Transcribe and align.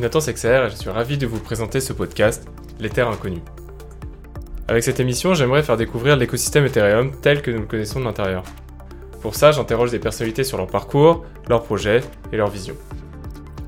suis 0.00 0.04
Nathan 0.06 0.20
Sexer 0.20 0.64
et 0.66 0.70
je 0.70 0.76
suis 0.76 0.88
ravi 0.88 1.18
de 1.18 1.26
vous 1.26 1.40
présenter 1.40 1.78
ce 1.78 1.92
podcast, 1.92 2.48
Les 2.78 2.88
Terres 2.88 3.10
Inconnues. 3.10 3.42
Avec 4.66 4.82
cette 4.82 4.98
émission, 4.98 5.34
j'aimerais 5.34 5.62
faire 5.62 5.76
découvrir 5.76 6.16
l'écosystème 6.16 6.64
Ethereum 6.64 7.10
tel 7.20 7.42
que 7.42 7.50
nous 7.50 7.60
le 7.60 7.66
connaissons 7.66 8.00
de 8.00 8.06
l'intérieur. 8.06 8.42
Pour 9.20 9.34
ça, 9.34 9.52
j'interroge 9.52 9.90
des 9.90 9.98
personnalités 9.98 10.42
sur 10.42 10.56
leur 10.56 10.68
parcours, 10.68 11.26
leurs 11.50 11.62
projets 11.64 12.00
et 12.32 12.38
leurs 12.38 12.48
visions. 12.48 12.76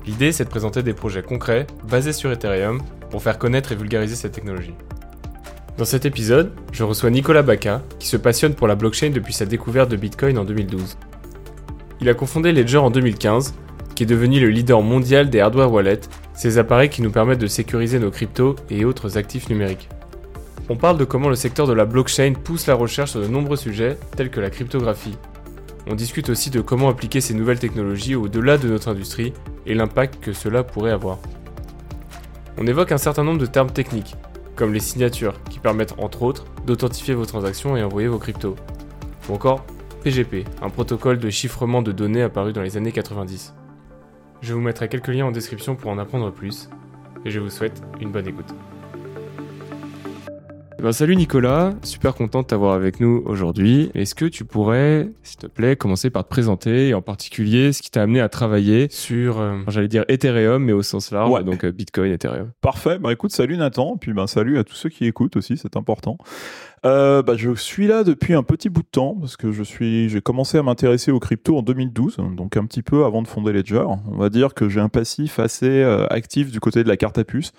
L'idée, 0.07 0.31
c'est 0.31 0.45
de 0.45 0.49
présenter 0.49 0.81
des 0.81 0.95
projets 0.95 1.21
concrets 1.21 1.67
basés 1.83 2.13
sur 2.13 2.31
Ethereum 2.31 2.81
pour 3.11 3.21
faire 3.21 3.37
connaître 3.37 3.71
et 3.71 3.75
vulgariser 3.75 4.15
cette 4.15 4.31
technologie. 4.31 4.73
Dans 5.77 5.85
cet 5.85 6.05
épisode, 6.05 6.51
je 6.71 6.83
reçois 6.83 7.11
Nicolas 7.11 7.43
Baca, 7.43 7.83
qui 7.99 8.07
se 8.07 8.17
passionne 8.17 8.55
pour 8.55 8.67
la 8.67 8.73
blockchain 8.73 9.11
depuis 9.11 9.33
sa 9.33 9.45
découverte 9.45 9.91
de 9.91 9.97
Bitcoin 9.97 10.39
en 10.39 10.45
2012. 10.45 10.97
Il 12.01 12.09
a 12.09 12.15
cofondé 12.15 12.51
Ledger 12.51 12.79
en 12.79 12.89
2015, 12.89 13.53
est 14.03 14.05
devenu 14.05 14.39
le 14.39 14.49
leader 14.49 14.81
mondial 14.81 15.29
des 15.29 15.39
hardware 15.39 15.71
wallets, 15.71 16.01
ces 16.33 16.57
appareils 16.57 16.89
qui 16.89 17.01
nous 17.01 17.11
permettent 17.11 17.39
de 17.39 17.47
sécuriser 17.47 17.99
nos 17.99 18.11
cryptos 18.11 18.55
et 18.69 18.85
autres 18.85 19.17
actifs 19.17 19.49
numériques. 19.49 19.89
On 20.69 20.75
parle 20.75 20.97
de 20.97 21.05
comment 21.05 21.29
le 21.29 21.35
secteur 21.35 21.67
de 21.67 21.73
la 21.73 21.85
blockchain 21.85 22.33
pousse 22.33 22.67
la 22.67 22.75
recherche 22.75 23.11
sur 23.11 23.21
de 23.21 23.27
nombreux 23.27 23.57
sujets, 23.57 23.97
tels 24.15 24.29
que 24.29 24.39
la 24.39 24.49
cryptographie. 24.49 25.17
On 25.87 25.95
discute 25.95 26.29
aussi 26.29 26.49
de 26.49 26.61
comment 26.61 26.89
appliquer 26.89 27.19
ces 27.19 27.33
nouvelles 27.33 27.59
technologies 27.59 28.15
au-delà 28.15 28.57
de 28.57 28.69
notre 28.69 28.89
industrie 28.89 29.33
et 29.65 29.73
l'impact 29.73 30.23
que 30.23 30.33
cela 30.33 30.63
pourrait 30.63 30.91
avoir. 30.91 31.19
On 32.57 32.67
évoque 32.67 32.91
un 32.91 32.97
certain 32.97 33.23
nombre 33.23 33.39
de 33.39 33.45
termes 33.45 33.71
techniques, 33.71 34.15
comme 34.55 34.73
les 34.73 34.79
signatures, 34.79 35.41
qui 35.49 35.59
permettent 35.59 35.95
entre 35.97 36.23
autres 36.23 36.45
d'authentifier 36.65 37.13
vos 37.13 37.25
transactions 37.25 37.75
et 37.75 37.83
envoyer 37.83 38.07
vos 38.07 38.19
cryptos. 38.19 38.55
Ou 39.29 39.33
encore 39.33 39.65
PGP, 40.03 40.45
un 40.61 40.69
protocole 40.69 41.19
de 41.19 41.29
chiffrement 41.29 41.81
de 41.81 41.91
données 41.91 42.21
apparu 42.21 42.53
dans 42.53 42.61
les 42.61 42.77
années 42.77 42.91
90. 42.91 43.53
Je 44.43 44.53
vous 44.53 44.59
mettrai 44.59 44.89
quelques 44.89 45.07
liens 45.07 45.27
en 45.27 45.31
description 45.31 45.77
pour 45.77 45.89
en 45.89 45.97
apprendre 45.97 46.29
plus, 46.29 46.69
et 47.23 47.31
je 47.31 47.39
vous 47.39 47.49
souhaite 47.49 47.81
une 48.01 48.11
bonne 48.11 48.27
écoute. 48.27 48.53
Ben, 50.81 50.91
salut 50.91 51.15
Nicolas, 51.15 51.73
super 51.81 52.13
content 52.13 52.41
de 52.41 52.47
t'avoir 52.47 52.73
avec 52.73 52.99
nous 52.99 53.23
aujourd'hui. 53.25 53.89
Est-ce 53.93 54.15
que 54.15 54.25
tu 54.25 54.43
pourrais, 54.43 55.09
s'il 55.23 55.37
te 55.37 55.47
plaît, 55.47 55.77
commencer 55.77 56.09
par 56.09 56.25
te 56.25 56.29
présenter 56.29 56.89
et 56.89 56.93
en 56.93 57.01
particulier 57.01 57.71
ce 57.71 57.81
qui 57.81 57.89
t'a 57.89 58.01
amené 58.01 58.19
à 58.19 58.27
travailler 58.27 58.87
sur, 58.89 59.39
euh, 59.39 59.59
j'allais 59.69 59.87
dire 59.87 60.03
Ethereum, 60.09 60.61
mais 60.61 60.73
au 60.73 60.83
sens 60.83 61.11
large, 61.11 61.45
donc 61.45 61.63
euh, 61.63 61.71
Bitcoin, 61.71 62.11
Ethereum. 62.11 62.51
Parfait. 62.59 62.99
Bah 62.99 63.13
écoute, 63.13 63.31
salut 63.31 63.55
Nathan, 63.55 63.95
puis 63.95 64.11
ben 64.11 64.27
salut 64.27 64.57
à 64.57 64.65
tous 64.65 64.75
ceux 64.75 64.89
qui 64.89 65.05
écoutent 65.05 65.37
aussi, 65.37 65.55
c'est 65.55 65.77
important. 65.77 66.17
Euh, 66.85 67.23
bah, 67.23 67.35
je 67.37 67.55
suis 67.55 67.87
là 67.87 68.03
depuis 68.03 68.33
un 68.33 68.43
petit 68.43 68.67
bout 68.69 68.81
de 68.81 68.87
temps 68.87 69.15
parce 69.17 69.37
que 69.37 69.53
je 69.53 69.63
suis, 69.63 70.09
j'ai 70.09 70.19
commencé 70.19 70.57
à 70.57 70.63
m'intéresser 70.63 71.11
aux 71.11 71.19
crypto 71.19 71.57
en 71.57 71.61
2012, 71.61 72.17
donc 72.35 72.57
un 72.57 72.65
petit 72.65 72.81
peu 72.81 73.05
avant 73.05 73.21
de 73.21 73.27
fonder 73.27 73.53
Ledger. 73.53 73.85
On 74.11 74.17
va 74.17 74.29
dire 74.29 74.53
que 74.53 74.67
j'ai 74.67 74.81
un 74.81 74.89
passif 74.89 75.39
assez 75.39 75.69
euh, 75.69 76.05
actif 76.09 76.51
du 76.51 76.59
côté 76.59 76.83
de 76.83 76.89
la 76.89 76.97
carte 76.97 77.17
à 77.17 77.23
puce. 77.23 77.53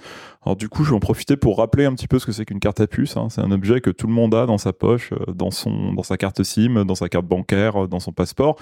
Alors 0.45 0.56
du 0.56 0.69
coup, 0.69 0.84
je 0.84 0.91
vais 0.91 0.97
en 0.97 1.00
profiter 1.00 1.37
pour 1.37 1.59
rappeler 1.59 1.87
un 1.87 1.95
petit 1.95 2.06
peu 2.06 2.19
ce 2.19 2.27
que 2.27 2.33
c'est 2.33 2.45
qu'une 2.45 2.61
carte 2.61 2.81
à 2.81 2.87
puce. 2.87 3.17
Hein. 3.17 3.28
C'est 3.31 3.41
un 3.41 3.50
objet 3.50 3.81
que 3.81 3.91
tout 3.91 4.06
le 4.06 4.12
monde 4.12 4.34
a 4.34 4.47
dans 4.47 4.59
sa 4.59 4.73
poche, 4.73 5.12
euh, 5.12 5.33
dans 5.33 5.51
son, 5.51 5.92
dans 5.92 6.03
sa 6.03 6.17
carte 6.17 6.42
SIM, 6.42 6.84
dans 6.84 6.95
sa 6.95 7.09
carte 7.09 7.27
bancaire, 7.27 7.89
dans 7.89 8.01
son 8.01 8.12
passeport. 8.12 8.56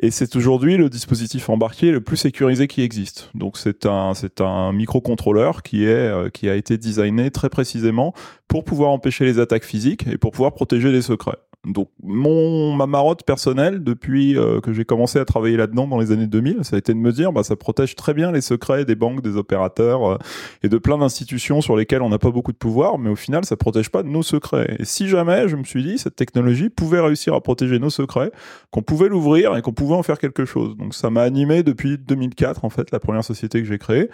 Et 0.00 0.10
c'est 0.10 0.36
aujourd'hui 0.36 0.76
le 0.76 0.88
dispositif 0.88 1.48
embarqué 1.50 1.90
le 1.90 2.00
plus 2.00 2.16
sécurisé 2.16 2.66
qui 2.66 2.82
existe. 2.82 3.30
Donc 3.34 3.58
c'est 3.58 3.84
un 3.84 4.14
c'est 4.14 4.40
un 4.40 4.72
microcontrôleur 4.72 5.62
qui 5.62 5.84
est 5.84 5.88
euh, 5.88 6.30
qui 6.30 6.48
a 6.48 6.54
été 6.54 6.78
designé 6.78 7.30
très 7.30 7.50
précisément 7.50 8.14
pour 8.46 8.64
pouvoir 8.64 8.90
empêcher 8.90 9.24
les 9.24 9.38
attaques 9.38 9.64
physiques 9.64 10.06
et 10.06 10.16
pour 10.16 10.30
pouvoir 10.30 10.54
protéger 10.54 10.92
les 10.92 11.02
secrets. 11.02 11.38
Donc 11.66 11.90
mon 12.04 12.72
ma 12.72 12.86
marotte 12.86 13.24
personnelle 13.24 13.82
depuis 13.82 14.38
euh, 14.38 14.60
que 14.60 14.72
j'ai 14.72 14.84
commencé 14.84 15.18
à 15.18 15.24
travailler 15.24 15.56
là-dedans 15.56 15.88
dans 15.88 15.98
les 15.98 16.12
années 16.12 16.28
2000, 16.28 16.58
ça 16.62 16.76
a 16.76 16.78
été 16.78 16.94
de 16.94 16.98
me 16.98 17.10
dire 17.10 17.32
bah 17.32 17.42
ça 17.42 17.56
protège 17.56 17.96
très 17.96 18.14
bien 18.14 18.30
les 18.30 18.40
secrets 18.40 18.84
des 18.84 18.94
banques, 18.94 19.22
des 19.22 19.36
opérateurs 19.36 20.12
euh, 20.12 20.18
et 20.62 20.68
de 20.68 20.78
plein 20.78 20.98
d'institutions 20.98 21.60
sur 21.60 21.76
lesquelles 21.76 22.02
on 22.02 22.10
n'a 22.10 22.18
pas 22.18 22.30
beaucoup 22.30 22.52
de 22.52 22.56
pouvoir, 22.56 22.96
mais 22.98 23.10
au 23.10 23.16
final 23.16 23.44
ça 23.44 23.56
protège 23.56 23.90
pas 23.90 24.04
nos 24.04 24.22
secrets. 24.22 24.76
Et 24.78 24.84
si 24.84 25.08
jamais 25.08 25.48
je 25.48 25.56
me 25.56 25.64
suis 25.64 25.82
dit 25.82 25.98
cette 25.98 26.14
technologie 26.14 26.68
pouvait 26.68 27.00
réussir 27.00 27.34
à 27.34 27.40
protéger 27.40 27.80
nos 27.80 27.90
secrets, 27.90 28.30
qu'on 28.70 28.82
pouvait 28.82 29.08
l'ouvrir 29.08 29.56
et 29.56 29.62
qu'on 29.62 29.72
pouvait 29.72 29.96
en 29.96 30.04
faire 30.04 30.20
quelque 30.20 30.44
chose. 30.44 30.76
Donc 30.76 30.94
ça 30.94 31.10
m'a 31.10 31.22
animé 31.22 31.64
depuis 31.64 31.98
2004 31.98 32.64
en 32.64 32.70
fait 32.70 32.92
la 32.92 33.00
première 33.00 33.24
société 33.24 33.60
que 33.60 33.66
j'ai 33.66 33.78
créée. 33.78 34.10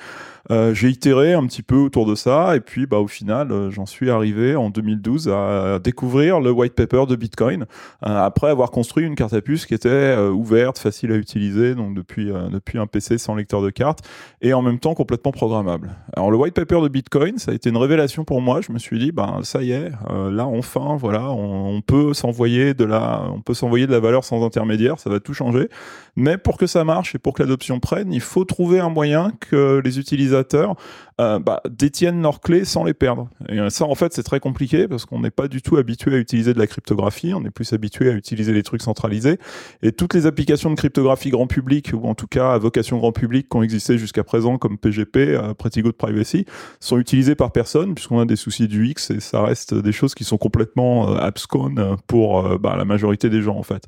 Euh, 0.50 0.72
j'ai 0.72 0.88
itéré 0.88 1.34
un 1.34 1.46
petit 1.46 1.62
peu 1.62 1.76
autour 1.76 2.06
de 2.06 2.14
ça 2.14 2.56
et 2.56 2.60
puis 2.60 2.86
bah 2.86 2.98
au 2.98 3.08
final 3.08 3.70
j'en 3.70 3.86
suis 3.86 4.08
arrivé 4.08 4.56
en 4.56 4.70
2012 4.70 5.28
à 5.28 5.78
découvrir 5.78 6.40
le 6.40 6.50
white 6.50 6.74
paper 6.74 7.04
de 7.06 7.16
Bitcoin 7.16 7.33
Bitcoin, 7.34 7.62
euh, 8.06 8.24
après 8.24 8.48
avoir 8.48 8.70
construit 8.70 9.04
une 9.04 9.16
carte 9.16 9.32
à 9.32 9.40
puce 9.40 9.66
qui 9.66 9.74
était 9.74 9.88
euh, 9.88 10.30
ouverte, 10.30 10.78
facile 10.78 11.10
à 11.10 11.16
utiliser, 11.16 11.74
donc 11.74 11.94
depuis, 11.94 12.30
euh, 12.30 12.48
depuis 12.48 12.78
un 12.78 12.86
PC 12.86 13.18
sans 13.18 13.34
lecteur 13.34 13.60
de 13.60 13.70
carte, 13.70 14.00
et 14.40 14.54
en 14.54 14.62
même 14.62 14.78
temps 14.78 14.94
complètement 14.94 15.32
programmable. 15.32 15.96
Alors 16.16 16.30
le 16.30 16.36
white 16.36 16.54
paper 16.54 16.80
de 16.80 16.88
Bitcoin, 16.88 17.38
ça 17.38 17.50
a 17.50 17.54
été 17.54 17.70
une 17.70 17.76
révélation 17.76 18.24
pour 18.24 18.40
moi. 18.40 18.60
Je 18.60 18.70
me 18.70 18.78
suis 18.78 19.00
dit, 19.00 19.10
ben 19.10 19.40
ça 19.42 19.62
y 19.62 19.72
est, 19.72 19.90
là 20.30 20.46
enfin, 20.46 20.96
voilà, 20.96 21.30
on, 21.30 21.80
peut 21.80 22.14
s'envoyer 22.14 22.72
de 22.72 22.84
la, 22.84 23.24
on 23.34 23.40
peut 23.40 23.54
s'envoyer 23.54 23.86
de 23.86 23.92
la 23.92 24.00
valeur 24.00 24.24
sans 24.24 24.44
intermédiaire, 24.44 25.00
ça 25.00 25.10
va 25.10 25.18
tout 25.18 25.34
changer. 25.34 25.68
Mais 26.16 26.38
pour 26.38 26.56
que 26.56 26.66
ça 26.66 26.84
marche 26.84 27.16
et 27.16 27.18
pour 27.18 27.34
que 27.34 27.42
l'adoption 27.42 27.80
prenne, 27.80 28.12
il 28.12 28.20
faut 28.20 28.44
trouver 28.44 28.78
un 28.78 28.90
moyen 28.90 29.32
que 29.40 29.80
les 29.84 29.98
utilisateurs 29.98 30.76
bah, 31.18 31.60
détiennent 31.68 32.22
leurs 32.22 32.40
clés 32.40 32.64
sans 32.64 32.84
les 32.84 32.94
perdre. 32.94 33.28
Et 33.48 33.58
ça, 33.70 33.84
en 33.84 33.94
fait, 33.94 34.12
c'est 34.12 34.22
très 34.22 34.40
compliqué 34.40 34.88
parce 34.88 35.04
qu'on 35.04 35.20
n'est 35.20 35.30
pas 35.30 35.48
du 35.48 35.62
tout 35.62 35.76
habitué 35.76 36.14
à 36.14 36.18
utiliser 36.18 36.54
de 36.54 36.58
la 36.58 36.66
cryptographie 36.66 37.24
on 37.32 37.44
est 37.44 37.50
plus 37.50 37.72
habitué 37.72 38.10
à 38.10 38.12
utiliser 38.12 38.52
les 38.52 38.62
trucs 38.62 38.82
centralisés. 38.82 39.38
Et 39.82 39.92
toutes 39.92 40.14
les 40.14 40.26
applications 40.26 40.70
de 40.70 40.74
cryptographie 40.74 41.30
grand 41.30 41.46
public, 41.46 41.92
ou 41.94 42.06
en 42.06 42.14
tout 42.14 42.26
cas 42.26 42.52
à 42.52 42.58
vocation 42.58 42.98
grand 42.98 43.12
public, 43.12 43.48
qui 43.48 43.56
ont 43.56 43.62
existé 43.62 43.96
jusqu'à 43.96 44.24
présent, 44.24 44.58
comme 44.58 44.76
PGP, 44.76 45.16
euh, 45.16 45.54
Pretty 45.54 45.82
Good 45.82 45.94
Privacy, 45.94 46.44
sont 46.80 46.98
utilisées 46.98 47.34
par 47.34 47.52
personne, 47.52 47.94
puisqu'on 47.94 48.20
a 48.20 48.26
des 48.26 48.36
soucis 48.36 48.68
du 48.68 48.88
X, 48.88 49.10
et 49.10 49.20
ça 49.20 49.42
reste 49.42 49.74
des 49.74 49.92
choses 49.92 50.14
qui 50.14 50.24
sont 50.24 50.38
complètement 50.38 51.10
euh, 51.10 51.16
abscon 51.16 51.74
pour 52.06 52.46
euh, 52.46 52.58
bah, 52.58 52.76
la 52.76 52.84
majorité 52.84 53.30
des 53.30 53.42
gens, 53.42 53.56
en 53.56 53.62
fait. 53.62 53.84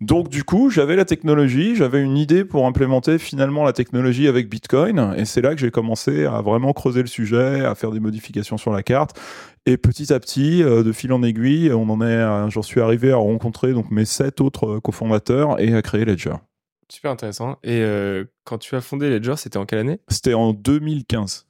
Donc 0.00 0.30
du 0.30 0.44
coup, 0.44 0.70
j'avais 0.70 0.96
la 0.96 1.04
technologie, 1.04 1.76
j'avais 1.76 2.00
une 2.00 2.16
idée 2.16 2.46
pour 2.46 2.66
implémenter 2.66 3.18
finalement 3.18 3.64
la 3.64 3.74
technologie 3.74 4.28
avec 4.28 4.48
Bitcoin, 4.48 5.14
et 5.16 5.26
c'est 5.26 5.42
là 5.42 5.54
que 5.54 5.60
j'ai 5.60 5.70
commencé 5.70 6.24
à 6.24 6.40
vraiment 6.40 6.72
creuser 6.72 7.02
le 7.02 7.06
sujet, 7.06 7.66
à 7.66 7.74
faire 7.74 7.90
des 7.90 8.00
modifications 8.00 8.56
sur 8.56 8.72
la 8.72 8.82
carte. 8.82 9.20
Et 9.66 9.76
petit 9.76 10.10
à 10.10 10.18
petit, 10.18 10.62
euh, 10.62 10.82
de 10.82 10.92
fil 10.92 11.12
en 11.12 11.22
aiguille, 11.22 11.70
on 11.70 11.88
en 11.90 12.00
est, 12.00 12.50
j'en 12.50 12.62
suis 12.62 12.80
arrivé 12.80 13.12
à 13.12 13.16
rencontrer 13.16 13.74
donc 13.74 13.90
mes 13.90 14.06
sept 14.06 14.40
autres 14.40 14.76
euh, 14.76 14.80
cofondateurs 14.80 15.60
et 15.60 15.74
à 15.74 15.82
créer 15.82 16.06
Ledger. 16.06 16.36
Super 16.88 17.10
intéressant. 17.10 17.58
Et 17.62 17.82
euh, 17.82 18.24
quand 18.44 18.56
tu 18.56 18.74
as 18.76 18.80
fondé 18.80 19.10
Ledger, 19.10 19.34
c'était 19.36 19.58
en 19.58 19.66
quelle 19.66 19.80
année? 19.80 20.00
C'était 20.08 20.34
en 20.34 20.54
2015. 20.54 21.46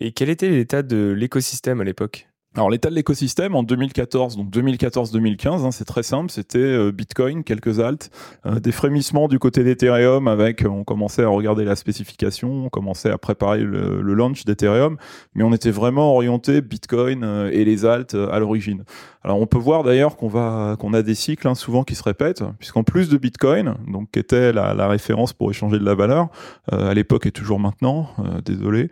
Et 0.00 0.12
quel 0.12 0.28
était 0.28 0.48
l'état 0.48 0.82
de 0.82 1.14
l'écosystème 1.16 1.80
à 1.80 1.84
l'époque? 1.84 2.28
Alors 2.56 2.70
l'état 2.70 2.88
de 2.88 2.94
l'écosystème 2.94 3.54
en 3.54 3.62
2014, 3.62 4.38
donc 4.38 4.48
2014-2015, 4.48 5.66
hein, 5.66 5.70
c'est 5.70 5.84
très 5.84 6.02
simple, 6.02 6.30
c'était 6.30 6.58
euh, 6.58 6.90
Bitcoin, 6.90 7.44
quelques 7.44 7.80
alts, 7.80 8.10
euh, 8.46 8.60
des 8.60 8.72
frémissements 8.72 9.28
du 9.28 9.38
côté 9.38 9.62
d'Ethereum 9.62 10.26
avec, 10.26 10.64
on 10.66 10.82
commençait 10.82 11.22
à 11.22 11.28
regarder 11.28 11.66
la 11.66 11.76
spécification, 11.76 12.64
on 12.64 12.68
commençait 12.70 13.10
à 13.10 13.18
préparer 13.18 13.60
le, 13.60 14.00
le 14.00 14.14
launch 14.14 14.46
d'Ethereum, 14.46 14.96
mais 15.34 15.44
on 15.44 15.52
était 15.52 15.70
vraiment 15.70 16.14
orienté 16.14 16.62
Bitcoin 16.62 17.24
euh, 17.24 17.50
et 17.52 17.66
les 17.66 17.84
alts 17.84 18.14
à 18.14 18.38
l'origine. 18.38 18.84
Alors 19.26 19.40
on 19.40 19.46
peut 19.46 19.58
voir 19.58 19.82
d'ailleurs 19.82 20.16
qu'on 20.16 20.28
va 20.28 20.76
qu'on 20.78 20.94
a 20.94 21.02
des 21.02 21.14
cycles 21.14 21.46
hein, 21.46 21.54
souvent 21.54 21.84
qui 21.84 21.94
se 21.94 22.02
répètent, 22.02 22.44
puisqu'en 22.58 22.82
plus 22.82 23.10
de 23.10 23.18
Bitcoin, 23.18 23.74
donc 23.86 24.12
qui 24.12 24.20
était 24.20 24.52
la, 24.52 24.72
la 24.72 24.88
référence 24.88 25.34
pour 25.34 25.50
échanger 25.50 25.78
de 25.78 25.84
la 25.84 25.94
valeur 25.94 26.28
à 26.72 26.94
l'époque 26.94 27.26
et 27.26 27.32
toujours 27.32 27.60
maintenant, 27.60 28.08
désolé, 28.44 28.88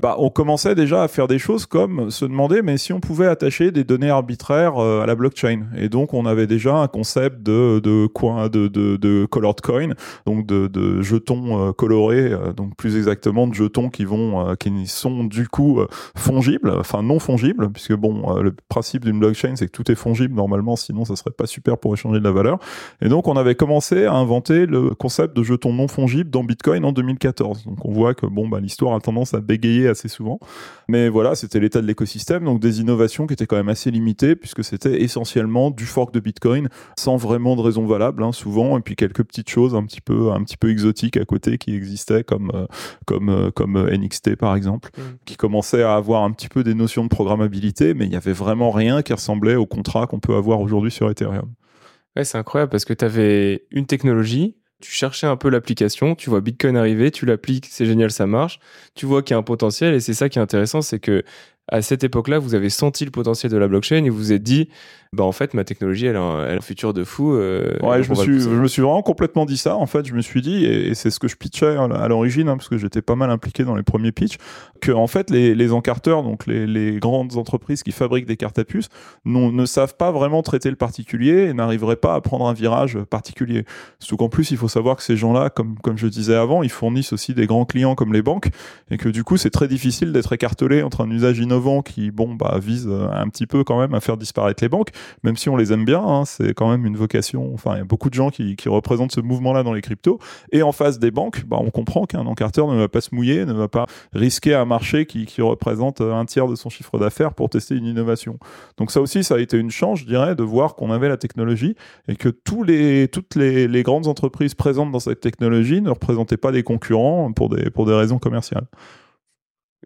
bah 0.00 0.16
on 0.18 0.30
commençait 0.30 0.74
déjà 0.74 1.02
à 1.02 1.08
faire 1.08 1.28
des 1.28 1.38
choses 1.38 1.66
comme 1.66 2.10
se 2.10 2.24
demander 2.24 2.62
mais 2.62 2.78
si 2.78 2.92
on 2.92 3.00
pouvait 3.00 3.26
attacher 3.26 3.70
des 3.70 3.84
données 3.84 4.10
arbitraires 4.10 4.78
euh, 4.78 5.02
à 5.02 5.06
la 5.06 5.14
blockchain. 5.14 5.66
Et 5.76 5.88
donc, 5.88 6.14
on 6.14 6.26
avait 6.26 6.46
déjà 6.46 6.76
un 6.76 6.88
concept 6.88 7.42
de, 7.42 7.80
de 7.80 8.06
coin, 8.06 8.48
de, 8.48 8.68
de, 8.68 8.96
de 8.96 9.26
colored 9.26 9.60
coin, 9.60 9.90
donc 10.26 10.46
de, 10.46 11.02
jetons 11.02 11.68
euh, 11.68 11.72
colorés, 11.72 12.32
euh, 12.32 12.52
donc 12.52 12.76
plus 12.76 12.96
exactement 12.96 13.46
de 13.46 13.54
jetons 13.54 13.90
qui 13.90 14.04
vont, 14.04 14.54
qui 14.56 14.86
sont 14.86 15.24
du 15.24 15.48
coup 15.48 15.80
fongibles, 16.16 16.70
enfin 16.78 17.02
non 17.02 17.18
fongibles, 17.18 17.70
puisque 17.70 17.94
bon, 17.94 18.40
le 18.40 18.54
principe 18.68 19.04
d'une 19.04 19.18
blockchain, 19.18 19.54
c'est 19.56 19.66
que 19.66 19.72
tout 19.74 19.90
est 19.90 19.94
fongible 19.94 20.34
normalement, 20.34 20.76
sinon 20.76 21.04
ça 21.04 21.16
serait 21.16 21.30
pas 21.30 21.46
super 21.46 21.76
pour 21.78 21.92
échanger 21.94 22.18
de 22.18 22.24
la 22.24 22.32
valeur. 22.32 22.58
Et 23.02 23.08
donc, 23.08 23.28
on 23.28 23.36
avait 23.36 23.54
commencé 23.54 24.06
à 24.06 24.14
inventer 24.14 24.66
le 24.66 24.90
concept 24.94 25.36
de 25.36 25.42
jetons 25.42 25.72
non 25.72 25.88
fongibles 25.88 26.30
dans 26.30 26.44
Bitcoin 26.44 26.84
en 26.84 26.92
2014. 26.92 27.64
Donc, 27.64 27.84
on 27.84 27.92
voit 27.92 28.14
que 28.14 28.26
bon, 28.26 28.48
bah, 28.48 28.60
l'histoire 28.60 28.94
a 28.94 29.00
tendance 29.00 29.34
à 29.34 29.40
bégayer 29.40 29.88
assez 29.88 30.08
souvent. 30.08 30.38
Mais 30.88 31.08
voilà, 31.08 31.34
c'était 31.34 31.60
l'état 31.60 31.80
de 31.80 31.86
l'écosystème, 31.86 32.44
donc 32.44 32.60
des 32.60 32.80
innovations 32.80 33.26
qui 33.26 33.34
était 33.34 33.46
quand 33.46 33.56
même 33.56 33.68
assez 33.68 33.90
limitée 33.90 34.36
puisque 34.36 34.64
c'était 34.64 35.02
essentiellement 35.02 35.70
du 35.70 35.84
fork 35.84 36.12
de 36.14 36.20
Bitcoin 36.20 36.68
sans 36.98 37.16
vraiment 37.16 37.56
de 37.56 37.60
raison 37.60 37.86
valable 37.86 38.22
hein, 38.22 38.32
souvent 38.32 38.78
et 38.78 38.80
puis 38.80 38.96
quelques 38.96 39.24
petites 39.24 39.50
choses 39.50 39.74
un 39.74 39.84
petit 39.84 40.00
peu 40.00 40.32
un 40.32 40.42
petit 40.42 40.56
peu 40.56 40.70
exotiques 40.70 41.16
à 41.16 41.24
côté 41.24 41.58
qui 41.58 41.74
existaient 41.74 42.24
comme 42.24 42.50
euh, 42.54 42.66
comme 43.06 43.28
euh, 43.28 43.50
comme 43.50 43.76
euh, 43.76 43.96
NXT 43.96 44.36
par 44.36 44.56
exemple 44.56 44.90
mm. 44.96 45.02
qui 45.24 45.36
commençait 45.36 45.82
à 45.82 45.94
avoir 45.94 46.22
un 46.22 46.30
petit 46.30 46.48
peu 46.48 46.64
des 46.64 46.74
notions 46.74 47.04
de 47.04 47.08
programmabilité 47.08 47.94
mais 47.94 48.06
il 48.06 48.12
y 48.12 48.16
avait 48.16 48.32
vraiment 48.32 48.70
rien 48.70 49.02
qui 49.02 49.12
ressemblait 49.12 49.56
au 49.56 49.63
contrat 49.66 50.06
qu'on 50.06 50.20
peut 50.20 50.34
avoir 50.34 50.60
aujourd'hui 50.60 50.90
sur 50.90 51.10
Ethereum. 51.10 51.52
Ouais, 52.16 52.24
c'est 52.24 52.38
incroyable 52.38 52.70
parce 52.70 52.84
que 52.84 52.92
tu 52.92 53.04
avais 53.04 53.66
une 53.70 53.86
technologie 53.86 54.56
tu 54.84 54.92
cherchais 54.92 55.26
un 55.26 55.36
peu 55.36 55.48
l'application, 55.48 56.14
tu 56.14 56.28
vois 56.28 56.42
Bitcoin 56.42 56.76
arriver, 56.76 57.10
tu 57.10 57.24
l'appliques, 57.24 57.66
c'est 57.70 57.86
génial, 57.86 58.10
ça 58.10 58.26
marche. 58.26 58.58
Tu 58.94 59.06
vois 59.06 59.22
qu'il 59.22 59.32
y 59.32 59.34
a 59.34 59.38
un 59.38 59.42
potentiel 59.42 59.94
et 59.94 60.00
c'est 60.00 60.12
ça 60.12 60.28
qui 60.28 60.38
est 60.38 60.42
intéressant, 60.42 60.82
c'est 60.82 60.98
que 60.98 61.22
à 61.68 61.82
cette 61.82 62.04
époque-là, 62.04 62.38
vous 62.38 62.54
avez 62.54 62.68
senti 62.68 63.04
le 63.04 63.10
potentiel 63.10 63.50
de 63.50 63.56
la 63.56 63.68
blockchain 63.68 64.04
et 64.04 64.10
vous 64.10 64.18
vous 64.18 64.32
êtes 64.32 64.42
dit, 64.42 64.68
bah 65.14 65.24
en 65.24 65.32
fait 65.32 65.54
ma 65.54 65.62
technologie 65.62 66.06
elle 66.06 66.16
a 66.16 66.20
un, 66.20 66.44
elle 66.44 66.54
a 66.54 66.58
un 66.58 66.60
futur 66.60 66.92
de 66.92 67.04
fou. 67.04 67.34
Euh, 67.34 67.78
ouais, 67.82 68.02
je 68.02 68.10
me, 68.10 68.14
suis, 68.16 68.40
je 68.40 68.48
me 68.48 68.66
suis 68.66 68.82
vraiment 68.82 69.02
complètement 69.02 69.46
dit 69.46 69.56
ça. 69.56 69.76
En 69.76 69.86
fait, 69.86 70.06
je 70.06 70.12
me 70.12 70.20
suis 70.20 70.42
dit, 70.42 70.64
et, 70.66 70.88
et 70.88 70.94
c'est 70.94 71.10
ce 71.10 71.18
que 71.18 71.28
je 71.28 71.36
pitchais 71.36 71.76
à 71.76 72.08
l'origine, 72.08 72.48
hein, 72.48 72.56
parce 72.56 72.68
que 72.68 72.76
j'étais 72.76 73.00
pas 73.00 73.14
mal 73.14 73.30
impliqué 73.30 73.64
dans 73.64 73.76
les 73.76 73.82
premiers 73.82 74.12
pitchs, 74.12 74.36
que 74.82 74.92
en 74.92 75.06
fait 75.06 75.30
les, 75.30 75.54
les 75.54 75.72
encarteurs, 75.72 76.22
donc 76.22 76.46
les, 76.46 76.66
les 76.66 76.98
grandes 76.98 77.36
entreprises 77.36 77.82
qui 77.82 77.92
fabriquent 77.92 78.26
des 78.26 78.36
cartes 78.36 78.58
à 78.58 78.64
puces, 78.64 78.88
ne 79.24 79.64
savent 79.64 79.96
pas 79.96 80.10
vraiment 80.10 80.42
traiter 80.42 80.68
le 80.68 80.76
particulier 80.76 81.46
et 81.48 81.54
n'arriveraient 81.54 81.96
pas 81.96 82.14
à 82.14 82.20
prendre 82.20 82.46
un 82.46 82.52
virage 82.52 82.98
particulier. 83.08 83.64
Surtout 84.00 84.18
qu'en 84.18 84.28
plus, 84.28 84.50
il 84.50 84.58
faut 84.58 84.68
savoir 84.68 84.96
que 84.96 85.02
ces 85.02 85.16
gens-là, 85.16 85.48
comme, 85.48 85.78
comme 85.78 85.96
je 85.96 86.08
disais 86.08 86.34
avant, 86.34 86.62
ils 86.62 86.70
fournissent 86.70 87.14
aussi 87.14 87.32
des 87.32 87.46
grands 87.46 87.64
clients 87.64 87.94
comme 87.94 88.12
les 88.12 88.22
banques, 88.22 88.48
et 88.90 88.98
que 88.98 89.08
du 89.08 89.24
coup, 89.24 89.38
c'est 89.38 89.50
très 89.50 89.68
difficile 89.68 90.12
d'être 90.12 90.34
écartelé 90.34 90.82
entre 90.82 91.00
un 91.00 91.10
usage 91.10 91.38
innovant 91.38 91.53
qui, 91.84 92.10
bon, 92.10 92.34
bah, 92.34 92.58
vise 92.60 92.86
euh, 92.88 93.08
un 93.12 93.28
petit 93.28 93.46
peu 93.46 93.64
quand 93.64 93.78
même 93.78 93.94
à 93.94 94.00
faire 94.00 94.16
disparaître 94.16 94.62
les 94.62 94.68
banques, 94.68 94.90
même 95.22 95.36
si 95.36 95.48
on 95.48 95.56
les 95.56 95.72
aime 95.72 95.84
bien, 95.84 96.00
hein, 96.00 96.24
c'est 96.24 96.54
quand 96.54 96.70
même 96.70 96.86
une 96.86 96.96
vocation. 96.96 97.52
Enfin, 97.54 97.74
il 97.74 97.78
y 97.78 97.80
a 97.80 97.84
beaucoup 97.84 98.10
de 98.10 98.14
gens 98.14 98.30
qui, 98.30 98.56
représentent 98.66 99.12
ce 99.12 99.20
mouvement-là 99.20 99.62
dans 99.62 99.72
les 99.72 99.82
cryptos. 99.82 100.18
Et 100.50 100.62
en 100.62 100.72
face 100.72 100.98
des 100.98 101.10
banques, 101.10 101.44
bah, 101.46 101.58
on 101.60 101.70
comprend 101.70 102.06
qu'un 102.06 102.26
encarteur 102.26 102.68
ne 102.68 102.78
va 102.78 102.88
pas 102.88 103.00
se 103.00 103.14
mouiller, 103.14 103.44
ne 103.44 103.52
va 103.52 103.68
pas 103.68 103.86
risquer 104.12 104.54
un 104.54 104.64
marché 104.64 105.06
qui, 105.06 105.26
représente 105.40 106.00
euh, 106.00 106.14
un 106.14 106.24
tiers 106.24 106.46
de 106.46 106.54
son 106.54 106.70
chiffre 106.70 106.98
d'affaires 106.98 107.34
pour 107.34 107.50
tester 107.50 107.74
une 107.74 107.86
innovation. 107.86 108.38
Donc 108.78 108.90
ça 108.90 109.00
aussi, 109.00 109.24
ça 109.24 109.34
a 109.34 109.38
été 109.38 109.58
une 109.58 109.70
chance, 109.70 110.00
je 110.00 110.06
dirais, 110.06 110.34
de 110.34 110.42
voir 110.42 110.74
qu'on 110.74 110.90
avait 110.90 111.08
la 111.08 111.16
technologie 111.16 111.74
et 112.08 112.16
que 112.16 112.28
tous 112.28 112.62
les, 112.62 113.08
toutes 113.08 113.34
les, 113.36 113.82
grandes 113.82 114.06
entreprises 114.06 114.54
présentes 114.54 114.90
dans 114.92 115.00
cette 115.00 115.20
technologie 115.20 115.82
ne 115.82 115.90
représentaient 115.90 116.38
pas 116.38 116.52
des 116.52 116.62
concurrents 116.62 117.32
pour 117.32 117.48
des 117.50 117.94
raisons 117.94 118.18
commerciales. 118.18 118.66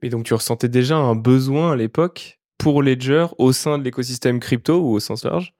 Et 0.02 0.10
donc 0.10 0.24
tu 0.24 0.34
ressentais 0.34 0.68
déjà 0.68 0.96
un 0.96 1.14
besoin 1.14 1.72
à 1.72 1.76
l'époque 1.76 2.38
pour 2.58 2.82
Ledger 2.82 3.26
au 3.38 3.52
sein 3.52 3.78
de 3.78 3.84
l'écosystème 3.84 4.40
crypto 4.40 4.80
ou 4.80 4.92
au 4.92 5.00
sens 5.00 5.24
large 5.24 5.54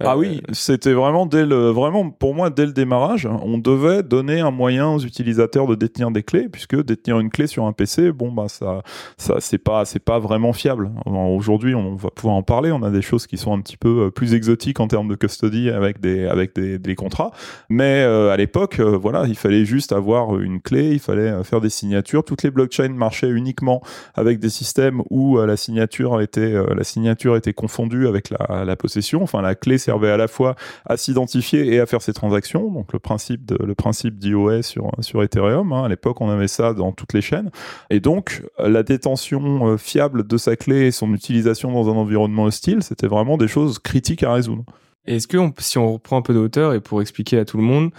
Ah 0.00 0.14
Euh, 0.14 0.18
oui, 0.18 0.42
c'était 0.52 0.92
vraiment 0.92 1.28
vraiment 1.28 2.10
pour 2.10 2.34
moi 2.34 2.50
dès 2.50 2.66
le 2.66 2.72
démarrage, 2.72 3.26
on 3.26 3.58
devait 3.58 4.02
donner 4.02 4.40
un 4.40 4.50
moyen 4.50 4.88
aux 4.88 4.98
utilisateurs 4.98 5.68
de 5.68 5.76
détenir 5.76 6.10
des 6.10 6.24
clés, 6.24 6.48
puisque 6.48 6.82
détenir 6.82 7.20
une 7.20 7.30
clé 7.30 7.46
sur 7.46 7.64
un 7.64 7.72
PC, 7.72 8.10
bon 8.10 8.32
bah 8.32 8.48
ça, 8.48 8.82
ça 9.18 9.36
c'est 9.38 9.58
pas, 9.58 9.84
c'est 9.84 10.04
pas 10.04 10.18
vraiment 10.18 10.52
fiable. 10.52 10.90
Aujourd'hui, 11.06 11.74
on 11.74 11.94
va 11.94 12.10
pouvoir 12.10 12.34
en 12.34 12.42
parler. 12.42 12.72
On 12.72 12.82
a 12.82 12.90
des 12.90 13.02
choses 13.02 13.26
qui 13.26 13.36
sont 13.36 13.52
un 13.52 13.60
petit 13.60 13.76
peu 13.76 14.06
euh, 14.06 14.10
plus 14.10 14.34
exotiques 14.34 14.80
en 14.80 14.88
termes 14.88 15.08
de 15.08 15.14
custody 15.14 15.70
avec 15.70 16.00
des, 16.00 16.26
avec 16.26 16.54
des, 16.54 16.94
contrats, 16.96 17.32
mais 17.68 18.02
euh, 18.02 18.30
à 18.30 18.36
l'époque, 18.36 18.80
euh, 18.80 18.96
voilà, 18.96 19.24
il 19.26 19.36
fallait 19.36 19.64
juste 19.64 19.92
avoir 19.92 20.38
une 20.40 20.60
clé, 20.60 20.92
il 20.92 21.00
fallait 21.00 21.30
euh, 21.30 21.42
faire 21.44 21.60
des 21.60 21.70
signatures. 21.70 22.24
Toutes 22.24 22.42
les 22.42 22.50
blockchains 22.50 22.88
marchaient 22.88 23.30
uniquement 23.30 23.80
avec 24.14 24.38
des 24.38 24.48
systèmes 24.50 25.02
où 25.10 25.38
euh, 25.38 25.46
la 25.46 25.56
signature 25.56 26.20
était, 26.20 26.40
euh, 26.40 26.74
la 26.74 26.84
signature 26.84 27.36
était 27.36 27.52
confondue 27.52 28.06
avec 28.08 28.30
la, 28.30 28.64
la 28.64 28.76
possession. 28.76 29.22
Enfin, 29.22 29.42
la 29.42 29.54
clé 29.54 29.78
servait 29.84 30.10
à 30.10 30.16
la 30.16 30.28
fois 30.28 30.56
à 30.86 30.96
s'identifier 30.96 31.72
et 31.72 31.80
à 31.80 31.86
faire 31.86 32.02
ses 32.02 32.12
transactions. 32.12 32.70
Donc 32.70 32.92
le 32.92 32.98
principe 32.98 33.44
de, 33.44 33.56
le 33.62 33.74
principe 33.74 34.18
d'IOS 34.18 34.62
sur 34.62 34.90
sur 35.00 35.22
Ethereum. 35.22 35.72
hein. 35.72 35.84
À 35.84 35.88
l'époque, 35.88 36.20
on 36.20 36.30
avait 36.30 36.48
ça 36.48 36.72
dans 36.74 36.92
toutes 36.92 37.12
les 37.12 37.22
chaînes. 37.22 37.50
Et 37.90 38.00
donc 38.00 38.42
la 38.58 38.82
détention 38.82 39.68
euh, 39.68 39.76
fiable 39.76 40.26
de 40.26 40.36
sa 40.36 40.56
clé 40.56 40.86
et 40.86 40.90
son 40.90 41.12
utilisation 41.12 41.72
dans 41.72 41.88
un 41.88 41.96
environnement 41.96 42.44
hostile, 42.44 42.82
c'était 42.82 43.06
vraiment 43.06 43.36
des 43.36 43.48
choses 43.48 43.78
critiques 43.78 44.22
à 44.22 44.32
résoudre. 44.32 44.64
Est-ce 45.06 45.28
que 45.28 45.38
si 45.58 45.78
on 45.78 45.92
reprend 45.92 46.16
un 46.16 46.22
peu 46.22 46.32
de 46.32 46.38
hauteur 46.38 46.72
et 46.72 46.80
pour 46.80 47.02
expliquer 47.02 47.38
à 47.38 47.44
tout 47.44 47.58
le 47.58 47.62
monde 47.62 47.90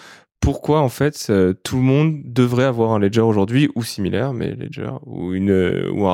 pourquoi 0.42 0.82
en 0.82 0.90
fait 0.90 1.28
euh, 1.30 1.54
tout 1.64 1.78
le 1.78 1.82
monde 1.82 2.22
devrait 2.24 2.66
avoir 2.66 2.92
un 2.92 3.00
ledger 3.00 3.22
aujourd'hui 3.22 3.70
ou 3.76 3.84
similaire 3.84 4.34
mais 4.34 4.52
ledger 4.52 4.92
ou 5.06 5.34
une 5.34 5.50
euh, 5.50 5.90
ou 5.92 6.08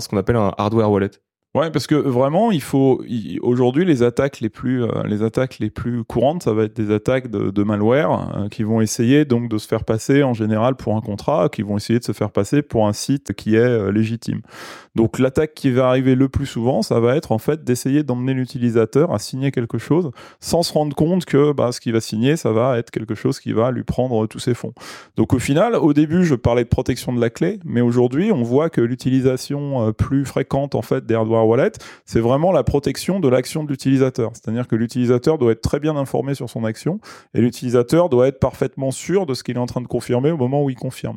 ce 0.00 0.08
qu'on 0.08 0.16
appelle 0.16 0.36
un 0.36 0.52
hardware 0.58 0.90
wallet? 0.90 1.10
Ouais, 1.56 1.70
parce 1.70 1.86
que 1.86 1.94
vraiment, 1.94 2.50
il 2.50 2.60
faut 2.60 3.02
aujourd'hui 3.40 3.86
les 3.86 4.02
attaques 4.02 4.40
les 4.40 4.50
plus 4.50 4.84
euh, 4.84 4.88
les 5.06 5.22
attaques 5.22 5.58
les 5.58 5.70
plus 5.70 6.04
courantes, 6.04 6.42
ça 6.42 6.52
va 6.52 6.64
être 6.64 6.76
des 6.76 6.92
attaques 6.92 7.30
de, 7.30 7.62
malware 7.62 8.36
euh, 8.36 8.48
qui 8.50 8.62
vont 8.62 8.82
essayer 8.82 9.24
donc 9.24 9.48
de 9.48 9.56
se 9.56 9.66
faire 9.66 9.82
passer 9.84 10.22
en 10.22 10.34
général 10.34 10.74
pour 10.74 10.96
un 10.96 11.00
contrat, 11.00 11.48
qui 11.50 11.62
vont 11.62 11.78
essayer 11.78 11.98
de 11.98 12.04
se 12.04 12.12
faire 12.12 12.30
passer 12.30 12.60
pour 12.60 12.86
un 12.86 12.92
site 12.92 13.32
qui 13.32 13.56
est 13.56 13.60
euh, 13.60 13.90
légitime. 13.90 14.42
Donc 14.96 15.18
l'attaque 15.18 15.54
qui 15.54 15.70
va 15.70 15.88
arriver 15.88 16.14
le 16.14 16.28
plus 16.28 16.44
souvent, 16.44 16.82
ça 16.82 17.00
va 17.00 17.16
être 17.16 17.32
en 17.32 17.38
fait 17.38 17.64
d'essayer 17.64 18.02
d'emmener 18.02 18.34
l'utilisateur 18.34 19.14
à 19.14 19.18
signer 19.18 19.50
quelque 19.50 19.78
chose 19.78 20.10
sans 20.40 20.62
se 20.62 20.74
rendre 20.74 20.94
compte 20.94 21.24
que 21.24 21.52
bah, 21.52 21.72
ce 21.72 21.80
qu'il 21.80 21.94
va 21.94 22.02
signer, 22.02 22.36
ça 22.36 22.52
va 22.52 22.76
être 22.76 22.90
quelque 22.90 23.14
chose 23.14 23.40
qui 23.40 23.54
va 23.54 23.70
lui 23.70 23.82
prendre 23.82 24.26
tous 24.26 24.40
ses 24.40 24.52
fonds. 24.52 24.74
Donc 25.16 25.32
au 25.32 25.38
final, 25.38 25.74
au 25.76 25.94
début, 25.94 26.26
je 26.26 26.34
parlais 26.34 26.64
de 26.64 26.68
protection 26.68 27.14
de 27.14 27.20
la 27.20 27.30
clé, 27.30 27.60
mais 27.64 27.80
aujourd'hui, 27.80 28.30
on 28.30 28.42
voit 28.42 28.68
que 28.68 28.82
l'utilisation 28.82 29.94
plus 29.94 30.26
fréquente 30.26 30.74
en 30.74 30.82
fait 30.82 31.06
des 31.06 31.14
hardware 31.14 31.45
c'est 32.04 32.20
vraiment 32.20 32.52
la 32.52 32.64
protection 32.64 33.20
de 33.20 33.28
l'action 33.28 33.64
de 33.64 33.70
l'utilisateur. 33.70 34.32
C'est-à-dire 34.34 34.68
que 34.68 34.76
l'utilisateur 34.76 35.38
doit 35.38 35.52
être 35.52 35.62
très 35.62 35.80
bien 35.80 35.96
informé 35.96 36.34
sur 36.34 36.50
son 36.50 36.64
action 36.64 37.00
et 37.34 37.40
l'utilisateur 37.40 38.08
doit 38.08 38.28
être 38.28 38.40
parfaitement 38.40 38.90
sûr 38.90 39.26
de 39.26 39.34
ce 39.34 39.42
qu'il 39.42 39.56
est 39.56 39.60
en 39.60 39.66
train 39.66 39.80
de 39.80 39.86
confirmer 39.86 40.30
au 40.30 40.36
moment 40.36 40.62
où 40.62 40.70
il 40.70 40.76
confirme. 40.76 41.16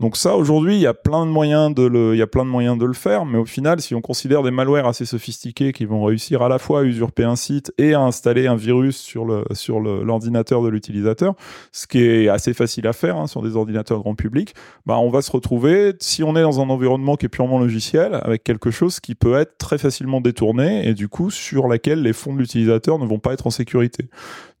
Donc 0.00 0.16
ça, 0.16 0.36
aujourd'hui, 0.36 0.76
il 0.76 0.80
y 0.80 0.86
a 0.86 0.94
plein 0.94 1.26
de 1.26 1.30
moyens 1.30 1.74
de 1.74 1.82
le, 1.82 2.14
il 2.14 2.18
y 2.18 2.22
a 2.22 2.28
plein 2.28 2.44
de 2.44 2.50
moyens 2.50 2.78
de 2.78 2.84
le 2.84 2.92
faire, 2.92 3.24
mais 3.24 3.36
au 3.36 3.44
final, 3.44 3.80
si 3.80 3.96
on 3.96 4.00
considère 4.00 4.44
des 4.44 4.52
malwares 4.52 4.86
assez 4.86 5.04
sophistiqués 5.04 5.72
qui 5.72 5.86
vont 5.86 6.04
réussir 6.04 6.40
à 6.42 6.48
la 6.48 6.60
fois 6.60 6.80
à 6.80 6.82
usurper 6.84 7.24
un 7.24 7.34
site 7.34 7.72
et 7.78 7.94
à 7.94 8.00
installer 8.02 8.46
un 8.46 8.54
virus 8.54 8.96
sur 8.96 9.24
le, 9.24 9.42
sur 9.54 9.80
l'ordinateur 9.80 10.62
de 10.62 10.68
l'utilisateur, 10.68 11.34
ce 11.72 11.88
qui 11.88 12.00
est 12.00 12.28
assez 12.28 12.54
facile 12.54 12.86
à 12.86 12.92
faire 12.92 13.16
hein, 13.16 13.26
sur 13.26 13.42
des 13.42 13.56
ordinateurs 13.56 13.98
grand 13.98 14.14
public, 14.14 14.54
bah, 14.86 14.98
on 14.98 15.10
va 15.10 15.20
se 15.20 15.32
retrouver, 15.32 15.94
si 15.98 16.22
on 16.22 16.36
est 16.36 16.42
dans 16.42 16.60
un 16.60 16.70
environnement 16.70 17.16
qui 17.16 17.26
est 17.26 17.28
purement 17.28 17.58
logiciel, 17.58 18.20
avec 18.22 18.44
quelque 18.44 18.70
chose 18.70 19.00
qui 19.00 19.16
peut 19.16 19.34
être 19.34 19.58
très 19.58 19.78
facilement 19.78 20.20
détourné 20.20 20.86
et 20.88 20.94
du 20.94 21.08
coup 21.08 21.32
sur 21.32 21.66
laquelle 21.66 22.02
les 22.02 22.12
fonds 22.12 22.32
de 22.32 22.38
l'utilisateur 22.38 23.00
ne 23.00 23.04
vont 23.04 23.18
pas 23.18 23.32
être 23.32 23.48
en 23.48 23.50
sécurité. 23.50 24.04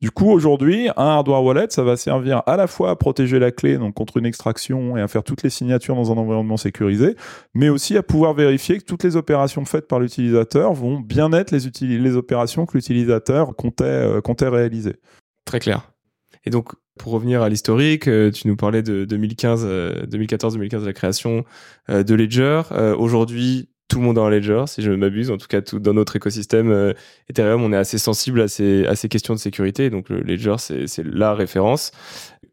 Du 0.00 0.12
coup, 0.12 0.30
aujourd'hui, 0.30 0.88
un 0.90 1.06
hardware 1.06 1.42
wallet, 1.42 1.66
ça 1.70 1.82
va 1.82 1.96
servir 1.96 2.42
à 2.46 2.56
la 2.56 2.68
fois 2.68 2.90
à 2.90 2.96
protéger 2.96 3.40
la 3.40 3.50
clé 3.50 3.78
donc 3.78 3.94
contre 3.94 4.16
une 4.18 4.26
extraction 4.26 4.96
et 4.96 5.00
à 5.00 5.08
faire 5.08 5.24
toutes 5.24 5.42
les 5.42 5.50
signatures 5.50 5.96
dans 5.96 6.12
un 6.12 6.16
environnement 6.16 6.56
sécurisé, 6.56 7.16
mais 7.52 7.68
aussi 7.68 7.96
à 7.96 8.04
pouvoir 8.04 8.32
vérifier 8.32 8.78
que 8.78 8.84
toutes 8.84 9.02
les 9.02 9.16
opérations 9.16 9.64
faites 9.64 9.88
par 9.88 9.98
l'utilisateur 9.98 10.72
vont 10.72 11.00
bien 11.00 11.32
être 11.32 11.50
les, 11.50 12.16
opérations 12.16 12.64
que 12.64 12.76
l'utilisateur 12.76 13.56
comptait, 13.56 13.84
euh, 13.84 14.20
comptait 14.20 14.48
réaliser. 14.48 14.94
très 15.44 15.58
clair 15.58 15.90
et 16.44 16.50
donc 16.50 16.72
pour 16.98 17.12
revenir 17.12 17.42
à 17.42 17.48
l'historique 17.48 18.06
euh, 18.06 18.30
tu 18.30 18.46
nous 18.46 18.56
parlais 18.56 18.82
de 18.82 19.04
2015 19.04 19.62
euh, 19.64 20.06
2014-2015 20.06 20.84
la 20.84 20.92
création 20.92 21.44
de 21.88 22.14
Ledger 22.14 22.62
aujourd'hui 22.96 23.68
tout 23.88 23.98
le 23.98 24.04
monde 24.04 24.18
a 24.18 24.22
un 24.22 24.30
Ledger, 24.30 24.64
si 24.66 24.82
je 24.82 24.92
m'abuse. 24.92 25.30
En 25.30 25.38
tout 25.38 25.46
cas, 25.46 25.62
tout, 25.62 25.80
dans 25.80 25.94
notre 25.94 26.16
écosystème 26.16 26.70
euh, 26.70 26.92
Ethereum, 27.30 27.62
on 27.62 27.72
est 27.72 27.76
assez 27.76 27.98
sensible 27.98 28.40
à 28.40 28.48
ces, 28.48 28.86
à 28.86 28.94
ces 28.94 29.08
questions 29.08 29.34
de 29.34 29.38
sécurité. 29.38 29.90
Donc, 29.90 30.10
le 30.10 30.20
Ledger, 30.20 30.56
c'est 30.58 31.04
la 31.04 31.34
référence. 31.34 31.90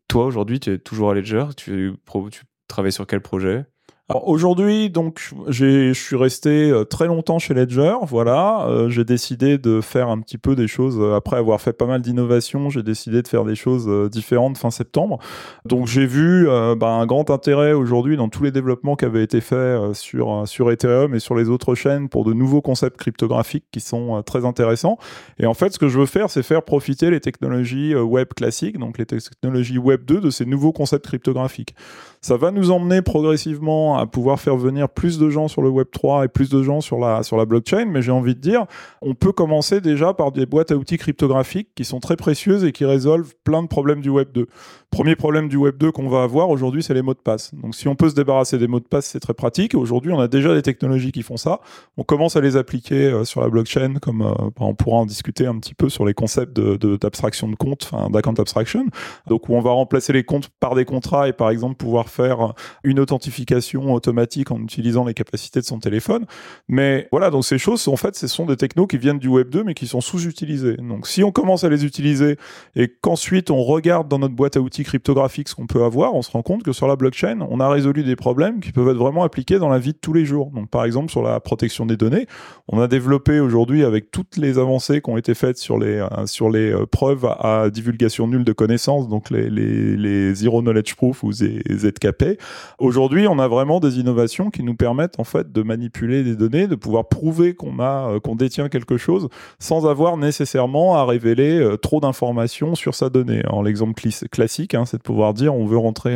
Toi, 0.07 0.25
aujourd'hui, 0.25 0.59
tu 0.59 0.71
es 0.71 0.77
toujours 0.77 1.11
à 1.11 1.13
Ledger? 1.13 1.45
Tu, 1.57 1.93
tu 2.31 2.41
travailles 2.67 2.91
sur 2.91 3.05
quel 3.05 3.21
projet? 3.21 3.65
Aujourd'hui, 4.13 4.91
donc, 4.91 5.31
je 5.47 5.91
suis 5.93 6.15
resté 6.15 6.69
euh, 6.69 6.83
très 6.83 7.07
longtemps 7.07 7.39
chez 7.39 7.55
Ledger. 7.55 7.95
Voilà, 8.03 8.67
Euh, 8.67 8.87
j'ai 8.87 9.03
décidé 9.03 9.57
de 9.57 9.81
faire 9.81 10.09
un 10.09 10.19
petit 10.19 10.37
peu 10.37 10.55
des 10.55 10.67
choses 10.67 10.99
euh, 10.99 11.15
après 11.15 11.37
avoir 11.37 11.59
fait 11.59 11.73
pas 11.73 11.87
mal 11.87 12.01
d'innovations. 12.03 12.69
J'ai 12.69 12.83
décidé 12.83 13.23
de 13.23 13.27
faire 13.27 13.45
des 13.45 13.55
choses 13.55 13.89
différentes 14.11 14.59
fin 14.59 14.69
septembre. 14.69 15.17
Donc 15.65 15.87
j'ai 15.87 16.05
vu 16.05 16.47
bah, 16.77 16.89
un 16.89 17.05
grand 17.07 17.31
intérêt 17.31 17.73
aujourd'hui 17.73 18.15
dans 18.15 18.29
tous 18.29 18.43
les 18.43 18.51
développements 18.51 18.95
qui 18.95 19.05
avaient 19.05 19.23
été 19.23 19.41
faits 19.41 19.93
sur 19.93 20.47
sur 20.47 20.71
Ethereum 20.71 21.15
et 21.15 21.19
sur 21.19 21.35
les 21.35 21.49
autres 21.49 21.73
chaînes 21.73 22.09
pour 22.09 22.25
de 22.25 22.33
nouveaux 22.33 22.61
concepts 22.61 22.97
cryptographiques 22.97 23.65
qui 23.71 23.79
sont 23.79 24.21
très 24.23 24.45
intéressants. 24.45 24.97
Et 25.39 25.47
en 25.47 25.53
fait, 25.53 25.73
ce 25.73 25.79
que 25.79 25.87
je 25.87 25.99
veux 25.99 26.05
faire, 26.05 26.29
c'est 26.29 26.43
faire 26.43 26.63
profiter 26.63 27.09
les 27.09 27.19
technologies 27.19 27.95
web 27.95 28.29
classiques, 28.35 28.77
donc 28.77 28.97
les 28.97 29.05
technologies 29.05 29.77
web 29.77 30.05
2, 30.05 30.21
de 30.21 30.29
ces 30.29 30.45
nouveaux 30.45 30.73
concepts 30.73 31.05
cryptographiques. 31.05 31.75
Ça 32.21 32.37
va 32.37 32.51
nous 32.51 32.71
emmener 32.71 33.01
progressivement 33.01 33.94
à 33.97 34.05
pouvoir 34.05 34.39
faire 34.39 34.57
venir 34.57 34.89
plus 34.89 35.17
de 35.19 35.29
gens 35.29 35.47
sur 35.47 35.61
le 35.61 35.69
Web 35.69 35.87
3 35.91 36.25
et 36.25 36.27
plus 36.27 36.49
de 36.49 36.63
gens 36.63 36.81
sur 36.81 36.99
la, 36.99 37.23
sur 37.23 37.37
la 37.37 37.45
blockchain, 37.45 37.85
mais 37.85 38.01
j'ai 38.01 38.11
envie 38.11 38.35
de 38.35 38.39
dire, 38.39 38.65
on 39.01 39.13
peut 39.15 39.31
commencer 39.31 39.81
déjà 39.81 40.13
par 40.13 40.31
des 40.31 40.45
boîtes 40.45 40.71
à 40.71 40.75
outils 40.75 40.97
cryptographiques 40.97 41.69
qui 41.75 41.85
sont 41.85 41.99
très 41.99 42.15
précieuses 42.15 42.63
et 42.63 42.71
qui 42.71 42.85
résolvent 42.85 43.33
plein 43.43 43.63
de 43.63 43.67
problèmes 43.67 44.01
du 44.01 44.09
Web 44.09 44.31
2. 44.33 44.47
Premier 44.95 45.17
problème 45.17 45.49
du 45.49 45.57
Web 45.57 45.75
2 45.77 45.91
qu'on 45.91 46.07
va 46.07 46.23
avoir 46.23 46.49
aujourd'hui, 46.49 46.81
c'est 46.81 46.93
les 46.93 47.01
mots 47.01 47.13
de 47.13 47.19
passe. 47.19 47.53
Donc 47.53 47.75
si 47.75 47.89
on 47.89 47.95
peut 47.95 48.07
se 48.07 48.15
débarrasser 48.15 48.57
des 48.57 48.67
mots 48.67 48.79
de 48.79 48.85
passe, 48.85 49.07
c'est 49.07 49.19
très 49.19 49.33
pratique. 49.33 49.75
Aujourd'hui, 49.75 50.13
on 50.13 50.21
a 50.21 50.29
déjà 50.29 50.53
des 50.55 50.61
technologies 50.61 51.11
qui 51.11 51.21
font 51.21 51.35
ça. 51.35 51.59
On 51.97 52.03
commence 52.03 52.37
à 52.37 52.39
les 52.39 52.55
appliquer 52.55 53.07
euh, 53.07 53.25
sur 53.25 53.41
la 53.41 53.49
blockchain, 53.49 53.95
comme 53.95 54.21
euh, 54.21 54.31
bah, 54.33 54.51
on 54.59 54.73
pourra 54.73 54.99
en 54.99 55.05
discuter 55.05 55.47
un 55.47 55.59
petit 55.59 55.73
peu 55.73 55.89
sur 55.89 56.05
les 56.05 56.13
concepts 56.13 56.55
de, 56.55 56.77
de- 56.77 56.95
d'abstraction 56.95 57.49
de 57.49 57.57
compte, 57.57 57.91
d'account 58.09 58.35
abstraction. 58.35 58.85
Donc 59.27 59.49
où 59.49 59.55
on 59.55 59.59
va 59.59 59.71
remplacer 59.71 60.13
les 60.13 60.23
comptes 60.23 60.47
par 60.61 60.75
des 60.75 60.85
contrats 60.85 61.27
et 61.27 61.33
par 61.33 61.49
exemple 61.49 61.75
pouvoir 61.75 62.07
faire 62.07 62.53
une 62.85 63.01
authentification 63.01 63.93
automatique 63.93 64.49
en 64.49 64.61
utilisant 64.61 65.03
les 65.03 65.13
capacités 65.13 65.59
de 65.59 65.65
son 65.65 65.79
téléphone. 65.79 66.25
Mais 66.69 67.09
voilà, 67.11 67.31
donc 67.31 67.43
ces 67.43 67.57
choses, 67.57 67.85
en 67.89 67.97
fait, 67.97 68.15
ce 68.15 68.27
sont 68.27 68.45
des 68.45 68.55
technos 68.55 68.87
qui 68.87 68.97
viennent 68.97 69.19
du 69.19 69.27
Web 69.27 69.49
2, 69.49 69.65
mais 69.65 69.73
qui 69.73 69.87
sont 69.87 69.99
sous-utilisés. 69.99 70.77
Donc 70.77 71.05
si 71.05 71.21
on 71.21 71.33
commence 71.33 71.65
à 71.65 71.69
les 71.69 71.83
utiliser 71.83 72.37
et 72.77 72.87
qu'ensuite 72.87 73.51
on 73.51 73.61
regarde 73.61 74.07
dans 74.07 74.19
notre 74.19 74.35
boîte 74.35 74.55
à 74.55 74.61
outils 74.61 74.84
cryptographique 74.85 75.49
ce 75.49 75.55
qu'on 75.55 75.67
peut 75.67 75.83
avoir, 75.83 76.13
on 76.15 76.21
se 76.21 76.31
rend 76.31 76.41
compte 76.41 76.63
que 76.63 76.71
sur 76.71 76.87
la 76.87 76.95
blockchain, 76.95 77.39
on 77.49 77.59
a 77.59 77.69
résolu 77.69 78.03
des 78.03 78.15
problèmes 78.15 78.59
qui 78.59 78.71
peuvent 78.71 78.87
être 78.87 78.97
vraiment 78.97 79.23
appliqués 79.23 79.59
dans 79.59 79.69
la 79.69 79.79
vie 79.79 79.91
de 79.91 79.97
tous 79.97 80.13
les 80.13 80.25
jours. 80.25 80.51
Donc 80.51 80.69
par 80.69 80.85
exemple 80.85 81.11
sur 81.11 81.21
la 81.21 81.39
protection 81.39 81.85
des 81.85 81.97
données, 81.97 82.27
on 82.67 82.79
a 82.79 82.87
développé 82.87 83.39
aujourd'hui 83.39 83.83
avec 83.83 84.11
toutes 84.11 84.37
les 84.37 84.57
avancées 84.57 85.01
qui 85.01 85.09
ont 85.09 85.17
été 85.17 85.33
faites 85.33 85.57
sur 85.57 85.77
les 85.77 85.99
euh, 85.99 86.25
sur 86.25 86.49
les 86.49 86.71
euh, 86.71 86.85
preuves 86.85 87.25
à, 87.25 87.69
divulgation 87.69 88.27
nulle 88.27 88.43
de 88.43 88.53
connaissances, 88.53 89.09
donc 89.09 89.29
les, 89.29 89.49
les, 89.49 89.97
les 89.97 90.33
zero 90.33 90.61
knowledge 90.61 90.95
proof 90.95 91.23
ou 91.23 91.31
ZKP. 91.31 92.39
Aujourd'hui, 92.79 93.27
on 93.27 93.39
a 93.39 93.47
vraiment 93.47 93.79
des 93.79 93.99
innovations 93.99 94.49
qui 94.49 94.63
nous 94.63 94.75
permettent 94.75 95.19
en 95.19 95.23
fait 95.23 95.51
de 95.51 95.61
manipuler 95.61 96.23
des 96.23 96.35
données, 96.35 96.67
de 96.67 96.75
pouvoir 96.75 97.07
prouver 97.07 97.55
qu'on 97.55 97.79
a 97.79 98.11
euh, 98.11 98.19
qu'on 98.19 98.35
détient 98.35 98.69
quelque 98.69 98.97
chose 98.97 99.27
sans 99.59 99.87
avoir 99.87 100.17
nécessairement 100.17 100.95
à 100.95 101.05
révéler 101.05 101.75
trop 101.81 101.99
d'informations 101.99 102.75
sur 102.75 102.95
sa 102.95 103.09
donnée. 103.09 103.39
Alors 103.45 103.63
l'exemple 103.63 103.93
classique, 104.31 104.64
hein, 104.73 104.85
c'est 104.85 104.97
de 104.97 105.03
pouvoir 105.03 105.33
dire 105.33 105.53
on 105.53 105.65
veut 105.65 105.77
rentrer 105.77 106.15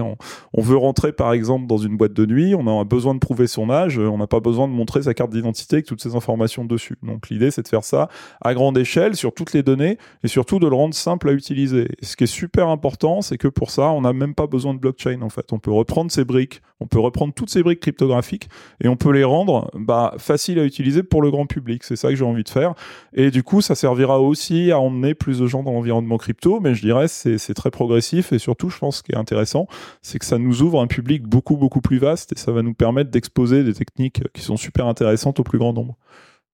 veut 0.58 0.78
rentrer 0.78 1.12
par 1.12 1.34
exemple 1.34 1.68
dans 1.68 1.78
une 1.78 1.98
boîte 1.98 2.14
de 2.14 2.26
nuit, 2.26 2.56
on 2.56 2.80
a 2.80 2.84
besoin 2.84 3.14
de 3.14 3.20
prouver 3.20 3.48
son 3.48 3.70
âge, 3.70 3.98
on 3.98 4.18
n'a 4.18 4.28
pas 4.28 4.40
besoin 4.40 4.68
de 4.68 4.74
montrer 4.74 5.04
sa 5.04 5.14
carte 5.14 5.32
d'identité 5.32 5.78
avec 5.78 5.86
toutes 5.86 6.02
ces 6.02 6.16
informations 6.16 6.66
dessus. 6.66 6.98
Donc 7.04 7.30
l'idée 7.30 7.52
c'est 7.52 7.64
de 7.64 7.68
faire 7.68 7.84
ça 7.84 8.10
à 8.42 8.54
grande 8.54 8.78
échelle 8.78 9.16
sur 9.16 9.34
toutes 9.34 9.54
les 9.54 9.64
données 9.64 9.98
et 10.24 10.28
surtout 10.28 10.60
de 10.60 10.68
le 10.68 10.76
rendre 10.76 10.94
simple 10.94 11.30
à 11.30 11.34
utiliser. 11.34 11.88
ce 12.02 12.16
qui 12.16 12.24
est 12.24 12.28
super 12.28 12.68
important, 12.68 13.22
c'est 13.22 13.38
que 13.38 13.48
pour 13.48 13.72
ça, 13.72 13.90
on 13.90 14.02
n'a 14.02 14.14
même 14.14 14.36
pas 14.36 14.48
besoin 14.48 14.74
de 14.74 14.80
blockchain 14.80 15.22
en 15.22 15.30
fait. 15.30 15.52
On 15.52 15.60
peut 15.60 15.72
reprendre 15.72 16.12
ces 16.12 16.26
briques, 16.26 16.62
on 16.80 16.88
peut 16.88 17.00
reprendre 17.00 17.34
toutes 17.34 17.50
ces 17.50 17.64
briques 17.64 17.82
cryptographiques 17.82 18.50
et 18.82 18.88
on 18.88 18.96
peut 18.96 19.12
les 19.12 19.24
rendre 19.24 19.70
bah, 19.74 20.14
faciles 20.18 20.60
à 20.60 20.64
utiliser 20.64 21.04
pour 21.04 21.22
le 21.22 21.30
grand 21.32 21.46
public. 21.46 21.84
C'est 21.84 21.96
ça 21.96 22.10
que 22.10 22.16
j'ai 22.16 22.24
envie 22.24 22.44
de 22.44 22.50
faire. 22.50 22.74
Et 23.14 23.32
du 23.32 23.44
coup, 23.44 23.62
ça 23.62 23.76
servira 23.76 24.20
aussi 24.20 24.72
à 24.72 24.80
emmener 24.80 25.14
plus 25.14 25.40
de 25.40 25.48
gens 25.48 25.64
dans 25.64 25.74
l'environnement 25.74 26.18
crypto, 26.18 26.60
mais 26.60 26.76
je 26.76 26.82
dirais 26.82 27.08
c'est 27.08 27.54
très 27.54 27.72
progressif 27.72 28.32
et 28.32 28.40
surtout, 28.40 28.70
je 28.70 28.78
pense, 28.78 28.98
ce 28.98 29.04
qui 29.04 29.12
est 29.12 29.18
intéressant, 29.18 29.68
c'est 30.02 30.20
que 30.20 30.26
ça 30.26 30.38
nous 30.38 30.62
ouvre 30.62 30.82
un 30.82 30.88
public 30.88 31.24
beaucoup 31.24 31.58
beaucoup 31.58 31.82
plus 31.82 31.98
vaste 31.98 32.32
et 32.34 32.40
ça 32.40 32.52
va 32.52 32.62
nous 32.62 32.74
permettre 32.74 33.12
d'exposer 33.12 33.64
des 33.64 33.74
techniques 33.74 34.22
qui 34.34 34.42
sont 34.42 34.58
super 34.58 34.88
intéressantes 34.88 35.40
au 35.40 35.44
plus 35.44 35.58
grand 35.58 35.74
nombre. 35.74 35.98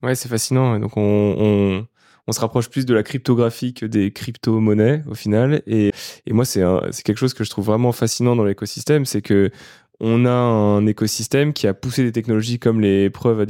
Ouais, 0.01 0.15
c'est 0.15 0.29
fascinant. 0.29 0.79
Donc 0.79 0.97
on, 0.97 1.85
se 2.31 2.39
rapproche 2.39 2.69
plus 2.69 2.85
de 2.85 2.93
la 2.93 3.03
cryptographie 3.03 3.73
que 3.73 3.85
des 3.85 4.11
crypto-monnaies 4.11 5.03
au 5.07 5.13
final. 5.13 5.61
Et, 5.67 5.91
et 6.25 6.33
moi, 6.33 6.45
c'est 6.45 6.63
quelque 7.03 7.17
chose 7.17 7.33
que 7.33 7.43
je 7.43 7.49
trouve 7.49 7.65
vraiment 7.65 7.91
fascinant 7.91 8.35
dans 8.35 8.43
l'écosystème, 8.43 9.05
c'est 9.05 9.21
que 9.21 9.51
on 9.99 10.25
a 10.25 10.31
un 10.31 10.85
écosystème 10.87 11.53
qui 11.53 11.67
a 11.67 11.73
poussé 11.73 12.03
des 12.03 12.11
technologies 12.11 12.59
comme 12.59 12.81
les 12.81 13.09
preuves 13.09 13.39
à 13.39 13.45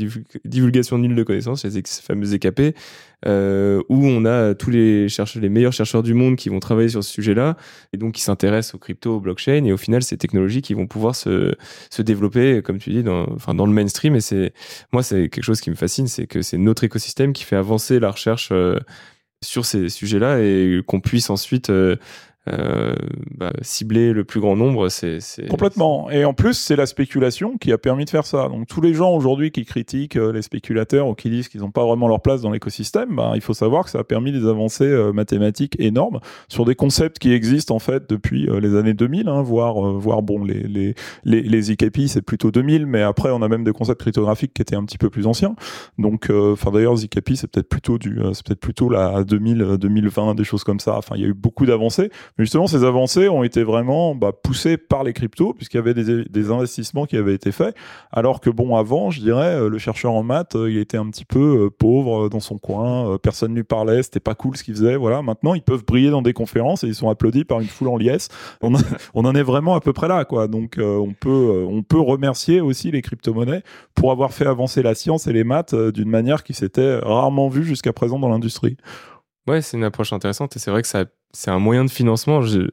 divulgation 0.45 0.97
nulle 0.97 1.15
de 1.15 1.23
connaissances, 1.23 1.65
les 1.65 1.81
fameuses 1.85 2.33
EKP, 2.33 2.75
euh, 3.25 3.81
où 3.89 4.05
on 4.05 4.25
a 4.25 4.53
tous 4.53 4.69
les 4.69 5.07
meilleurs 5.49 5.73
chercheurs 5.73 6.03
du 6.03 6.13
monde 6.13 6.35
qui 6.35 6.49
vont 6.49 6.59
travailler 6.59 6.89
sur 6.89 7.03
ce 7.03 7.11
sujet-là, 7.11 7.57
et 7.93 7.97
donc 7.97 8.13
qui 8.13 8.21
s'intéressent 8.21 8.75
aux 8.75 8.79
crypto, 8.79 9.15
aux 9.15 9.19
blockchain, 9.19 9.65
et 9.65 9.73
au 9.73 9.77
final, 9.77 10.03
ces 10.03 10.17
technologies 10.17 10.61
qui 10.61 10.75
vont 10.75 10.85
pouvoir 10.85 11.15
se, 11.15 11.55
se 11.89 12.01
développer, 12.01 12.61
comme 12.61 12.77
tu 12.77 12.91
dis, 12.91 13.03
dans, 13.03 13.25
enfin, 13.33 13.55
dans 13.55 13.65
le 13.65 13.73
mainstream. 13.73 14.15
Et 14.15 14.21
c'est, 14.21 14.53
moi, 14.93 15.01
c'est 15.01 15.29
quelque 15.29 15.43
chose 15.43 15.61
qui 15.61 15.71
me 15.71 15.75
fascine, 15.75 16.07
c'est 16.07 16.27
que 16.27 16.41
c'est 16.41 16.57
notre 16.57 16.83
écosystème 16.83 17.33
qui 17.33 17.43
fait 17.43 17.55
avancer 17.55 17.99
la 17.99 18.11
recherche 18.11 18.49
euh, 18.51 18.77
sur 19.43 19.65
ces 19.65 19.89
sujets-là 19.89 20.39
et 20.41 20.81
qu'on 20.85 21.01
puisse 21.01 21.29
ensuite 21.29 21.69
euh, 21.69 21.95
euh, 22.47 22.93
bah, 23.35 23.53
cibler 23.61 24.13
le 24.13 24.23
plus 24.23 24.39
grand 24.39 24.55
nombre, 24.55 24.89
c'est 24.89 25.19
complètement. 25.49 26.11
Et 26.11 26.25
en 26.25 26.33
plus, 26.33 26.53
c'est 26.53 26.75
la 26.75 26.85
spéculation 26.85 27.57
qui 27.57 27.71
a 27.71 27.77
permis 27.77 28.05
de 28.05 28.09
faire 28.09 28.25
ça. 28.25 28.49
Donc 28.49 28.67
tous 28.67 28.81
les 28.81 28.93
gens 28.93 29.11
aujourd'hui 29.13 29.51
qui 29.51 29.65
critiquent 29.65 30.15
euh, 30.15 30.31
les 30.31 30.43
spéculateurs 30.43 31.07
ou 31.07 31.15
qui 31.15 31.29
disent 31.29 31.47
qu'ils 31.47 31.61
n'ont 31.61 31.71
pas 31.71 31.83
vraiment 31.83 32.07
leur 32.07 32.21
place 32.21 32.41
dans 32.41 32.51
l'écosystème, 32.51 33.15
bah, 33.15 33.31
il 33.35 33.41
faut 33.41 33.55
savoir 33.55 33.85
que 33.85 33.89
ça 33.89 33.99
a 33.99 34.03
permis 34.03 34.31
des 34.31 34.47
avancées 34.47 34.83
euh, 34.85 35.11
mathématiques 35.11 35.75
énormes 35.79 36.19
sur 36.47 36.65
des 36.65 36.75
concepts 36.75 37.17
qui 37.17 37.31
existent 37.33 37.75
en 37.75 37.79
fait 37.79 38.07
depuis 38.09 38.47
les 38.61 38.75
années 38.75 38.93
2000, 38.93 39.27
hein, 39.27 39.41
voire 39.41 39.75
voire 39.75 40.21
bon 40.21 40.43
les 40.43 40.67
les 40.67 40.93
les, 41.23 41.41
les 41.41 41.63
c'est 42.07 42.21
plutôt 42.21 42.51
2000, 42.51 42.85
mais 42.85 43.01
après 43.01 43.31
on 43.31 43.41
a 43.41 43.47
même 43.47 43.63
des 43.63 43.71
concepts 43.71 44.01
cryptographiques 44.01 44.53
qui 44.53 44.61
étaient 44.61 44.75
un 44.75 44.85
petit 44.85 44.97
peu 44.97 45.09
plus 45.09 45.25
anciens. 45.25 45.55
Donc 45.97 46.29
enfin 46.29 46.71
d'ailleurs 46.71 46.95
ZKP 46.95 47.31
c'est 47.35 47.47
peut-être 47.49 47.69
plutôt 47.69 47.97
du 47.97 48.19
c'est 48.33 48.45
peut-être 48.45 48.59
plutôt 48.59 48.89
la 48.89 49.23
2000 49.23 49.77
2020 49.79 50.35
des 50.35 50.43
choses 50.43 50.63
comme 50.63 50.79
ça. 50.79 50.97
Enfin 50.97 51.15
il 51.15 51.21
y 51.21 51.25
a 51.25 51.27
eu 51.27 51.33
beaucoup 51.33 51.65
d'avancées 51.65 52.11
justement, 52.37 52.67
ces 52.67 52.83
avancées 52.83 53.29
ont 53.29 53.43
été 53.43 53.63
vraiment 53.63 54.15
bah, 54.15 54.31
poussées 54.31 54.77
par 54.77 55.03
les 55.03 55.13
cryptos, 55.13 55.53
puisqu'il 55.53 55.77
y 55.77 55.79
avait 55.79 55.93
des, 55.93 56.51
investissements 56.51 57.05
qui 57.05 57.17
avaient 57.17 57.33
été 57.33 57.51
faits. 57.51 57.75
Alors 58.11 58.41
que, 58.41 58.49
bon, 58.49 58.75
avant, 58.75 59.09
je 59.09 59.19
dirais, 59.19 59.55
euh, 59.55 59.69
le 59.69 59.77
chercheur 59.77 60.13
en 60.13 60.23
maths, 60.23 60.55
euh, 60.55 60.69
il 60.69 60.77
était 60.77 60.97
un 60.97 61.09
petit 61.09 61.25
peu 61.25 61.65
euh, 61.65 61.69
pauvre 61.69 62.29
dans 62.29 62.39
son 62.39 62.57
coin, 62.57 63.17
personne 63.17 63.51
ne 63.51 63.55
lui 63.55 63.63
parlait, 63.63 64.03
c'était 64.03 64.19
pas 64.19 64.35
cool 64.35 64.57
ce 64.57 64.63
qu'il 64.63 64.75
faisait. 64.75 64.95
Voilà. 64.95 65.21
Maintenant, 65.21 65.53
ils 65.53 65.61
peuvent 65.61 65.85
briller 65.85 66.09
dans 66.09 66.21
des 66.21 66.33
conférences 66.33 66.83
et 66.83 66.87
ils 66.87 66.95
sont 66.95 67.09
applaudis 67.09 67.45
par 67.45 67.61
une 67.61 67.67
foule 67.67 67.87
en 67.87 67.97
liesse. 67.97 68.29
On, 68.61 68.73
en 68.75 69.35
est 69.35 69.43
vraiment 69.43 69.75
à 69.75 69.79
peu 69.79 69.93
près 69.93 70.07
là, 70.07 70.25
quoi. 70.25 70.47
Donc, 70.47 70.77
on, 70.79 71.13
peut, 71.13 71.65
on 71.67 71.83
peut 71.83 71.99
remercier 71.99 72.61
aussi 72.61 72.91
les 72.91 73.01
crypto-monnaies 73.01 73.63
pour 73.95 74.11
avoir 74.11 74.33
fait 74.33 74.45
avancer 74.45 74.83
la 74.83 74.95
science 74.95 75.27
et 75.27 75.33
les 75.33 75.43
maths 75.43 75.73
d'une 75.75 76.09
manière 76.09 76.43
qui 76.43 76.53
s'était 76.53 76.97
rarement 76.97 77.49
vue 77.49 77.63
jusqu'à 77.63 77.93
présent 77.93 78.19
dans 78.19 78.29
l'industrie. 78.29 78.77
Ouais, 79.47 79.61
c'est 79.61 79.77
une 79.77 79.83
approche 79.83 80.11
intéressante 80.11 80.55
et 80.55 80.59
c'est 80.59 80.71
vrai 80.71 80.81
que 80.81 80.87
ça 80.87 81.05
c'est 81.35 81.51
un 81.51 81.59
moyen 81.59 81.85
de 81.85 81.91
financement. 81.91 82.41
Je, 82.41 82.69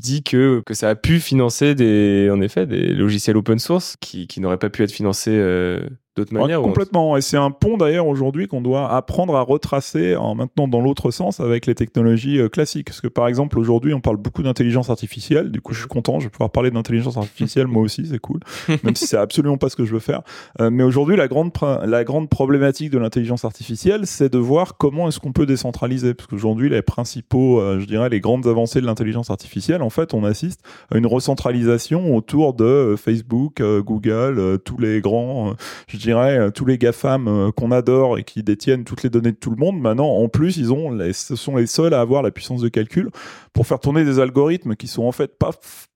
dis 0.00 0.22
que, 0.22 0.62
ça 0.72 0.88
a 0.88 0.94
pu 0.94 1.20
financer 1.20 1.74
des, 1.74 2.28
en 2.32 2.40
effet, 2.40 2.66
des 2.66 2.88
logiciels 2.88 3.36
open 3.36 3.58
source 3.58 3.96
qui, 4.00 4.26
qui 4.26 4.40
n'auraient 4.40 4.58
pas 4.58 4.70
pu 4.70 4.82
être 4.82 4.92
financés 4.92 5.36
euh, 5.36 5.86
d'autres 6.16 6.34
manières. 6.34 6.60
complètement. 6.60 7.16
Et 7.16 7.20
c'est 7.20 7.36
un 7.36 7.50
pont 7.50 7.76
d'ailleurs 7.76 8.06
aujourd'hui 8.06 8.48
qu'on 8.48 8.60
doit 8.60 8.92
apprendre 8.92 9.36
à 9.36 9.42
retracer 9.42 10.16
en 10.16 10.34
maintenant 10.34 10.68
dans 10.68 10.80
l'autre 10.80 11.10
sens 11.10 11.40
avec 11.40 11.66
les 11.66 11.74
technologies 11.74 12.38
euh, 12.38 12.48
classiques. 12.48 12.88
Parce 12.88 13.00
que 13.00 13.08
par 13.08 13.28
exemple 13.28 13.58
aujourd'hui 13.58 13.94
on 13.94 14.00
parle 14.00 14.16
beaucoup 14.16 14.42
d'intelligence 14.42 14.90
artificielle. 14.90 15.50
Du 15.50 15.60
coup 15.60 15.72
je 15.72 15.80
suis 15.80 15.88
content, 15.88 16.20
je 16.20 16.26
vais 16.26 16.30
pouvoir 16.30 16.50
parler 16.50 16.70
d'intelligence 16.70 17.16
artificielle 17.16 17.66
moi 17.66 17.82
aussi, 17.82 18.06
c'est 18.06 18.18
cool. 18.18 18.40
Même 18.84 18.96
si 18.96 19.06
c'est 19.06 19.16
absolument 19.16 19.56
pas 19.56 19.68
ce 19.68 19.76
que 19.76 19.84
je 19.84 19.92
veux 19.92 20.00
faire. 20.00 20.22
Euh, 20.60 20.70
mais 20.70 20.82
aujourd'hui 20.82 21.16
la 21.16 21.28
grande 21.28 21.52
la 21.84 22.04
grande 22.04 22.28
problématique 22.28 22.90
de 22.90 22.98
l'intelligence 22.98 23.44
artificielle, 23.44 24.06
c'est 24.06 24.32
de 24.32 24.38
voir 24.38 24.76
comment 24.76 25.08
est-ce 25.08 25.20
qu'on 25.20 25.32
peut 25.32 25.46
décentraliser. 25.46 26.14
Parce 26.14 26.28
qu'aujourd'hui 26.28 26.68
les 26.68 26.82
principaux, 26.82 27.60
euh, 27.60 27.80
je 27.80 27.86
dirais 27.86 28.08
les 28.08 28.20
grandes 28.20 28.46
avancées 28.46 28.80
de 28.80 28.86
l'intelligence 28.86 29.30
artificielle, 29.30 29.82
en 29.82 29.90
fait 29.90 30.14
on 30.14 30.24
assiste 30.24 30.60
à 30.90 30.98
une 30.98 31.06
recentralisation 31.06 32.14
autour 32.14 32.54
de 32.54 32.96
Facebook, 32.98 33.62
Google, 33.62 34.58
tous 34.64 34.78
les 34.78 35.00
grands 35.00 35.54
je 35.88 35.98
dirais, 36.02 36.38
euh, 36.38 36.50
tous 36.50 36.64
les 36.64 36.78
GAFAM 36.78 37.28
euh, 37.28 37.50
qu'on 37.52 37.70
adore 37.70 38.18
et 38.18 38.24
qui 38.24 38.42
détiennent 38.42 38.84
toutes 38.84 39.02
les 39.02 39.10
données 39.10 39.32
de 39.32 39.36
tout 39.36 39.50
le 39.50 39.56
monde, 39.56 39.80
maintenant, 39.80 40.08
en 40.08 40.28
plus, 40.28 40.56
ils 40.56 40.72
ont 40.72 40.96
ce 41.12 41.36
sont 41.36 41.56
les 41.56 41.66
seuls 41.66 41.94
à 41.94 42.00
avoir 42.00 42.22
la 42.22 42.30
puissance 42.30 42.60
de 42.60 42.68
calcul 42.68 43.10
pour 43.52 43.66
faire 43.66 43.80
tourner 43.80 44.04
des 44.04 44.18
algorithmes 44.18 44.76
qui 44.76 44.88
sont 44.88 45.04
en 45.04 45.12
fait 45.12 45.38
pas 45.38 45.52